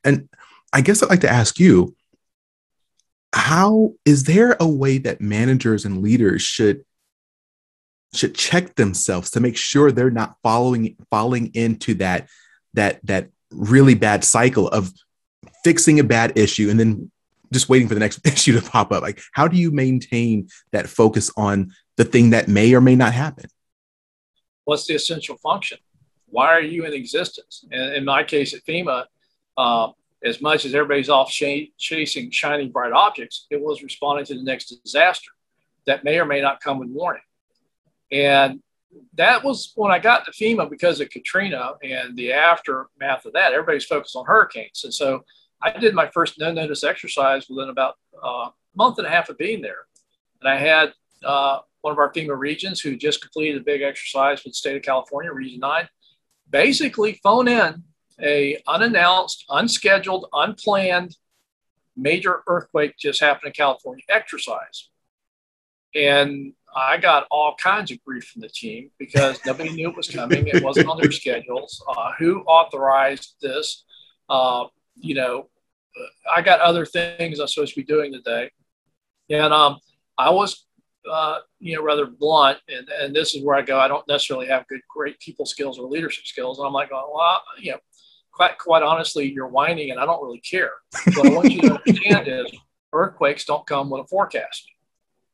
And 0.04 0.30
I 0.72 0.82
guess 0.82 1.02
I'd 1.02 1.10
like 1.10 1.22
to 1.22 1.32
ask 1.32 1.60
you, 1.60 1.96
how 3.34 3.94
is 4.06 4.26
there 4.26 4.56
a 4.60 4.68
way 4.68 4.98
that 5.00 5.22
managers 5.22 5.86
and 5.86 6.02
leaders 6.02 6.42
should 6.42 6.86
should 8.14 8.36
check 8.36 8.76
themselves 8.76 9.32
to 9.32 9.40
make 9.40 9.58
sure 9.58 9.92
they're 9.92 10.10
not 10.10 10.38
following 10.42 10.96
falling 11.10 11.52
into 11.54 11.96
that 11.96 12.28
that 12.74 13.00
that 13.06 13.30
really 13.52 13.96
bad 13.96 14.24
cycle 14.24 14.68
of 14.70 14.92
fixing 15.64 16.00
a 16.00 16.04
bad 16.04 16.38
issue 16.38 16.70
and 16.70 16.80
then 16.80 17.12
just 17.52 17.70
waiting 17.70 17.88
for 17.88 17.94
the 17.94 18.00
next 18.00 18.26
issue 18.28 18.60
to 18.60 18.70
pop 18.70 18.92
up. 18.92 19.02
Like 19.02 19.22
how 19.34 19.48
do 19.48 19.58
you 19.58 19.72
maintain 19.72 20.50
that 20.72 20.88
focus 20.88 21.32
on 21.38 21.72
the 21.98 22.06
thing 22.06 22.32
that 22.32 22.48
may 22.48 22.74
or 22.74 22.82
may 22.82 22.96
not 22.96 23.14
happen? 23.14 23.50
What's 24.66 24.88
the 24.88 24.96
essential 24.96 25.38
function? 25.38 25.78
Why 26.28 26.48
are 26.48 26.62
you 26.62 26.86
in 26.86 26.94
existence? 26.94 27.66
And 27.72 27.94
in 27.94 28.06
my 28.06 28.24
case 28.24 28.54
at 28.54 28.66
fema 28.66 29.06
uh, 29.58 29.92
as 30.24 30.42
much 30.42 30.66
as 30.66 30.74
everybody's 30.74 31.10
off 31.10 31.30
ch- 31.30 31.72
chasing 31.78 32.32
shiny 32.32 32.68
bright 32.68 32.92
objects 32.92 33.46
it 33.52 33.62
was 33.62 33.84
responding 33.84 34.26
to 34.26 34.34
the 34.34 34.44
next 34.44 34.74
disaster 34.84 35.32
that 35.86 36.04
may 36.04 36.20
or 36.20 36.26
may 36.26 36.42
not 36.42 36.60
come 36.62 36.80
with 36.80 36.90
warning. 36.90 37.22
And 38.12 38.62
that 39.16 39.44
was 39.44 39.72
when 39.76 39.92
I 39.92 40.00
got 40.00 40.26
to 40.26 40.32
FEMA 40.32 40.70
because 40.70 41.00
of 41.00 41.10
Katrina 41.10 41.74
and 41.84 42.18
the 42.18 42.34
aftermath 42.34 43.26
of 43.26 43.34
that. 43.34 43.54
Everybody's 43.54 43.86
focused 43.86 44.16
on 44.16 44.26
hurricanes. 44.26 44.84
And 44.84 44.94
so 44.94 45.24
I 45.62 45.78
did 45.78 45.96
my 45.96 46.10
first 46.14 46.40
no 46.40 46.52
notice 46.52 46.84
exercise 46.84 47.48
within 47.50 47.70
about 47.70 47.96
uh, 48.24 48.28
a 48.28 48.54
month 48.76 48.98
and 48.98 49.08
a 49.08 49.10
half 49.10 49.30
of 49.30 49.38
being 49.38 49.62
there. 49.62 49.86
And 50.42 50.50
I 50.50 50.58
had 50.58 50.94
uh, 51.24 51.60
one 51.82 51.92
of 51.92 51.98
our 51.98 52.12
FEMA 52.12 52.38
regions 52.38 52.82
who 52.82 52.96
just 52.96 53.22
completed 53.22 53.62
a 53.62 53.64
big 53.64 53.82
exercise 53.82 54.44
with 54.44 54.54
the 54.54 54.58
state 54.58 54.76
of 54.76 54.84
California, 54.84 55.32
Region 55.32 55.60
9, 55.60 55.88
basically 56.50 57.20
phone 57.24 57.48
in 57.48 57.84
a 58.22 58.58
unannounced, 58.68 59.46
unscheduled, 59.50 60.28
unplanned 60.34 61.16
major 61.98 62.42
earthquake 62.48 62.98
just 62.98 63.20
happened 63.22 63.48
in 63.48 63.54
California 63.54 64.04
exercise. 64.10 64.90
And 65.94 66.54
I 66.76 66.98
got 66.98 67.26
all 67.32 67.56
kinds 67.56 67.92
of 67.92 68.04
grief 68.04 68.26
from 68.26 68.42
the 68.42 68.50
team 68.50 68.92
because 69.00 69.40
nobody 69.46 69.70
knew 69.70 69.90
it 69.90 69.96
was 69.96 70.10
coming. 70.10 70.48
It 70.48 70.62
wasn't 70.62 70.90
on 70.90 71.00
their 71.00 71.12
schedules. 71.22 71.82
Uh, 71.88 72.12
who 72.20 72.42
authorized 72.42 73.36
this? 73.42 73.86
Uh, 74.28 74.66
you 74.96 75.16
know, 75.16 75.50
I 76.36 76.42
got 76.42 76.60
other 76.60 76.86
things 76.86 77.40
I'm 77.40 77.48
supposed 77.48 77.74
to 77.74 77.82
be 77.82 77.86
doing 77.86 78.12
today. 78.12 78.52
And 79.30 79.54
um, 79.54 79.80
I 80.18 80.30
was, 80.30 80.66
uh, 81.10 81.40
you 81.60 81.76
know, 81.76 81.84
rather 81.84 82.06
blunt. 82.06 82.60
And, 82.68 82.88
and 82.90 83.16
this 83.16 83.36
is 83.36 83.44
where 83.44 83.56
I 83.56 83.62
go, 83.62 83.80
I 83.80 83.88
don't 83.88 84.08
necessarily 84.08 84.48
have 84.48 84.68
good, 84.68 84.82
great 84.90 85.20
people 85.20 85.46
skills 85.46 85.80
or 85.80 85.88
leadership 85.88 86.26
skills. 86.26 86.60
And 86.60 86.68
I'm 86.68 86.74
like, 86.74 86.92
well, 86.92 87.44
you 87.60 87.72
know, 87.72 87.80
quite, 88.32 88.58
quite 88.58 88.84
honestly, 88.84 89.32
you're 89.32 89.48
whining 89.48 89.92
and 89.92 90.00
I 90.00 90.06
don't 90.06 90.24
really 90.24 90.42
care. 90.42 90.72
What 91.16 91.28
I 91.28 91.30
want 91.30 91.52
you 91.52 91.70
understand 91.70 92.28
is 92.28 92.52
earthquakes 92.92 93.46
don't 93.46 93.66
come 93.66 93.90
with 93.90 94.02
a 94.02 94.08
forecast 94.08 94.70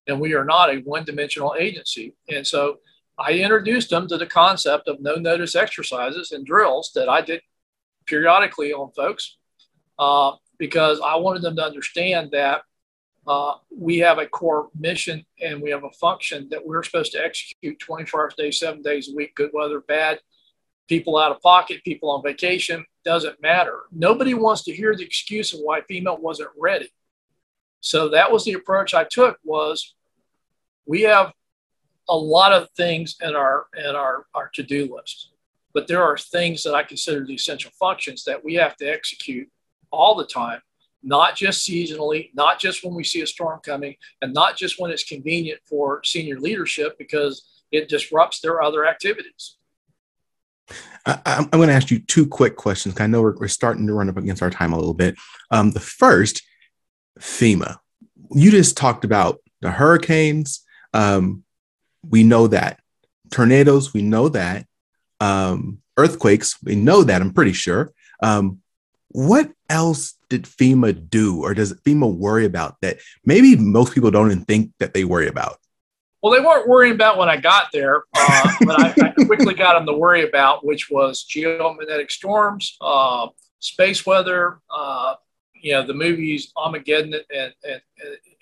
and 0.08 0.20
we 0.20 0.34
are 0.34 0.46
not 0.46 0.70
a 0.70 0.78
one 0.80 1.04
dimensional 1.04 1.56
agency. 1.58 2.16
And 2.30 2.46
so 2.46 2.80
I 3.18 3.34
introduced 3.34 3.90
them 3.90 4.08
to 4.08 4.18
the 4.18 4.26
concept 4.26 4.88
of 4.88 5.02
no 5.02 5.16
notice 5.16 5.56
exercises 5.56 6.32
and 6.32 6.46
drills 6.46 6.92
that 6.96 7.10
I 7.10 7.22
did 7.22 7.42
periodically 8.06 8.74
on 8.74 8.92
folks 8.92 9.38
uh, 10.02 10.36
because 10.58 11.00
I 11.00 11.16
wanted 11.16 11.44
them 11.44 11.56
to 11.58 11.64
understand 11.64 12.32
that 12.32 12.64
uh, 13.28 13.54
we 13.70 14.00
have 14.00 14.18
a 14.18 14.26
core 14.26 14.70
mission 14.78 15.24
and 15.40 15.62
we 15.62 15.70
have 15.70 15.84
a 15.84 15.92
function 15.92 16.48
that 16.50 16.66
we're 16.66 16.82
supposed 16.82 17.12
to 17.12 17.24
execute 17.24 17.78
24 17.78 18.22
hours 18.24 18.34
a 18.34 18.42
day, 18.42 18.52
seven 18.52 18.82
days 18.82 19.10
a 19.10 19.16
week, 19.16 19.36
good 19.36 19.52
weather, 19.54 19.80
bad, 19.82 20.20
people 20.88 21.20
out 21.20 21.32
of 21.32 21.40
pocket, 21.42 21.84
people 21.84 22.10
on 22.10 22.24
vacation, 22.24 22.84
doesn't 23.06 23.40
matter. 23.44 23.82
Nobody 23.92 24.34
wants 24.34 24.64
to 24.64 24.74
hear 24.74 24.96
the 24.96 25.06
excuse 25.06 25.54
of 25.54 25.60
why 25.60 25.82
FEMA 25.82 26.20
wasn't 26.20 26.50
ready. 26.60 26.90
So 27.80 28.10
that 28.10 28.32
was 28.32 28.44
the 28.44 28.54
approach 28.54 28.96
I 28.96 29.04
took 29.04 29.38
was 29.44 29.94
we 30.88 31.02
have 31.04 31.32
a 32.10 32.18
lot 32.18 32.54
of 32.54 32.70
things 32.72 33.18
in 33.22 33.36
our 33.36 33.68
in 33.78 33.96
our, 33.96 34.26
our 34.34 34.50
to-do 34.56 34.96
list. 34.96 35.30
But 35.76 35.88
there 35.88 36.04
are 36.04 36.18
things 36.18 36.64
that 36.64 36.74
I 36.74 36.82
consider 36.82 37.24
the 37.24 37.36
essential 37.36 37.72
functions 37.80 38.24
that 38.24 38.44
we 38.44 38.56
have 38.56 38.76
to 38.78 38.86
execute 38.86 39.48
all 39.92 40.16
the 40.16 40.26
time, 40.26 40.62
not 41.04 41.36
just 41.36 41.68
seasonally, 41.68 42.30
not 42.34 42.60
just 42.60 42.84
when 42.84 42.94
we 42.94 43.04
see 43.04 43.22
a 43.22 43.28
storm 43.28 43.60
coming, 43.64 43.96
and 44.22 44.34
not 44.34 44.58
just 44.58 44.80
when 44.80 44.92
it's 44.92 45.04
convenient 45.04 45.60
for 45.66 46.02
senior 46.04 46.40
leadership 46.40 46.98
because 46.98 47.64
it 47.72 47.90
disrupts 47.90 48.42
their 48.42 48.62
other 48.62 48.86
activities. 48.86 49.58
I, 51.06 51.20
am 51.26 51.50
going 51.50 51.68
to 51.68 51.74
ask 51.74 51.90
you 51.90 52.00
two 52.00 52.28
quick 52.28 52.56
questions. 52.56 53.00
I 53.00 53.08
know 53.08 53.22
we're, 53.22 53.36
we're, 53.38 53.48
starting 53.48 53.88
to 53.88 53.94
run 53.94 54.10
up 54.10 54.18
against 54.18 54.42
our 54.42 54.50
time 54.50 54.74
a 54.74 54.78
little 54.78 54.94
bit. 54.94 55.16
Um, 55.50 55.72
the 55.72 55.80
first, 55.80 56.44
FEMA. 57.20 57.78
You 58.32 58.52
just 58.52 58.78
talked 58.78 59.04
about 59.04 59.40
the 59.62 59.72
hurricanes. 59.72 60.64
Um, 60.94 61.44
we 62.08 62.24
know 62.24 62.48
that. 62.48 62.80
Tornadoes, 63.32 63.94
we 63.94 64.02
know 64.02 64.30
that. 64.30 64.66
Um, 65.20 65.80
earthquakes, 65.98 66.62
we 66.64 66.76
know 66.76 67.04
that, 67.04 67.22
I'm 67.22 67.34
pretty 67.34 67.54
sure. 67.54 67.92
Um, 68.22 68.61
what 69.14 69.52
else 69.70 70.16
did 70.30 70.44
FEMA 70.44 71.10
do 71.10 71.42
or 71.42 71.54
does 71.54 71.74
FEMA 71.74 72.14
worry 72.14 72.46
about 72.46 72.80
that 72.82 73.00
maybe 73.26 73.56
most 73.56 73.94
people 73.94 74.12
don't 74.12 74.32
even 74.32 74.46
think 74.46 74.72
that 74.80 74.94
they 74.94 75.04
worry 75.04 75.28
about? 75.28 75.58
Well, 76.22 76.32
they 76.32 76.40
weren't 76.40 76.68
worrying 76.68 76.94
about 76.94 77.18
when 77.18 77.30
I 77.30 77.38
got 77.38 77.68
there, 77.74 78.04
uh, 78.16 78.52
but 78.66 78.80
I, 78.80 79.08
I, 79.08 79.26
quickly 79.26 79.56
got 79.56 79.74
them 79.74 79.88
to 79.88 79.94
worry 79.94 80.28
about, 80.28 80.64
which 80.64 80.90
was 80.92 81.26
geomagnetic 81.28 82.12
storms, 82.12 82.78
uh, 82.80 83.28
space 83.60 84.06
weather, 84.06 84.60
uh, 84.70 85.16
you 85.54 85.74
know, 85.74 85.86
the 85.86 85.94
movies 85.94 86.52
Armageddon 86.56 87.14
and, 87.14 87.54
and, 87.64 87.82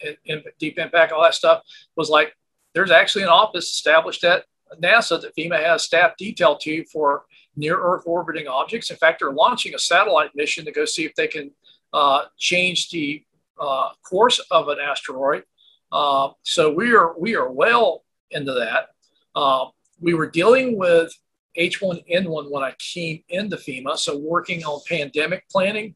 and, 0.03 0.17
and, 0.28 0.43
Deep 0.59 0.78
Impact, 0.78 1.11
all 1.11 1.24
that 1.24 1.34
stuff 1.34 1.63
was 1.95 2.09
like, 2.09 2.34
there's 2.74 2.91
actually 2.91 3.24
an 3.24 3.30
office 3.30 3.65
established 3.65 4.24
at 4.24 4.45
NASA 4.82 5.22
that 5.22 5.36
FEMA 5.36 5.61
has 5.63 5.84
staff 5.84 6.15
detail 6.17 6.57
to 6.57 6.84
for 6.86 7.26
near 7.55 7.80
Earth 7.80 8.03
orbiting 8.05 8.47
objects. 8.47 8.91
In 8.91 8.97
fact, 8.97 9.20
they're 9.20 9.32
launching 9.32 9.76
a 9.76 9.80
satellite 9.80 10.32
mission 10.36 10.65
to 10.65 10.72
go 10.72 10.86
see 10.86 11.05
if 11.05 11.15
they 11.15 11.28
can 11.28 11.51
uh, 11.93 12.26
change 12.38 12.89
the 12.89 13.24
uh, 13.59 13.89
course 14.07 14.39
of 14.51 14.70
an 14.70 14.78
asteroid. 14.80 15.43
Uh, 15.91 16.30
so 16.43 16.72
we 16.72 16.93
are 16.95 17.17
we 17.20 17.36
are 17.36 17.51
well 17.51 18.03
into 18.32 18.53
that. 18.53 18.89
Uh, 19.36 19.65
we 19.99 20.13
were 20.13 20.30
dealing 20.30 20.78
with 20.78 21.11
H1N1 21.57 22.51
when 22.51 22.63
I 22.63 22.74
came 22.93 23.24
into 23.30 23.57
FEMA, 23.57 23.97
so 23.97 24.17
working 24.17 24.63
on 24.63 24.82
pandemic 24.88 25.49
planning, 25.49 25.95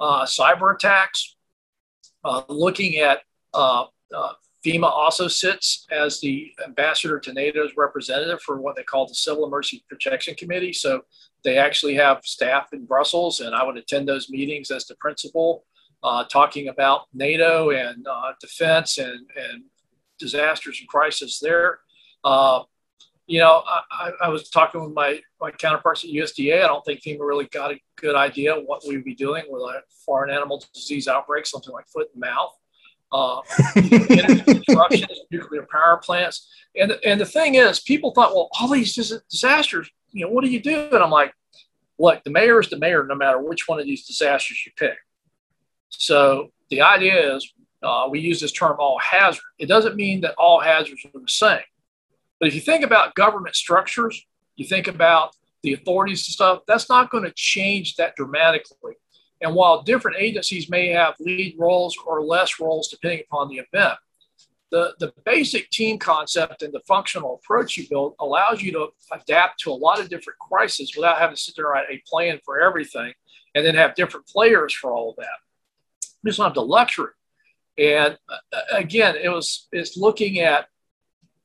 uh, 0.00 0.24
cyber 0.24 0.74
attacks, 0.74 1.36
uh, 2.24 2.42
looking 2.48 2.96
at 2.96 3.20
FEMA 4.68 4.90
also 4.90 5.28
sits 5.28 5.86
as 5.90 6.20
the 6.20 6.52
ambassador 6.64 7.18
to 7.20 7.32
NATO's 7.32 7.72
representative 7.76 8.40
for 8.42 8.60
what 8.60 8.76
they 8.76 8.82
call 8.82 9.06
the 9.06 9.14
Civil 9.14 9.46
Emergency 9.46 9.84
Protection 9.88 10.34
Committee. 10.34 10.72
So 10.72 11.02
they 11.44 11.56
actually 11.56 11.94
have 11.94 12.20
staff 12.24 12.72
in 12.72 12.84
Brussels, 12.84 13.40
and 13.40 13.54
I 13.54 13.62
would 13.64 13.76
attend 13.76 14.08
those 14.08 14.28
meetings 14.28 14.70
as 14.70 14.86
the 14.86 14.94
principal, 14.96 15.64
uh, 16.02 16.24
talking 16.24 16.68
about 16.68 17.02
NATO 17.14 17.70
and 17.70 18.06
uh, 18.06 18.32
defense 18.40 18.98
and, 18.98 19.26
and 19.36 19.64
disasters 20.18 20.80
and 20.80 20.88
crisis 20.88 21.38
there. 21.38 21.78
Uh, 22.24 22.62
you 23.26 23.40
know, 23.40 23.62
I, 23.90 24.10
I, 24.22 24.28
was 24.30 24.48
talking 24.48 24.82
with 24.82 24.94
my, 24.94 25.20
my 25.40 25.50
counterparts 25.50 26.02
at 26.02 26.10
USDA. 26.10 26.64
I 26.64 26.66
don't 26.66 26.84
think 26.84 27.02
FEMA 27.02 27.20
really 27.20 27.46
got 27.46 27.72
a 27.72 27.80
good 27.96 28.16
idea 28.16 28.54
what 28.54 28.82
we 28.88 28.96
would 28.96 29.04
be 29.04 29.14
doing 29.14 29.44
with 29.48 29.62
a 29.62 29.82
foreign 30.04 30.30
animal 30.30 30.62
disease 30.74 31.08
outbreak, 31.08 31.46
something 31.46 31.72
like 31.72 31.86
foot 31.88 32.08
and 32.14 32.20
mouth 32.20 32.52
uh, 33.12 33.40
disruptions, 33.74 35.20
nuclear 35.30 35.66
power 35.70 35.98
plants. 35.98 36.48
And, 36.76 36.92
and 37.04 37.20
the 37.20 37.26
thing 37.26 37.54
is, 37.54 37.80
people 37.80 38.12
thought, 38.12 38.34
well, 38.34 38.48
all 38.60 38.68
these 38.68 38.94
disasters, 38.94 39.90
you 40.10 40.24
know, 40.24 40.30
what 40.30 40.44
do 40.44 40.50
you 40.50 40.60
do? 40.60 40.88
And 40.92 41.02
I'm 41.02 41.10
like, 41.10 41.32
look, 41.98 42.22
the 42.24 42.30
mayor 42.30 42.60
is 42.60 42.70
the 42.70 42.78
mayor 42.78 43.04
no 43.04 43.14
matter 43.14 43.40
which 43.40 43.68
one 43.68 43.80
of 43.80 43.86
these 43.86 44.06
disasters 44.06 44.64
you 44.64 44.72
pick. 44.76 44.96
So 45.90 46.52
the 46.70 46.82
idea 46.82 47.34
is 47.34 47.52
uh, 47.82 48.08
we 48.10 48.20
use 48.20 48.40
this 48.40 48.52
term 48.52 48.76
all 48.78 48.98
hazard. 48.98 49.42
It 49.58 49.66
doesn't 49.66 49.96
mean 49.96 50.20
that 50.22 50.34
all 50.36 50.60
hazards 50.60 51.04
are 51.04 51.20
the 51.20 51.26
same. 51.26 51.60
But 52.38 52.48
if 52.48 52.54
you 52.54 52.60
think 52.60 52.84
about 52.84 53.14
government 53.14 53.56
structures, 53.56 54.24
you 54.56 54.66
think 54.66 54.86
about 54.86 55.34
the 55.62 55.72
authorities 55.72 56.26
and 56.26 56.32
stuff, 56.32 56.60
that's 56.66 56.88
not 56.88 57.10
going 57.10 57.24
to 57.24 57.32
change 57.34 57.96
that 57.96 58.14
dramatically. 58.16 58.94
And 59.40 59.54
while 59.54 59.82
different 59.82 60.18
agencies 60.18 60.68
may 60.68 60.88
have 60.88 61.14
lead 61.20 61.56
roles 61.58 61.96
or 62.04 62.22
less 62.22 62.58
roles 62.60 62.88
depending 62.88 63.22
upon 63.30 63.48
the 63.48 63.56
event, 63.58 63.98
the, 64.70 64.94
the 64.98 65.12
basic 65.24 65.70
team 65.70 65.98
concept 65.98 66.62
and 66.62 66.72
the 66.72 66.82
functional 66.86 67.40
approach 67.42 67.76
you 67.76 67.88
build 67.88 68.14
allows 68.20 68.62
you 68.62 68.72
to 68.72 68.88
adapt 69.12 69.60
to 69.60 69.70
a 69.70 69.72
lot 69.72 70.00
of 70.00 70.08
different 70.10 70.38
crises 70.38 70.92
without 70.94 71.18
having 71.18 71.36
to 71.36 71.40
sit 71.40 71.56
there 71.56 71.66
and 71.66 71.72
write 71.72 71.90
a 71.90 72.02
plan 72.06 72.38
for 72.44 72.60
everything 72.60 73.12
and 73.54 73.64
then 73.64 73.74
have 73.74 73.94
different 73.94 74.26
players 74.26 74.74
for 74.74 74.92
all 74.92 75.10
of 75.10 75.16
that. 75.16 76.08
You 76.22 76.30
just 76.30 76.38
don't 76.38 76.46
have 76.46 76.54
the 76.54 76.62
luxury. 76.62 77.12
And 77.78 78.18
uh, 78.28 78.58
again, 78.72 79.14
it 79.16 79.28
was 79.28 79.68
it's 79.72 79.96
looking 79.96 80.40
at 80.40 80.66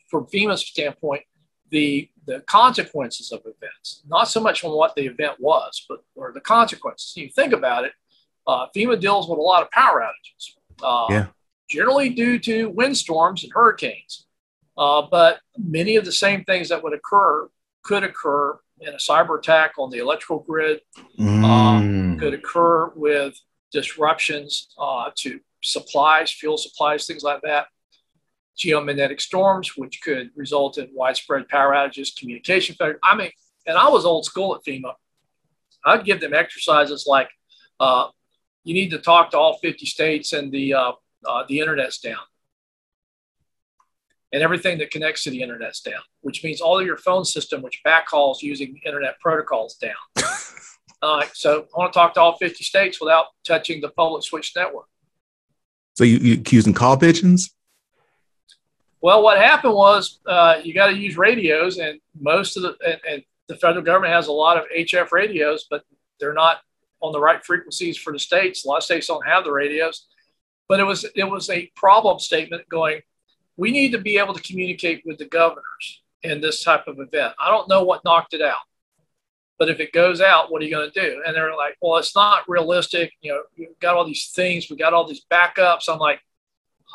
from 0.09 0.25
FEMA's 0.25 0.65
standpoint, 0.65 1.23
the 1.69 2.09
the 2.25 2.39
consequences 2.41 3.31
of 3.31 3.41
events, 3.41 4.01
not 4.07 4.27
so 4.27 4.39
much 4.39 4.63
on 4.63 4.75
what 4.75 4.95
the 4.95 5.05
event 5.05 5.35
was, 5.39 5.85
but 5.87 6.03
or 6.15 6.31
the 6.31 6.41
consequences. 6.41 7.13
You 7.15 7.29
think 7.29 7.53
about 7.53 7.85
it, 7.85 7.93
uh, 8.47 8.67
FEMA 8.75 8.99
deals 8.99 9.27
with 9.29 9.39
a 9.39 9.41
lot 9.41 9.61
of 9.61 9.69
power 9.71 10.01
outages, 10.01 10.51
uh, 10.81 11.07
yeah. 11.09 11.25
generally 11.69 12.09
due 12.09 12.39
to 12.39 12.69
windstorms 12.69 13.43
and 13.43 13.51
hurricanes. 13.53 14.25
Uh, 14.77 15.03
but 15.09 15.39
many 15.57 15.95
of 15.97 16.05
the 16.05 16.11
same 16.11 16.43
things 16.45 16.69
that 16.69 16.83
would 16.83 16.93
occur 16.93 17.47
could 17.83 18.03
occur 18.03 18.57
in 18.79 18.93
a 18.93 18.97
cyber 18.97 19.37
attack 19.37 19.73
on 19.77 19.89
the 19.89 19.99
electrical 19.99 20.39
grid 20.39 20.81
Mm. 21.19 21.43
um, 21.43 22.19
could 22.19 22.33
occur 22.33 22.87
with 22.95 23.39
disruptions 23.71 24.69
uh, 24.79 25.11
to 25.15 25.39
supplies, 25.63 26.31
fuel 26.31 26.57
supplies, 26.57 27.05
things 27.05 27.23
like 27.23 27.41
that. 27.41 27.67
Geomagnetic 28.57 29.19
storms, 29.19 29.75
which 29.75 30.01
could 30.01 30.29
result 30.35 30.77
in 30.77 30.89
widespread 30.93 31.47
power 31.49 31.73
outages, 31.73 32.15
communication 32.17 32.75
failure. 32.75 32.99
I 33.03 33.15
mean, 33.15 33.31
and 33.65 33.77
I 33.77 33.89
was 33.89 34.05
old 34.05 34.25
school 34.25 34.55
at 34.55 34.63
FEMA. 34.63 34.93
I'd 35.85 36.05
give 36.05 36.21
them 36.21 36.33
exercises 36.33 37.05
like 37.07 37.29
uh, 37.79 38.07
you 38.63 38.73
need 38.73 38.91
to 38.91 38.99
talk 38.99 39.31
to 39.31 39.37
all 39.37 39.57
50 39.57 39.85
states 39.85 40.33
and 40.33 40.51
the 40.51 40.73
uh, 40.73 40.91
uh, 41.25 41.43
the 41.47 41.59
internet's 41.59 41.99
down 41.99 42.17
and 44.33 44.41
everything 44.41 44.79
that 44.79 44.91
connects 44.91 45.23
to 45.23 45.29
the 45.29 45.41
internet's 45.41 45.79
down, 45.81 46.01
which 46.21 46.43
means 46.43 46.59
all 46.59 46.79
of 46.79 46.85
your 46.85 46.97
phone 46.97 47.23
system, 47.23 47.61
which 47.61 47.81
backhauls 47.85 48.41
using 48.41 48.79
internet 48.83 49.19
protocols, 49.19 49.75
down. 49.75 49.93
uh, 51.03 51.23
so 51.33 51.67
I 51.73 51.79
want 51.79 51.93
to 51.93 51.97
talk 51.97 52.15
to 52.15 52.21
all 52.21 52.35
50 52.37 52.63
states 52.63 52.99
without 52.99 53.27
touching 53.45 53.79
the 53.79 53.89
public 53.89 54.23
switch 54.23 54.53
network. 54.55 54.87
So 55.93 56.03
you, 56.03 56.17
you 56.17 56.41
using 56.49 56.73
call 56.73 56.97
pigeons? 56.97 57.53
Well, 59.03 59.21
what 59.21 59.37
happened 59.37 59.73
was 59.73 60.21
uh, 60.25 60.61
you 60.63 60.73
got 60.73 60.87
to 60.87 60.95
use 60.95 61.17
radios, 61.17 61.77
and 61.77 61.99
most 62.17 62.55
of 62.55 62.63
the 62.63 62.77
and, 62.87 63.01
and 63.07 63.23
the 63.49 63.57
federal 63.57 63.83
government 63.83 64.13
has 64.13 64.27
a 64.27 64.31
lot 64.31 64.55
of 64.55 64.63
HF 64.73 65.11
radios, 65.11 65.67
but 65.69 65.83
they're 66.21 66.33
not 66.33 66.61
on 67.01 67.11
the 67.11 67.19
right 67.19 67.43
frequencies 67.43 67.97
for 67.97 68.13
the 68.13 68.19
states. 68.19 68.63
A 68.63 68.69
lot 68.69 68.77
of 68.77 68.83
states 68.83 69.07
don't 69.07 69.27
have 69.27 69.43
the 69.43 69.51
radios, 69.51 70.07
but 70.69 70.79
it 70.79 70.85
was 70.85 71.05
it 71.17 71.25
was 71.25 71.49
a 71.49 71.69
problem 71.75 72.17
statement 72.17 72.69
going. 72.69 73.01
We 73.57 73.71
need 73.71 73.91
to 73.91 73.97
be 73.97 74.17
able 74.19 74.35
to 74.35 74.41
communicate 74.41 75.03
with 75.05 75.17
the 75.17 75.25
governors 75.25 76.01
in 76.23 76.39
this 76.39 76.63
type 76.63 76.87
of 76.87 76.97
event. 77.01 77.33
I 77.37 77.51
don't 77.51 77.67
know 77.67 77.83
what 77.83 78.05
knocked 78.05 78.33
it 78.33 78.41
out, 78.41 78.63
but 79.59 79.67
if 79.67 79.81
it 79.81 79.91
goes 79.91 80.21
out, 80.21 80.49
what 80.49 80.61
are 80.61 80.65
you 80.65 80.71
going 80.73 80.89
to 80.89 81.01
do? 81.01 81.21
And 81.27 81.35
they're 81.35 81.53
like, 81.57 81.75
well, 81.81 81.97
it's 81.97 82.15
not 82.15 82.47
realistic. 82.47 83.11
You 83.19 83.33
know, 83.33 83.41
we've 83.57 83.77
got 83.81 83.97
all 83.97 84.05
these 84.05 84.31
things, 84.33 84.69
we 84.69 84.77
got 84.77 84.93
all 84.93 85.05
these 85.05 85.25
backups. 85.29 85.89
I'm 85.89 85.99
like, 85.99 86.21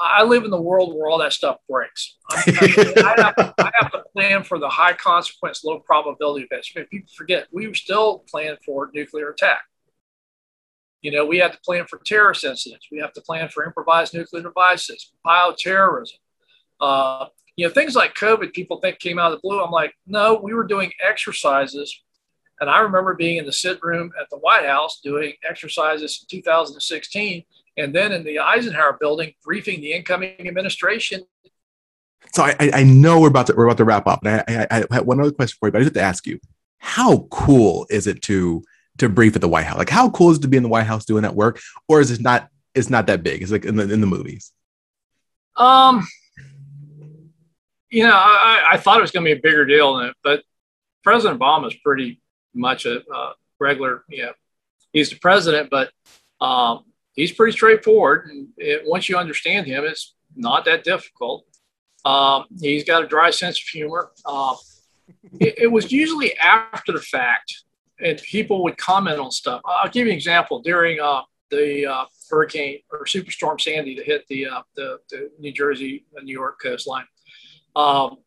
I 0.00 0.22
live 0.22 0.44
in 0.44 0.50
the 0.50 0.60
world 0.60 0.94
where 0.94 1.08
all 1.08 1.18
that 1.18 1.32
stuff 1.32 1.58
breaks. 1.68 2.16
I, 2.30 2.36
I, 2.36 3.22
have 3.22 3.36
to, 3.36 3.54
I, 3.58 3.70
have 3.80 3.90
to, 3.92 4.04
plan 4.14 4.42
for 4.42 4.58
the 4.58 4.68
high 4.68 4.94
consequence, 4.94 5.64
low 5.64 5.80
probability 5.80 6.46
events. 6.50 6.72
I 6.74 6.80
mean, 6.80 6.88
people 6.88 7.10
forget 7.16 7.46
we 7.52 7.68
were 7.68 7.74
still 7.74 8.24
planning 8.30 8.56
for 8.64 8.90
nuclear 8.94 9.30
attack. 9.30 9.62
You 11.02 11.12
know, 11.12 11.24
we 11.24 11.38
had 11.38 11.52
to 11.52 11.60
plan 11.60 11.86
for 11.86 12.00
terrorist 12.04 12.44
incidents. 12.44 12.88
We 12.90 12.98
have 12.98 13.12
to 13.12 13.20
plan 13.20 13.48
for 13.48 13.64
improvised 13.64 14.14
nuclear 14.14 14.42
devices, 14.42 15.12
bioterrorism. 15.24 16.18
Uh, 16.80 17.26
you 17.56 17.66
know, 17.66 17.72
things 17.72 17.94
like 17.94 18.14
COVID, 18.14 18.52
people 18.52 18.80
think 18.80 18.98
came 18.98 19.18
out 19.18 19.32
of 19.32 19.38
the 19.38 19.42
blue. 19.42 19.62
I'm 19.62 19.70
like, 19.70 19.94
no, 20.06 20.40
we 20.42 20.54
were 20.54 20.64
doing 20.64 20.92
exercises. 21.04 22.02
And 22.60 22.68
I 22.68 22.80
remember 22.80 23.14
being 23.14 23.36
in 23.36 23.46
the 23.46 23.52
sit 23.52 23.78
room 23.82 24.10
at 24.20 24.28
the 24.30 24.38
White 24.38 24.64
House 24.64 25.00
doing 25.02 25.34
exercises 25.48 26.20
in 26.22 26.38
2016 26.38 27.44
and 27.78 27.94
then 27.94 28.12
in 28.12 28.24
the 28.24 28.40
Eisenhower 28.40 28.98
building, 29.00 29.32
briefing 29.44 29.80
the 29.80 29.92
incoming 29.92 30.46
administration. 30.46 31.22
So 32.32 32.42
I, 32.42 32.70
I 32.74 32.82
know 32.82 33.20
we're 33.20 33.28
about 33.28 33.46
to 33.46 33.54
we're 33.56 33.66
about 33.66 33.78
to 33.78 33.84
wrap 33.84 34.06
up, 34.06 34.24
and 34.24 34.44
I, 34.48 34.66
I, 34.70 34.84
I 34.90 34.94
had 34.96 35.06
one 35.06 35.20
other 35.20 35.30
question 35.30 35.56
for 35.58 35.68
you, 35.68 35.72
but 35.72 35.78
I 35.78 35.84
just 35.84 35.94
have 35.94 36.02
to 36.02 36.06
ask 36.06 36.26
you: 36.26 36.40
How 36.78 37.26
cool 37.30 37.86
is 37.88 38.06
it 38.06 38.20
to 38.22 38.62
to 38.98 39.08
brief 39.08 39.34
at 39.36 39.40
the 39.40 39.48
White 39.48 39.64
House? 39.64 39.78
Like, 39.78 39.88
how 39.88 40.10
cool 40.10 40.30
is 40.30 40.38
it 40.38 40.42
to 40.42 40.48
be 40.48 40.56
in 40.56 40.62
the 40.62 40.68
White 40.68 40.86
House 40.86 41.04
doing 41.04 41.22
that 41.22 41.34
work, 41.34 41.60
or 41.88 42.00
is 42.00 42.10
it 42.10 42.20
not? 42.20 42.48
It's 42.74 42.90
not 42.90 43.06
that 43.06 43.22
big. 43.22 43.42
It's 43.42 43.52
like 43.52 43.64
in 43.64 43.76
the 43.76 43.90
in 43.90 44.00
the 44.00 44.06
movies. 44.06 44.52
Um, 45.56 46.06
you 47.90 48.04
know, 48.04 48.12
I, 48.14 48.70
I 48.72 48.76
thought 48.76 48.98
it 48.98 49.02
was 49.02 49.10
going 49.10 49.24
to 49.24 49.34
be 49.34 49.38
a 49.38 49.42
bigger 49.42 49.64
deal 49.64 49.96
than 49.96 50.08
it, 50.08 50.16
but 50.22 50.42
President 51.02 51.40
Obama 51.40 51.68
is 51.68 51.74
pretty 51.82 52.20
much 52.54 52.84
a 52.84 53.02
uh, 53.08 53.32
regular. 53.58 54.04
Yeah, 54.08 54.16
you 54.16 54.26
know, 54.26 54.32
he's 54.92 55.10
the 55.10 55.16
president, 55.16 55.70
but 55.70 55.90
um, 56.40 56.84
he's 57.18 57.32
pretty 57.32 57.52
straightforward. 57.52 58.28
And 58.30 58.48
it, 58.56 58.82
once 58.86 59.08
you 59.08 59.16
understand 59.16 59.66
him, 59.66 59.84
it's 59.84 60.14
not 60.36 60.64
that 60.64 60.84
difficult. 60.84 61.44
Um, 62.04 62.44
he's 62.60 62.84
got 62.84 63.02
a 63.02 63.06
dry 63.06 63.30
sense 63.30 63.58
of 63.60 63.66
humor. 63.68 64.12
Uh, 64.24 64.54
it, 65.40 65.54
it, 65.58 65.66
was 65.66 65.90
usually 65.90 66.36
after 66.38 66.92
the 66.92 67.00
fact, 67.00 67.64
and 68.00 68.18
people 68.22 68.62
would 68.62 68.78
comment 68.78 69.18
on 69.18 69.30
stuff. 69.30 69.60
I'll 69.64 69.90
give 69.90 70.06
you 70.06 70.12
an 70.12 70.16
example. 70.16 70.60
During 70.60 71.00
uh, 71.00 71.22
the 71.50 71.86
uh, 71.86 72.04
hurricane 72.30 72.78
or 72.92 73.04
superstorm 73.04 73.60
Sandy 73.60 73.96
that 73.96 74.06
hit 74.06 74.24
the, 74.28 74.46
uh, 74.46 74.62
the, 74.76 74.98
the, 75.10 75.30
New 75.38 75.52
Jersey, 75.52 76.04
New 76.22 76.32
York 76.32 76.60
coastline, 76.62 77.06
um, 77.74 78.18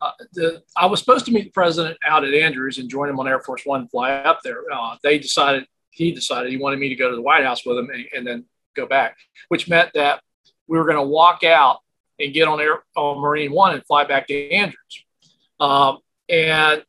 uh, 0.00 0.12
the, 0.32 0.62
I 0.76 0.86
was 0.86 1.00
supposed 1.00 1.26
to 1.26 1.32
meet 1.32 1.44
the 1.44 1.50
president 1.50 1.98
out 2.06 2.24
at 2.24 2.32
Andrews 2.32 2.78
and 2.78 2.88
join 2.88 3.08
him 3.08 3.18
on 3.18 3.28
Air 3.28 3.40
Force 3.40 3.62
One 3.66 3.88
fly 3.88 4.12
up 4.12 4.40
there. 4.44 4.62
Uh, 4.72 4.96
they 5.02 5.18
decided 5.18 5.66
he 5.98 6.12
decided 6.12 6.50
he 6.50 6.58
wanted 6.58 6.78
me 6.78 6.88
to 6.88 6.94
go 6.94 7.10
to 7.10 7.16
the 7.16 7.22
White 7.22 7.44
House 7.44 7.66
with 7.66 7.76
him 7.76 7.90
and, 7.90 8.04
and 8.14 8.26
then 8.26 8.44
go 8.76 8.86
back, 8.86 9.16
which 9.48 9.68
meant 9.68 9.90
that 9.94 10.22
we 10.68 10.78
were 10.78 10.84
going 10.84 10.96
to 10.96 11.02
walk 11.02 11.42
out 11.42 11.80
and 12.20 12.32
get 12.32 12.46
on 12.46 12.60
Air 12.60 12.84
on 12.96 13.20
Marine 13.20 13.52
One 13.52 13.74
and 13.74 13.84
fly 13.84 14.04
back 14.04 14.28
to 14.28 14.50
Andrews. 14.50 15.04
Um, 15.58 15.98
and 16.28 16.84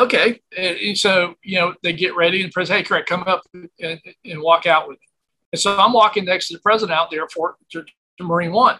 okay, 0.00 0.40
and, 0.56 0.76
and, 0.78 0.98
so 0.98 1.34
you 1.42 1.58
know 1.58 1.74
they 1.82 1.92
get 1.92 2.14
ready 2.14 2.42
and 2.42 2.52
press, 2.52 2.68
hey, 2.68 2.82
come 2.82 3.24
up 3.24 3.42
and, 3.54 4.00
and, 4.24 4.40
walk 4.40 4.66
out 4.66 4.86
with 4.86 5.00
me. 5.00 5.06
And 5.52 5.60
so 5.60 5.76
I'm 5.76 5.92
walking 5.92 6.24
next 6.24 6.48
to 6.48 6.54
the 6.54 6.60
president 6.60 6.96
out 6.96 7.10
there 7.10 7.28
for 7.28 7.56
to, 7.72 7.82
to 7.82 8.24
Marine 8.24 8.52
One, 8.52 8.78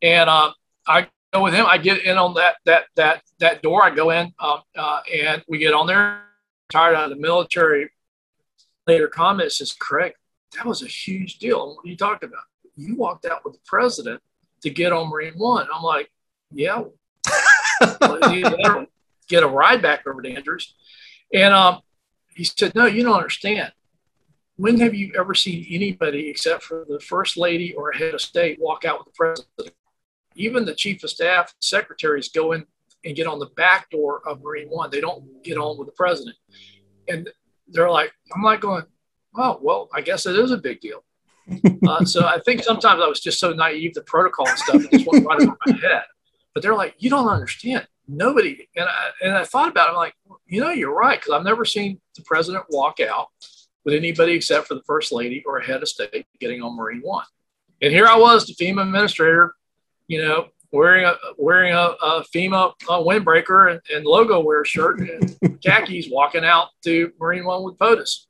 and 0.00 0.30
uh, 0.30 0.52
I 0.86 1.08
go 1.32 1.42
with 1.42 1.54
him. 1.54 1.66
I 1.68 1.78
get 1.78 2.04
in 2.04 2.18
on 2.18 2.34
that 2.34 2.56
that 2.66 2.84
that 2.94 3.22
that 3.40 3.62
door. 3.62 3.82
I 3.82 3.90
go 3.90 4.10
in, 4.10 4.32
uh, 4.38 4.58
uh, 4.76 5.00
and 5.12 5.42
we 5.48 5.58
get 5.58 5.74
on 5.74 5.86
there. 5.88 6.22
Tired 6.70 6.94
out 6.94 7.04
of 7.04 7.10
the 7.10 7.20
military 7.20 7.90
later 8.86 9.08
comments 9.08 9.58
says, 9.58 9.72
Craig, 9.72 10.14
that 10.56 10.66
was 10.66 10.82
a 10.82 10.86
huge 10.86 11.38
deal. 11.38 11.76
What 11.76 11.84
are 11.84 11.88
you 11.88 11.96
talking 11.96 12.28
about? 12.28 12.44
You 12.76 12.96
walked 12.96 13.26
out 13.26 13.44
with 13.44 13.54
the 13.54 13.60
president 13.64 14.20
to 14.62 14.70
get 14.70 14.92
on 14.92 15.10
Marine 15.10 15.34
One. 15.34 15.66
I'm 15.72 15.82
like, 15.82 16.10
yeah. 16.50 16.82
get 19.28 19.42
a 19.42 19.48
ride 19.48 19.82
back 19.82 20.06
over 20.06 20.22
to 20.22 20.32
Andrews. 20.32 20.74
And 21.32 21.54
um, 21.54 21.80
he 22.34 22.44
said, 22.44 22.74
no, 22.74 22.86
you 22.86 23.02
don't 23.02 23.16
understand. 23.16 23.72
When 24.56 24.78
have 24.80 24.94
you 24.94 25.12
ever 25.18 25.34
seen 25.34 25.66
anybody 25.70 26.28
except 26.28 26.62
for 26.62 26.84
the 26.88 27.00
first 27.00 27.36
lady 27.36 27.74
or 27.74 27.90
a 27.90 27.96
head 27.96 28.14
of 28.14 28.20
state 28.20 28.60
walk 28.60 28.84
out 28.84 28.98
with 28.98 29.06
the 29.06 29.16
president? 29.16 29.74
Even 30.34 30.64
the 30.64 30.74
chief 30.74 31.02
of 31.02 31.10
staff, 31.10 31.54
secretaries 31.60 32.28
go 32.28 32.52
in 32.52 32.64
and 33.04 33.16
get 33.16 33.26
on 33.26 33.38
the 33.38 33.50
back 33.56 33.90
door 33.90 34.20
of 34.26 34.42
Marine 34.42 34.68
One. 34.68 34.90
They 34.90 35.00
don't 35.00 35.42
get 35.42 35.58
on 35.58 35.78
with 35.78 35.88
the 35.88 35.92
president. 35.92 36.36
And 37.08 37.28
they're 37.68 37.90
like, 37.90 38.12
I'm 38.34 38.42
like 38.42 38.60
going, 38.60 38.84
oh, 39.36 39.58
well, 39.62 39.88
I 39.94 40.00
guess 40.00 40.26
it 40.26 40.38
is 40.38 40.50
a 40.50 40.56
big 40.56 40.80
deal. 40.80 41.04
uh, 41.86 42.04
so 42.04 42.26
I 42.26 42.38
think 42.44 42.62
sometimes 42.64 43.02
I 43.02 43.08
was 43.08 43.20
just 43.20 43.40
so 43.40 43.52
naive, 43.52 43.94
the 43.94 44.02
protocol 44.02 44.48
and 44.48 44.58
stuff, 44.58 44.84
it 44.84 44.90
just 44.90 45.06
went 45.10 45.26
right 45.26 45.40
over 45.40 45.56
my 45.66 45.72
head. 45.78 46.02
But 46.54 46.62
they're 46.62 46.74
like, 46.74 46.94
you 46.98 47.10
don't 47.10 47.28
understand. 47.28 47.86
Nobody, 48.08 48.68
and 48.76 48.86
I, 48.86 49.10
and 49.22 49.32
I 49.32 49.44
thought 49.44 49.70
about 49.70 49.88
it, 49.88 49.90
I'm 49.92 49.96
like, 49.96 50.14
you 50.46 50.60
know, 50.60 50.70
you're 50.70 50.94
right, 50.94 51.18
because 51.18 51.32
I've 51.32 51.44
never 51.44 51.64
seen 51.64 52.00
the 52.16 52.22
president 52.22 52.64
walk 52.68 53.00
out 53.00 53.28
with 53.84 53.94
anybody 53.94 54.32
except 54.32 54.66
for 54.68 54.74
the 54.74 54.82
first 54.82 55.12
lady 55.12 55.42
or 55.46 55.58
a 55.58 55.64
head 55.64 55.82
of 55.82 55.88
state 55.88 56.26
getting 56.40 56.62
on 56.62 56.76
Marine 56.76 57.00
One. 57.00 57.24
And 57.80 57.92
here 57.92 58.06
I 58.06 58.16
was, 58.16 58.46
the 58.46 58.54
FEMA 58.54 58.82
administrator, 58.82 59.54
you 60.08 60.22
know, 60.22 60.48
wearing 60.72 61.04
a 61.04 61.14
wearing 61.36 61.72
a, 61.72 61.94
a 62.02 62.24
FEMA 62.34 62.72
a 62.88 62.92
windbreaker 62.92 63.70
and, 63.70 63.80
and, 63.94 64.04
logo 64.04 64.40
wear 64.40 64.64
shirt 64.64 65.00
and 65.00 65.36
khakis, 65.64 66.08
walking 66.10 66.44
out 66.44 66.68
to 66.84 67.12
Marine 67.20 67.44
One 67.44 67.62
with 67.62 67.78
POTUS. 67.78 68.26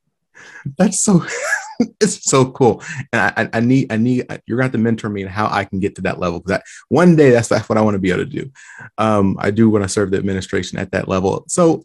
That's 0.76 1.00
so 1.00 1.24
it's 2.00 2.24
so 2.28 2.50
cool, 2.50 2.82
and 3.12 3.20
I, 3.36 3.48
I, 3.58 3.60
need 3.60 3.92
I 3.92 3.96
need 3.96 4.26
you're 4.46 4.58
gonna 4.58 4.64
have 4.64 4.72
to 4.72 4.78
mentor 4.78 5.08
me 5.08 5.22
in 5.22 5.28
how 5.28 5.46
I 5.46 5.64
can 5.64 5.78
get 5.80 5.94
to 5.96 6.02
that 6.02 6.18
level 6.18 6.40
because 6.40 6.60
one 6.88 7.16
day 7.16 7.30
that's 7.30 7.48
that's 7.48 7.68
what 7.68 7.78
I 7.78 7.82
want 7.82 7.94
to 7.94 8.00
be 8.00 8.10
able 8.10 8.24
to 8.24 8.26
do. 8.26 8.50
Um, 8.98 9.36
I 9.38 9.50
do 9.50 9.70
want 9.70 9.84
to 9.84 9.88
serve 9.88 10.10
the 10.10 10.18
administration 10.18 10.78
at 10.78 10.92
that 10.92 11.08
level. 11.08 11.44
So, 11.48 11.84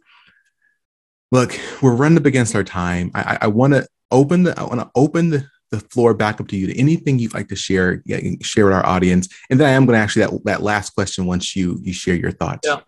look, 1.31 1.59
we're 1.81 1.95
running 1.95 2.17
up 2.17 2.25
against 2.25 2.55
our 2.55 2.63
time. 2.63 3.11
I, 3.13 3.21
I, 3.21 3.37
I 3.41 3.47
want 3.47 3.73
to 3.73 3.87
open 4.11 4.43
the 4.43 4.59
I 4.59 4.63
want 4.63 4.79
to 4.79 4.89
open 4.95 5.29
the 5.29 5.47
the 5.71 5.79
floor 5.79 6.13
back 6.13 6.39
up 6.39 6.47
to 6.49 6.57
you. 6.57 6.67
To 6.67 6.79
anything 6.79 7.19
you'd 7.19 7.33
like 7.33 7.49
to 7.49 7.55
share, 7.55 8.03
share 8.41 8.65
with 8.65 8.73
our 8.73 8.85
audience, 8.85 9.27
and 9.49 9.59
then 9.59 9.67
I 9.67 9.71
am 9.71 9.85
going 9.85 9.97
to 9.97 10.03
ask 10.03 10.15
you 10.15 10.25
that 10.25 10.43
that 10.45 10.61
last 10.61 10.91
question 10.91 11.25
once 11.25 11.55
you 11.55 11.79
you 11.81 11.93
share 11.93 12.15
your 12.15 12.31
thoughts. 12.31 12.67
Yeah. 12.67 12.81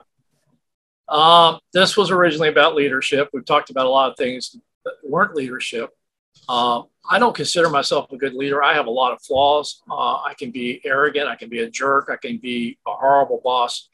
Um, 1.07 1.59
this 1.73 1.97
was 1.97 2.11
originally 2.11 2.49
about 2.49 2.75
leadership. 2.75 3.29
We've 3.33 3.45
talked 3.45 3.71
about 3.71 3.87
a 3.87 3.89
lot 3.89 4.11
of 4.11 4.17
things 4.17 4.55
that 4.85 4.93
weren't 5.03 5.35
leadership. 5.35 5.89
Um, 6.47 6.85
I 7.09 7.17
don't 7.17 7.35
consider 7.35 7.69
myself 7.69 8.11
a 8.11 8.17
good 8.17 8.35
leader. 8.35 8.61
I 8.63 8.75
have 8.75 8.85
a 8.85 8.91
lot 8.91 9.13
of 9.13 9.21
flaws. 9.23 9.81
Uh, 9.89 10.21
I 10.21 10.35
can 10.37 10.51
be 10.51 10.81
arrogant. 10.85 11.27
I 11.27 11.35
can 11.35 11.49
be 11.49 11.59
a 11.59 11.69
jerk. 11.69 12.09
I 12.11 12.17
can 12.17 12.37
be 12.37 12.77
a 12.87 12.91
horrible 12.91 13.41
boss. 13.43 13.89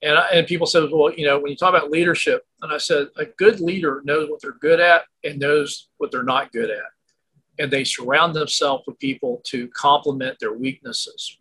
And, 0.00 0.16
and 0.32 0.46
people 0.46 0.66
said, 0.66 0.88
well, 0.90 1.12
you 1.12 1.26
know, 1.26 1.38
when 1.38 1.50
you 1.50 1.56
talk 1.56 1.74
about 1.74 1.90
leadership, 1.90 2.42
and 2.62 2.72
I 2.72 2.78
said, 2.78 3.08
a 3.16 3.26
good 3.26 3.60
leader 3.60 4.00
knows 4.04 4.30
what 4.30 4.40
they're 4.40 4.52
good 4.52 4.80
at 4.80 5.02
and 5.24 5.38
knows 5.38 5.88
what 5.98 6.10
they're 6.10 6.22
not 6.22 6.52
good 6.52 6.70
at 6.70 6.84
and 7.58 7.70
they 7.70 7.84
surround 7.84 8.34
themselves 8.34 8.84
with 8.86 8.98
people 8.98 9.40
to 9.44 9.68
complement 9.68 10.38
their 10.38 10.52
weaknesses. 10.52 11.38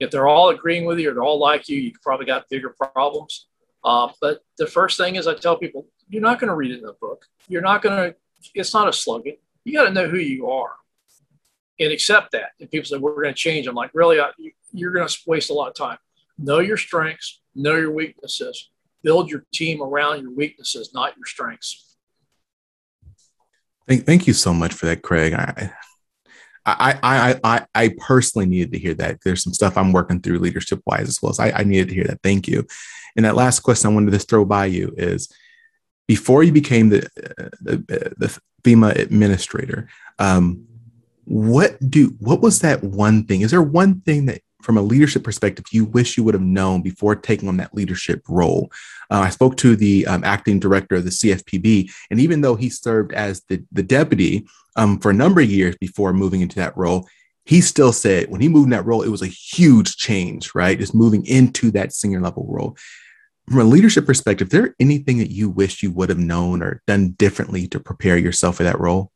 If 0.00 0.10
they're 0.10 0.26
all 0.26 0.50
agreeing 0.50 0.84
with 0.84 0.98
you 0.98 1.10
or 1.10 1.14
they're 1.14 1.22
all 1.22 1.38
like 1.38 1.68
you, 1.68 1.78
you 1.78 1.92
probably 2.02 2.26
got 2.26 2.48
bigger 2.48 2.70
problems. 2.70 3.46
Uh, 3.84 4.08
but 4.20 4.40
the 4.58 4.66
first 4.66 4.96
thing 4.96 5.16
is 5.16 5.26
I 5.26 5.34
tell 5.34 5.56
people, 5.56 5.86
you're 6.08 6.22
not 6.22 6.40
going 6.40 6.48
to 6.48 6.54
read 6.54 6.72
it 6.72 6.80
in 6.80 6.88
a 6.88 6.92
book. 6.94 7.26
You're 7.48 7.62
not 7.62 7.82
going 7.82 7.96
to, 7.96 8.16
it's 8.54 8.74
not 8.74 8.88
a 8.88 8.92
slogan. 8.92 9.36
You 9.64 9.74
got 9.74 9.84
to 9.84 9.92
know 9.92 10.08
who 10.08 10.18
you 10.18 10.50
are 10.50 10.72
and 11.78 11.92
accept 11.92 12.32
that. 12.32 12.50
And 12.60 12.70
people 12.70 12.86
say, 12.86 12.98
we're 12.98 13.14
going 13.14 13.34
to 13.34 13.34
change. 13.34 13.66
I'm 13.66 13.74
like, 13.74 13.90
really? 13.94 14.20
I, 14.20 14.30
you're 14.72 14.92
going 14.92 15.06
to 15.06 15.18
waste 15.26 15.50
a 15.50 15.54
lot 15.54 15.68
of 15.68 15.74
time. 15.74 15.98
Know 16.38 16.58
your 16.58 16.76
strengths, 16.76 17.40
know 17.54 17.76
your 17.76 17.92
weaknesses, 17.92 18.70
build 19.02 19.30
your 19.30 19.44
team 19.52 19.82
around 19.82 20.22
your 20.22 20.32
weaknesses, 20.32 20.92
not 20.92 21.16
your 21.16 21.26
strengths. 21.26 21.91
Thank, 23.92 24.06
thank 24.06 24.26
you 24.26 24.32
so 24.32 24.54
much 24.54 24.72
for 24.72 24.86
that, 24.86 25.02
Craig. 25.02 25.34
I, 25.34 25.70
I, 26.64 26.98
I, 27.02 27.40
I, 27.44 27.66
I 27.74 27.94
personally 27.98 28.46
needed 28.46 28.72
to 28.72 28.78
hear 28.78 28.94
that. 28.94 29.18
There's 29.22 29.42
some 29.42 29.52
stuff 29.52 29.76
I'm 29.76 29.92
working 29.92 30.18
through 30.18 30.38
leadership 30.38 30.80
wise 30.86 31.10
as 31.10 31.20
well. 31.20 31.34
So 31.34 31.42
I, 31.42 31.58
I 31.58 31.64
needed 31.64 31.90
to 31.90 31.94
hear 31.94 32.04
that. 32.04 32.22
Thank 32.22 32.48
you. 32.48 32.66
And 33.16 33.26
that 33.26 33.36
last 33.36 33.60
question 33.60 33.90
I 33.90 33.94
wanted 33.94 34.12
to 34.12 34.18
throw 34.18 34.46
by 34.46 34.64
you 34.64 34.94
is 34.96 35.30
before 36.08 36.42
you 36.42 36.52
became 36.52 36.88
the, 36.88 37.06
the, 37.60 38.14
the 38.16 38.40
FEMA 38.62 38.96
administrator, 38.96 39.90
um, 40.18 40.66
what 41.24 41.76
do, 41.90 42.16
what 42.18 42.40
was 42.40 42.60
that 42.60 42.82
one 42.82 43.26
thing? 43.26 43.42
Is 43.42 43.50
there 43.50 43.60
one 43.60 44.00
thing 44.00 44.24
that 44.24 44.40
from 44.62 44.78
a 44.78 44.82
leadership 44.82 45.24
perspective 45.24 45.64
you 45.72 45.84
wish 45.84 46.16
you 46.16 46.24
would 46.24 46.34
have 46.34 46.42
known 46.42 46.82
before 46.82 47.14
taking 47.14 47.48
on 47.48 47.56
that 47.58 47.74
leadership 47.74 48.22
role? 48.28 48.70
Uh, 49.10 49.20
I 49.20 49.30
spoke 49.30 49.56
to 49.58 49.76
the 49.76 50.06
um, 50.06 50.24
acting 50.24 50.58
director 50.58 50.96
of 50.96 51.04
the 51.04 51.10
CFPB, 51.10 51.90
and 52.10 52.20
even 52.20 52.40
though 52.40 52.54
he 52.54 52.70
served 52.70 53.12
as 53.12 53.42
the, 53.48 53.62
the 53.72 53.82
deputy 53.82 54.46
um, 54.76 54.98
for 54.98 55.10
a 55.10 55.14
number 55.14 55.40
of 55.40 55.50
years 55.50 55.76
before 55.76 56.12
moving 56.12 56.40
into 56.40 56.56
that 56.56 56.76
role, 56.76 57.06
he 57.44 57.60
still 57.60 57.92
said 57.92 58.30
when 58.30 58.40
he 58.40 58.48
moved 58.48 58.66
in 58.66 58.70
that 58.70 58.86
role, 58.86 59.02
it 59.02 59.08
was 59.08 59.22
a 59.22 59.26
huge 59.26 59.96
change, 59.96 60.54
right? 60.54 60.78
Just 60.78 60.94
moving 60.94 61.26
into 61.26 61.70
that 61.72 61.92
senior 61.92 62.20
level 62.20 62.46
role. 62.48 62.76
From 63.48 63.58
a 63.58 63.64
leadership 63.64 64.06
perspective, 64.06 64.50
there 64.50 64.74
anything 64.78 65.18
that 65.18 65.30
you 65.30 65.50
wish 65.50 65.82
you 65.82 65.90
would 65.90 66.08
have 66.08 66.18
known 66.18 66.62
or 66.62 66.80
done 66.86 67.10
differently 67.10 67.66
to 67.68 67.80
prepare 67.80 68.16
yourself 68.16 68.56
for 68.56 68.62
that 68.62 68.78
role? 68.78 69.10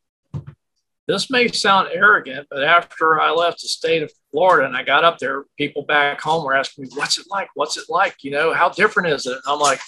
This 1.06 1.30
may 1.30 1.46
sound 1.48 1.88
arrogant, 1.92 2.48
but 2.50 2.64
after 2.64 3.20
I 3.20 3.30
left 3.30 3.62
the 3.62 3.68
state 3.68 4.02
of 4.02 4.10
Florida 4.32 4.66
and 4.66 4.76
I 4.76 4.82
got 4.82 5.04
up 5.04 5.18
there, 5.18 5.44
people 5.56 5.82
back 5.82 6.20
home 6.20 6.44
were 6.44 6.56
asking 6.56 6.84
me, 6.84 6.90
What's 6.94 7.18
it 7.18 7.26
like? 7.30 7.48
What's 7.54 7.76
it 7.76 7.84
like? 7.88 8.16
You 8.22 8.32
know, 8.32 8.52
how 8.52 8.70
different 8.70 9.08
is 9.10 9.26
it? 9.26 9.32
And 9.32 9.42
I'm 9.46 9.60
like, 9.60 9.80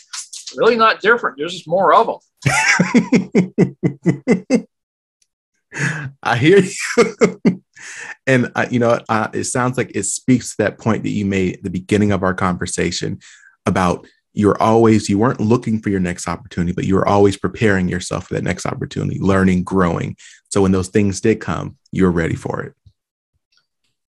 Really 0.56 0.76
not 0.76 1.00
different. 1.00 1.36
There's 1.36 1.52
just 1.52 1.68
more 1.68 1.92
of 1.92 2.06
them. 2.06 2.18
I 6.22 6.36
hear 6.36 6.60
you. 6.60 6.72
and, 8.26 8.50
uh, 8.54 8.66
you 8.70 8.78
know, 8.78 8.98
uh, 9.08 9.28
it 9.34 9.44
sounds 9.44 9.76
like 9.76 9.92
it 9.94 10.04
speaks 10.04 10.50
to 10.50 10.62
that 10.62 10.78
point 10.78 11.02
that 11.02 11.10
you 11.10 11.26
made 11.26 11.56
at 11.56 11.62
the 11.62 11.70
beginning 11.70 12.12
of 12.12 12.22
our 12.22 12.34
conversation 12.34 13.18
about 13.66 14.06
you're 14.38 14.62
always, 14.62 15.08
you 15.08 15.18
weren't 15.18 15.40
looking 15.40 15.80
for 15.80 15.90
your 15.90 15.98
next 15.98 16.28
opportunity, 16.28 16.72
but 16.72 16.84
you 16.84 16.94
were 16.94 17.08
always 17.08 17.36
preparing 17.36 17.88
yourself 17.88 18.28
for 18.28 18.34
that 18.34 18.44
next 18.44 18.66
opportunity, 18.66 19.18
learning, 19.18 19.64
growing. 19.64 20.16
So 20.48 20.62
when 20.62 20.70
those 20.70 20.86
things 20.86 21.20
did 21.20 21.40
come, 21.40 21.76
you 21.90 22.04
were 22.04 22.12
ready 22.12 22.36
for 22.36 22.62
it. 22.62 22.72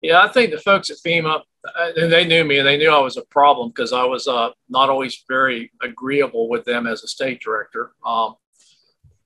Yeah, 0.01 0.23
I 0.23 0.29
think 0.29 0.53
the 0.53 0.61
folks 0.61 0.91
at 0.91 0.99
FEMA, 1.05 1.41
uh, 1.77 1.91
they 1.97 2.25
knew 2.25 2.45
me 2.45 2.59
and 2.59 2.69
they 2.69 2.77
knew 2.77 2.89
I 2.89 3.01
was 3.01 3.17
a 3.17 3.25
problem 3.31 3.71
because 3.71 3.93
I 3.93 4.05
was 4.05 4.29
uh, 4.29 4.51
not 4.69 4.89
always 4.89 5.25
very 5.27 5.73
agreeable 5.83 6.49
with 6.49 6.65
them 6.65 6.87
as 6.87 7.03
a 7.03 7.09
state 7.09 7.41
director. 7.41 7.91
Um, 8.07 8.37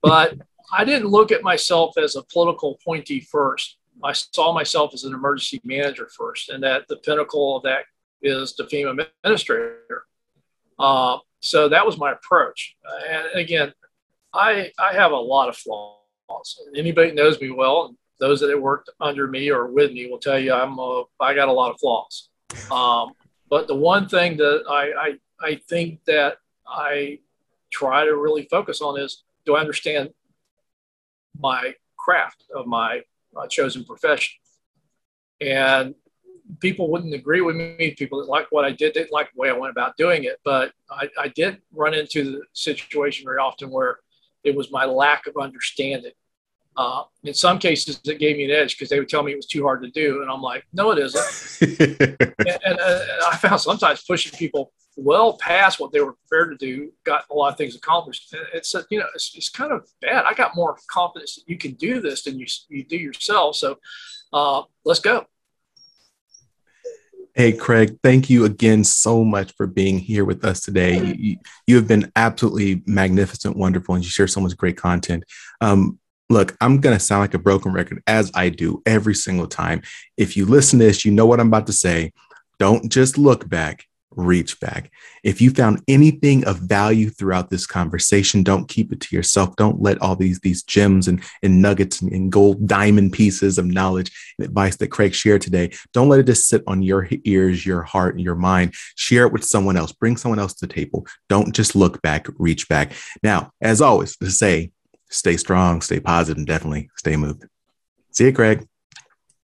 but 0.01 0.33
I 0.73 0.83
didn't 0.83 1.09
look 1.09 1.31
at 1.31 1.43
myself 1.43 1.95
as 1.99 2.15
a 2.15 2.23
political 2.23 2.79
appointee 2.81 3.19
first. 3.19 3.77
I 4.03 4.13
saw 4.13 4.51
myself 4.51 4.95
as 4.95 5.03
an 5.03 5.13
emergency 5.13 5.61
manager 5.63 6.09
first, 6.17 6.49
and 6.49 6.63
that 6.63 6.87
the 6.87 6.97
pinnacle 6.97 7.57
of 7.57 7.63
that 7.63 7.85
is 8.23 8.55
the 8.55 8.63
FEMA 8.63 9.05
administrator. 9.23 10.06
Uh, 10.79 11.17
so 11.39 11.69
that 11.69 11.85
was 11.85 11.97
my 11.97 12.11
approach. 12.11 12.75
And 13.09 13.27
again, 13.35 13.73
I 14.33 14.71
I 14.79 14.93
have 14.93 15.11
a 15.11 15.15
lot 15.15 15.49
of 15.49 15.57
flaws. 15.57 16.61
Anybody 16.75 17.11
knows 17.11 17.39
me 17.39 17.51
well, 17.51 17.95
those 18.19 18.39
that 18.41 18.49
have 18.49 18.59
worked 18.59 18.89
under 18.99 19.27
me 19.27 19.49
or 19.49 19.67
with 19.67 19.91
me 19.91 20.09
will 20.09 20.19
tell 20.19 20.39
you 20.39 20.53
I'm 20.53 20.77
a, 20.79 21.03
I 21.19 21.33
got 21.33 21.47
a 21.47 21.53
lot 21.53 21.71
of 21.71 21.79
flaws. 21.79 22.29
Um, 22.71 23.13
but 23.49 23.67
the 23.67 23.75
one 23.75 24.09
thing 24.09 24.37
that 24.37 24.63
I, 24.69 24.91
I 25.07 25.49
I 25.49 25.55
think 25.69 26.03
that 26.05 26.37
I 26.67 27.19
try 27.71 28.05
to 28.05 28.15
really 28.15 28.47
focus 28.49 28.81
on 28.81 28.99
is 28.99 29.23
do 29.45 29.55
I 29.55 29.61
understand 29.61 30.09
my 31.39 31.73
craft 31.97 32.43
of 32.55 32.65
my 32.65 33.01
uh, 33.35 33.47
chosen 33.47 33.83
profession. 33.83 34.37
And 35.39 35.93
people 36.59 36.89
wouldn't 36.89 37.13
agree 37.13 37.41
with 37.41 37.55
me. 37.55 37.95
People 37.97 38.19
that 38.19 38.29
like 38.29 38.47
what 38.49 38.65
I 38.65 38.71
did 38.71 38.93
didn't 38.93 39.11
like 39.11 39.31
the 39.33 39.39
way 39.39 39.49
I 39.49 39.53
went 39.53 39.71
about 39.71 39.97
doing 39.97 40.23
it. 40.23 40.39
But 40.43 40.71
I, 40.89 41.09
I 41.19 41.27
did 41.29 41.61
run 41.71 41.93
into 41.93 42.31
the 42.31 42.41
situation 42.53 43.25
very 43.25 43.37
often 43.37 43.69
where 43.69 43.99
it 44.43 44.55
was 44.55 44.71
my 44.71 44.85
lack 44.85 45.27
of 45.27 45.35
understanding. 45.37 46.11
Uh, 46.75 47.03
in 47.23 47.33
some 47.33 47.57
cases, 47.57 47.99
it 48.05 48.19
gave 48.19 48.37
me 48.37 48.45
an 48.45 48.51
edge 48.51 48.75
because 48.75 48.89
they 48.89 48.99
would 48.99 49.09
tell 49.09 49.23
me 49.23 49.31
it 49.31 49.37
was 49.37 49.47
too 49.47 49.63
hard 49.63 49.81
to 49.81 49.89
do, 49.89 50.21
and 50.21 50.29
I'm 50.29 50.43
like, 50.43 50.63
"No, 50.73 50.91
it 50.91 50.99
isn't." 50.99 51.57
and, 52.21 52.59
and 52.63 52.79
uh, 52.79 52.99
I 53.31 53.37
found 53.37 53.59
sometimes 53.59 54.03
pushing 54.03 54.37
people 54.37 54.71
well 54.95 55.37
past 55.39 55.79
what 55.79 55.91
they 55.91 56.01
were 56.01 56.13
prepared 56.13 56.51
to 56.51 56.65
do, 56.65 56.91
got 57.03 57.25
a 57.31 57.33
lot 57.33 57.51
of 57.51 57.57
things 57.57 57.75
accomplished. 57.75 58.35
It's 58.53 58.75
a, 58.75 58.85
you 58.91 58.99
know 58.99 59.07
it's, 59.15 59.35
it's 59.35 59.49
kind 59.49 59.71
of 59.71 59.87
bad. 60.01 60.25
I 60.25 60.35
got 60.35 60.55
more 60.55 60.77
confidence 60.87 61.35
that 61.35 61.43
you 61.47 61.57
can 61.57 61.71
do 61.73 61.99
this 61.99 62.23
than 62.23 62.37
you 62.37 62.45
you 62.69 62.83
do 62.83 62.97
yourself. 62.97 63.55
So 63.55 63.79
uh, 64.31 64.61
let's 64.85 64.99
go. 64.99 65.25
Hey, 67.37 67.53
Craig, 67.53 67.99
thank 68.01 68.31
you 68.31 68.45
again 68.45 68.83
so 68.83 69.23
much 69.23 69.53
for 69.55 69.67
being 69.67 69.99
here 69.99 70.25
with 70.25 70.43
us 70.43 70.59
today. 70.59 71.13
You, 71.15 71.37
you 71.67 71.75
have 71.75 71.87
been 71.87 72.11
absolutely 72.15 72.81
magnificent, 72.87 73.55
wonderful, 73.55 73.93
and 73.93 74.03
you 74.03 74.09
share 74.09 74.25
so 74.25 74.41
much 74.41 74.57
great 74.57 74.75
content. 74.75 75.23
Um, 75.61 75.99
look, 76.31 76.57
I'm 76.61 76.81
going 76.81 76.97
to 76.97 76.99
sound 76.99 77.21
like 77.21 77.35
a 77.35 77.39
broken 77.39 77.73
record 77.73 78.01
as 78.07 78.31
I 78.33 78.49
do 78.49 78.81
every 78.87 79.13
single 79.13 79.45
time. 79.45 79.83
If 80.17 80.35
you 80.35 80.47
listen 80.47 80.79
to 80.79 80.85
this, 80.85 81.05
you 81.05 81.11
know 81.11 81.27
what 81.27 81.39
I'm 81.39 81.49
about 81.49 81.67
to 81.67 81.73
say. 81.73 82.11
Don't 82.57 82.91
just 82.91 83.19
look 83.19 83.47
back, 83.47 83.85
reach 84.11 84.59
back. 84.59 84.91
If 85.23 85.41
you 85.41 85.51
found 85.51 85.83
anything 85.87 86.45
of 86.45 86.59
value 86.59 87.09
throughout 87.09 87.49
this 87.49 87.67
conversation, 87.67 88.43
don't 88.43 88.67
keep 88.67 88.91
it 88.91 89.01
to 89.01 89.15
yourself. 89.15 89.55
Don't 89.55 89.81
let 89.81 90.01
all 90.01 90.15
these, 90.15 90.39
these 90.39 90.63
gems 90.63 91.07
and, 91.07 91.23
and 91.43 91.61
nuggets 91.61 92.01
and, 92.01 92.11
and 92.11 92.31
gold 92.31 92.67
diamond 92.67 93.13
pieces 93.13 93.57
of 93.57 93.65
knowledge 93.65 94.11
and 94.37 94.47
advice 94.47 94.75
that 94.77 94.89
Craig 94.89 95.13
shared 95.13 95.41
today, 95.41 95.71
don't 95.93 96.09
let 96.09 96.19
it 96.19 96.25
just 96.25 96.47
sit 96.47 96.63
on 96.67 96.81
your 96.81 97.07
ears, 97.25 97.65
your 97.65 97.83
heart, 97.83 98.15
and 98.15 98.23
your 98.23 98.35
mind. 98.35 98.73
Share 98.95 99.25
it 99.25 99.33
with 99.33 99.43
someone 99.43 99.77
else. 99.77 99.91
Bring 99.91 100.17
someone 100.17 100.39
else 100.39 100.53
to 100.55 100.67
the 100.67 100.73
table. 100.73 101.05
Don't 101.29 101.53
just 101.53 101.75
look 101.75 102.01
back, 102.01 102.27
reach 102.37 102.67
back. 102.67 102.93
Now, 103.23 103.51
as 103.61 103.81
always, 103.81 104.17
to 104.17 104.31
say, 104.31 104.71
stay 105.09 105.37
strong, 105.37 105.81
stay 105.81 105.99
positive, 105.99 106.37
and 106.37 106.47
definitely 106.47 106.89
stay 106.97 107.15
moved. 107.15 107.45
See 108.11 108.25
you, 108.25 108.33
Craig. 108.33 108.67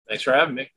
Thanks 0.09 0.23
for 0.23 0.33
having 0.33 0.55
me. 0.55 0.71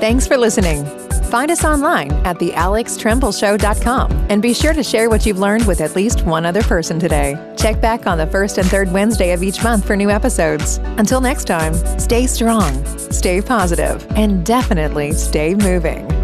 Thanks 0.00 0.26
for 0.26 0.38
listening. 0.38 0.86
Find 1.30 1.50
us 1.50 1.62
online 1.62 2.10
at 2.24 2.38
thealextrembleshow.com 2.38 4.10
and 4.30 4.40
be 4.40 4.54
sure 4.54 4.72
to 4.72 4.82
share 4.82 5.10
what 5.10 5.26
you've 5.26 5.38
learned 5.38 5.66
with 5.66 5.82
at 5.82 5.94
least 5.94 6.22
one 6.22 6.46
other 6.46 6.62
person 6.62 6.98
today. 6.98 7.36
Check 7.58 7.82
back 7.82 8.06
on 8.06 8.16
the 8.16 8.26
first 8.26 8.56
and 8.56 8.66
third 8.66 8.90
Wednesday 8.90 9.32
of 9.32 9.42
each 9.42 9.62
month 9.62 9.86
for 9.86 9.96
new 9.96 10.08
episodes. 10.08 10.78
Until 10.96 11.20
next 11.20 11.44
time, 11.44 11.74
stay 11.98 12.26
strong, 12.26 12.82
stay 13.12 13.42
positive, 13.42 14.04
and 14.16 14.44
definitely 14.44 15.12
stay 15.12 15.54
moving. 15.54 16.19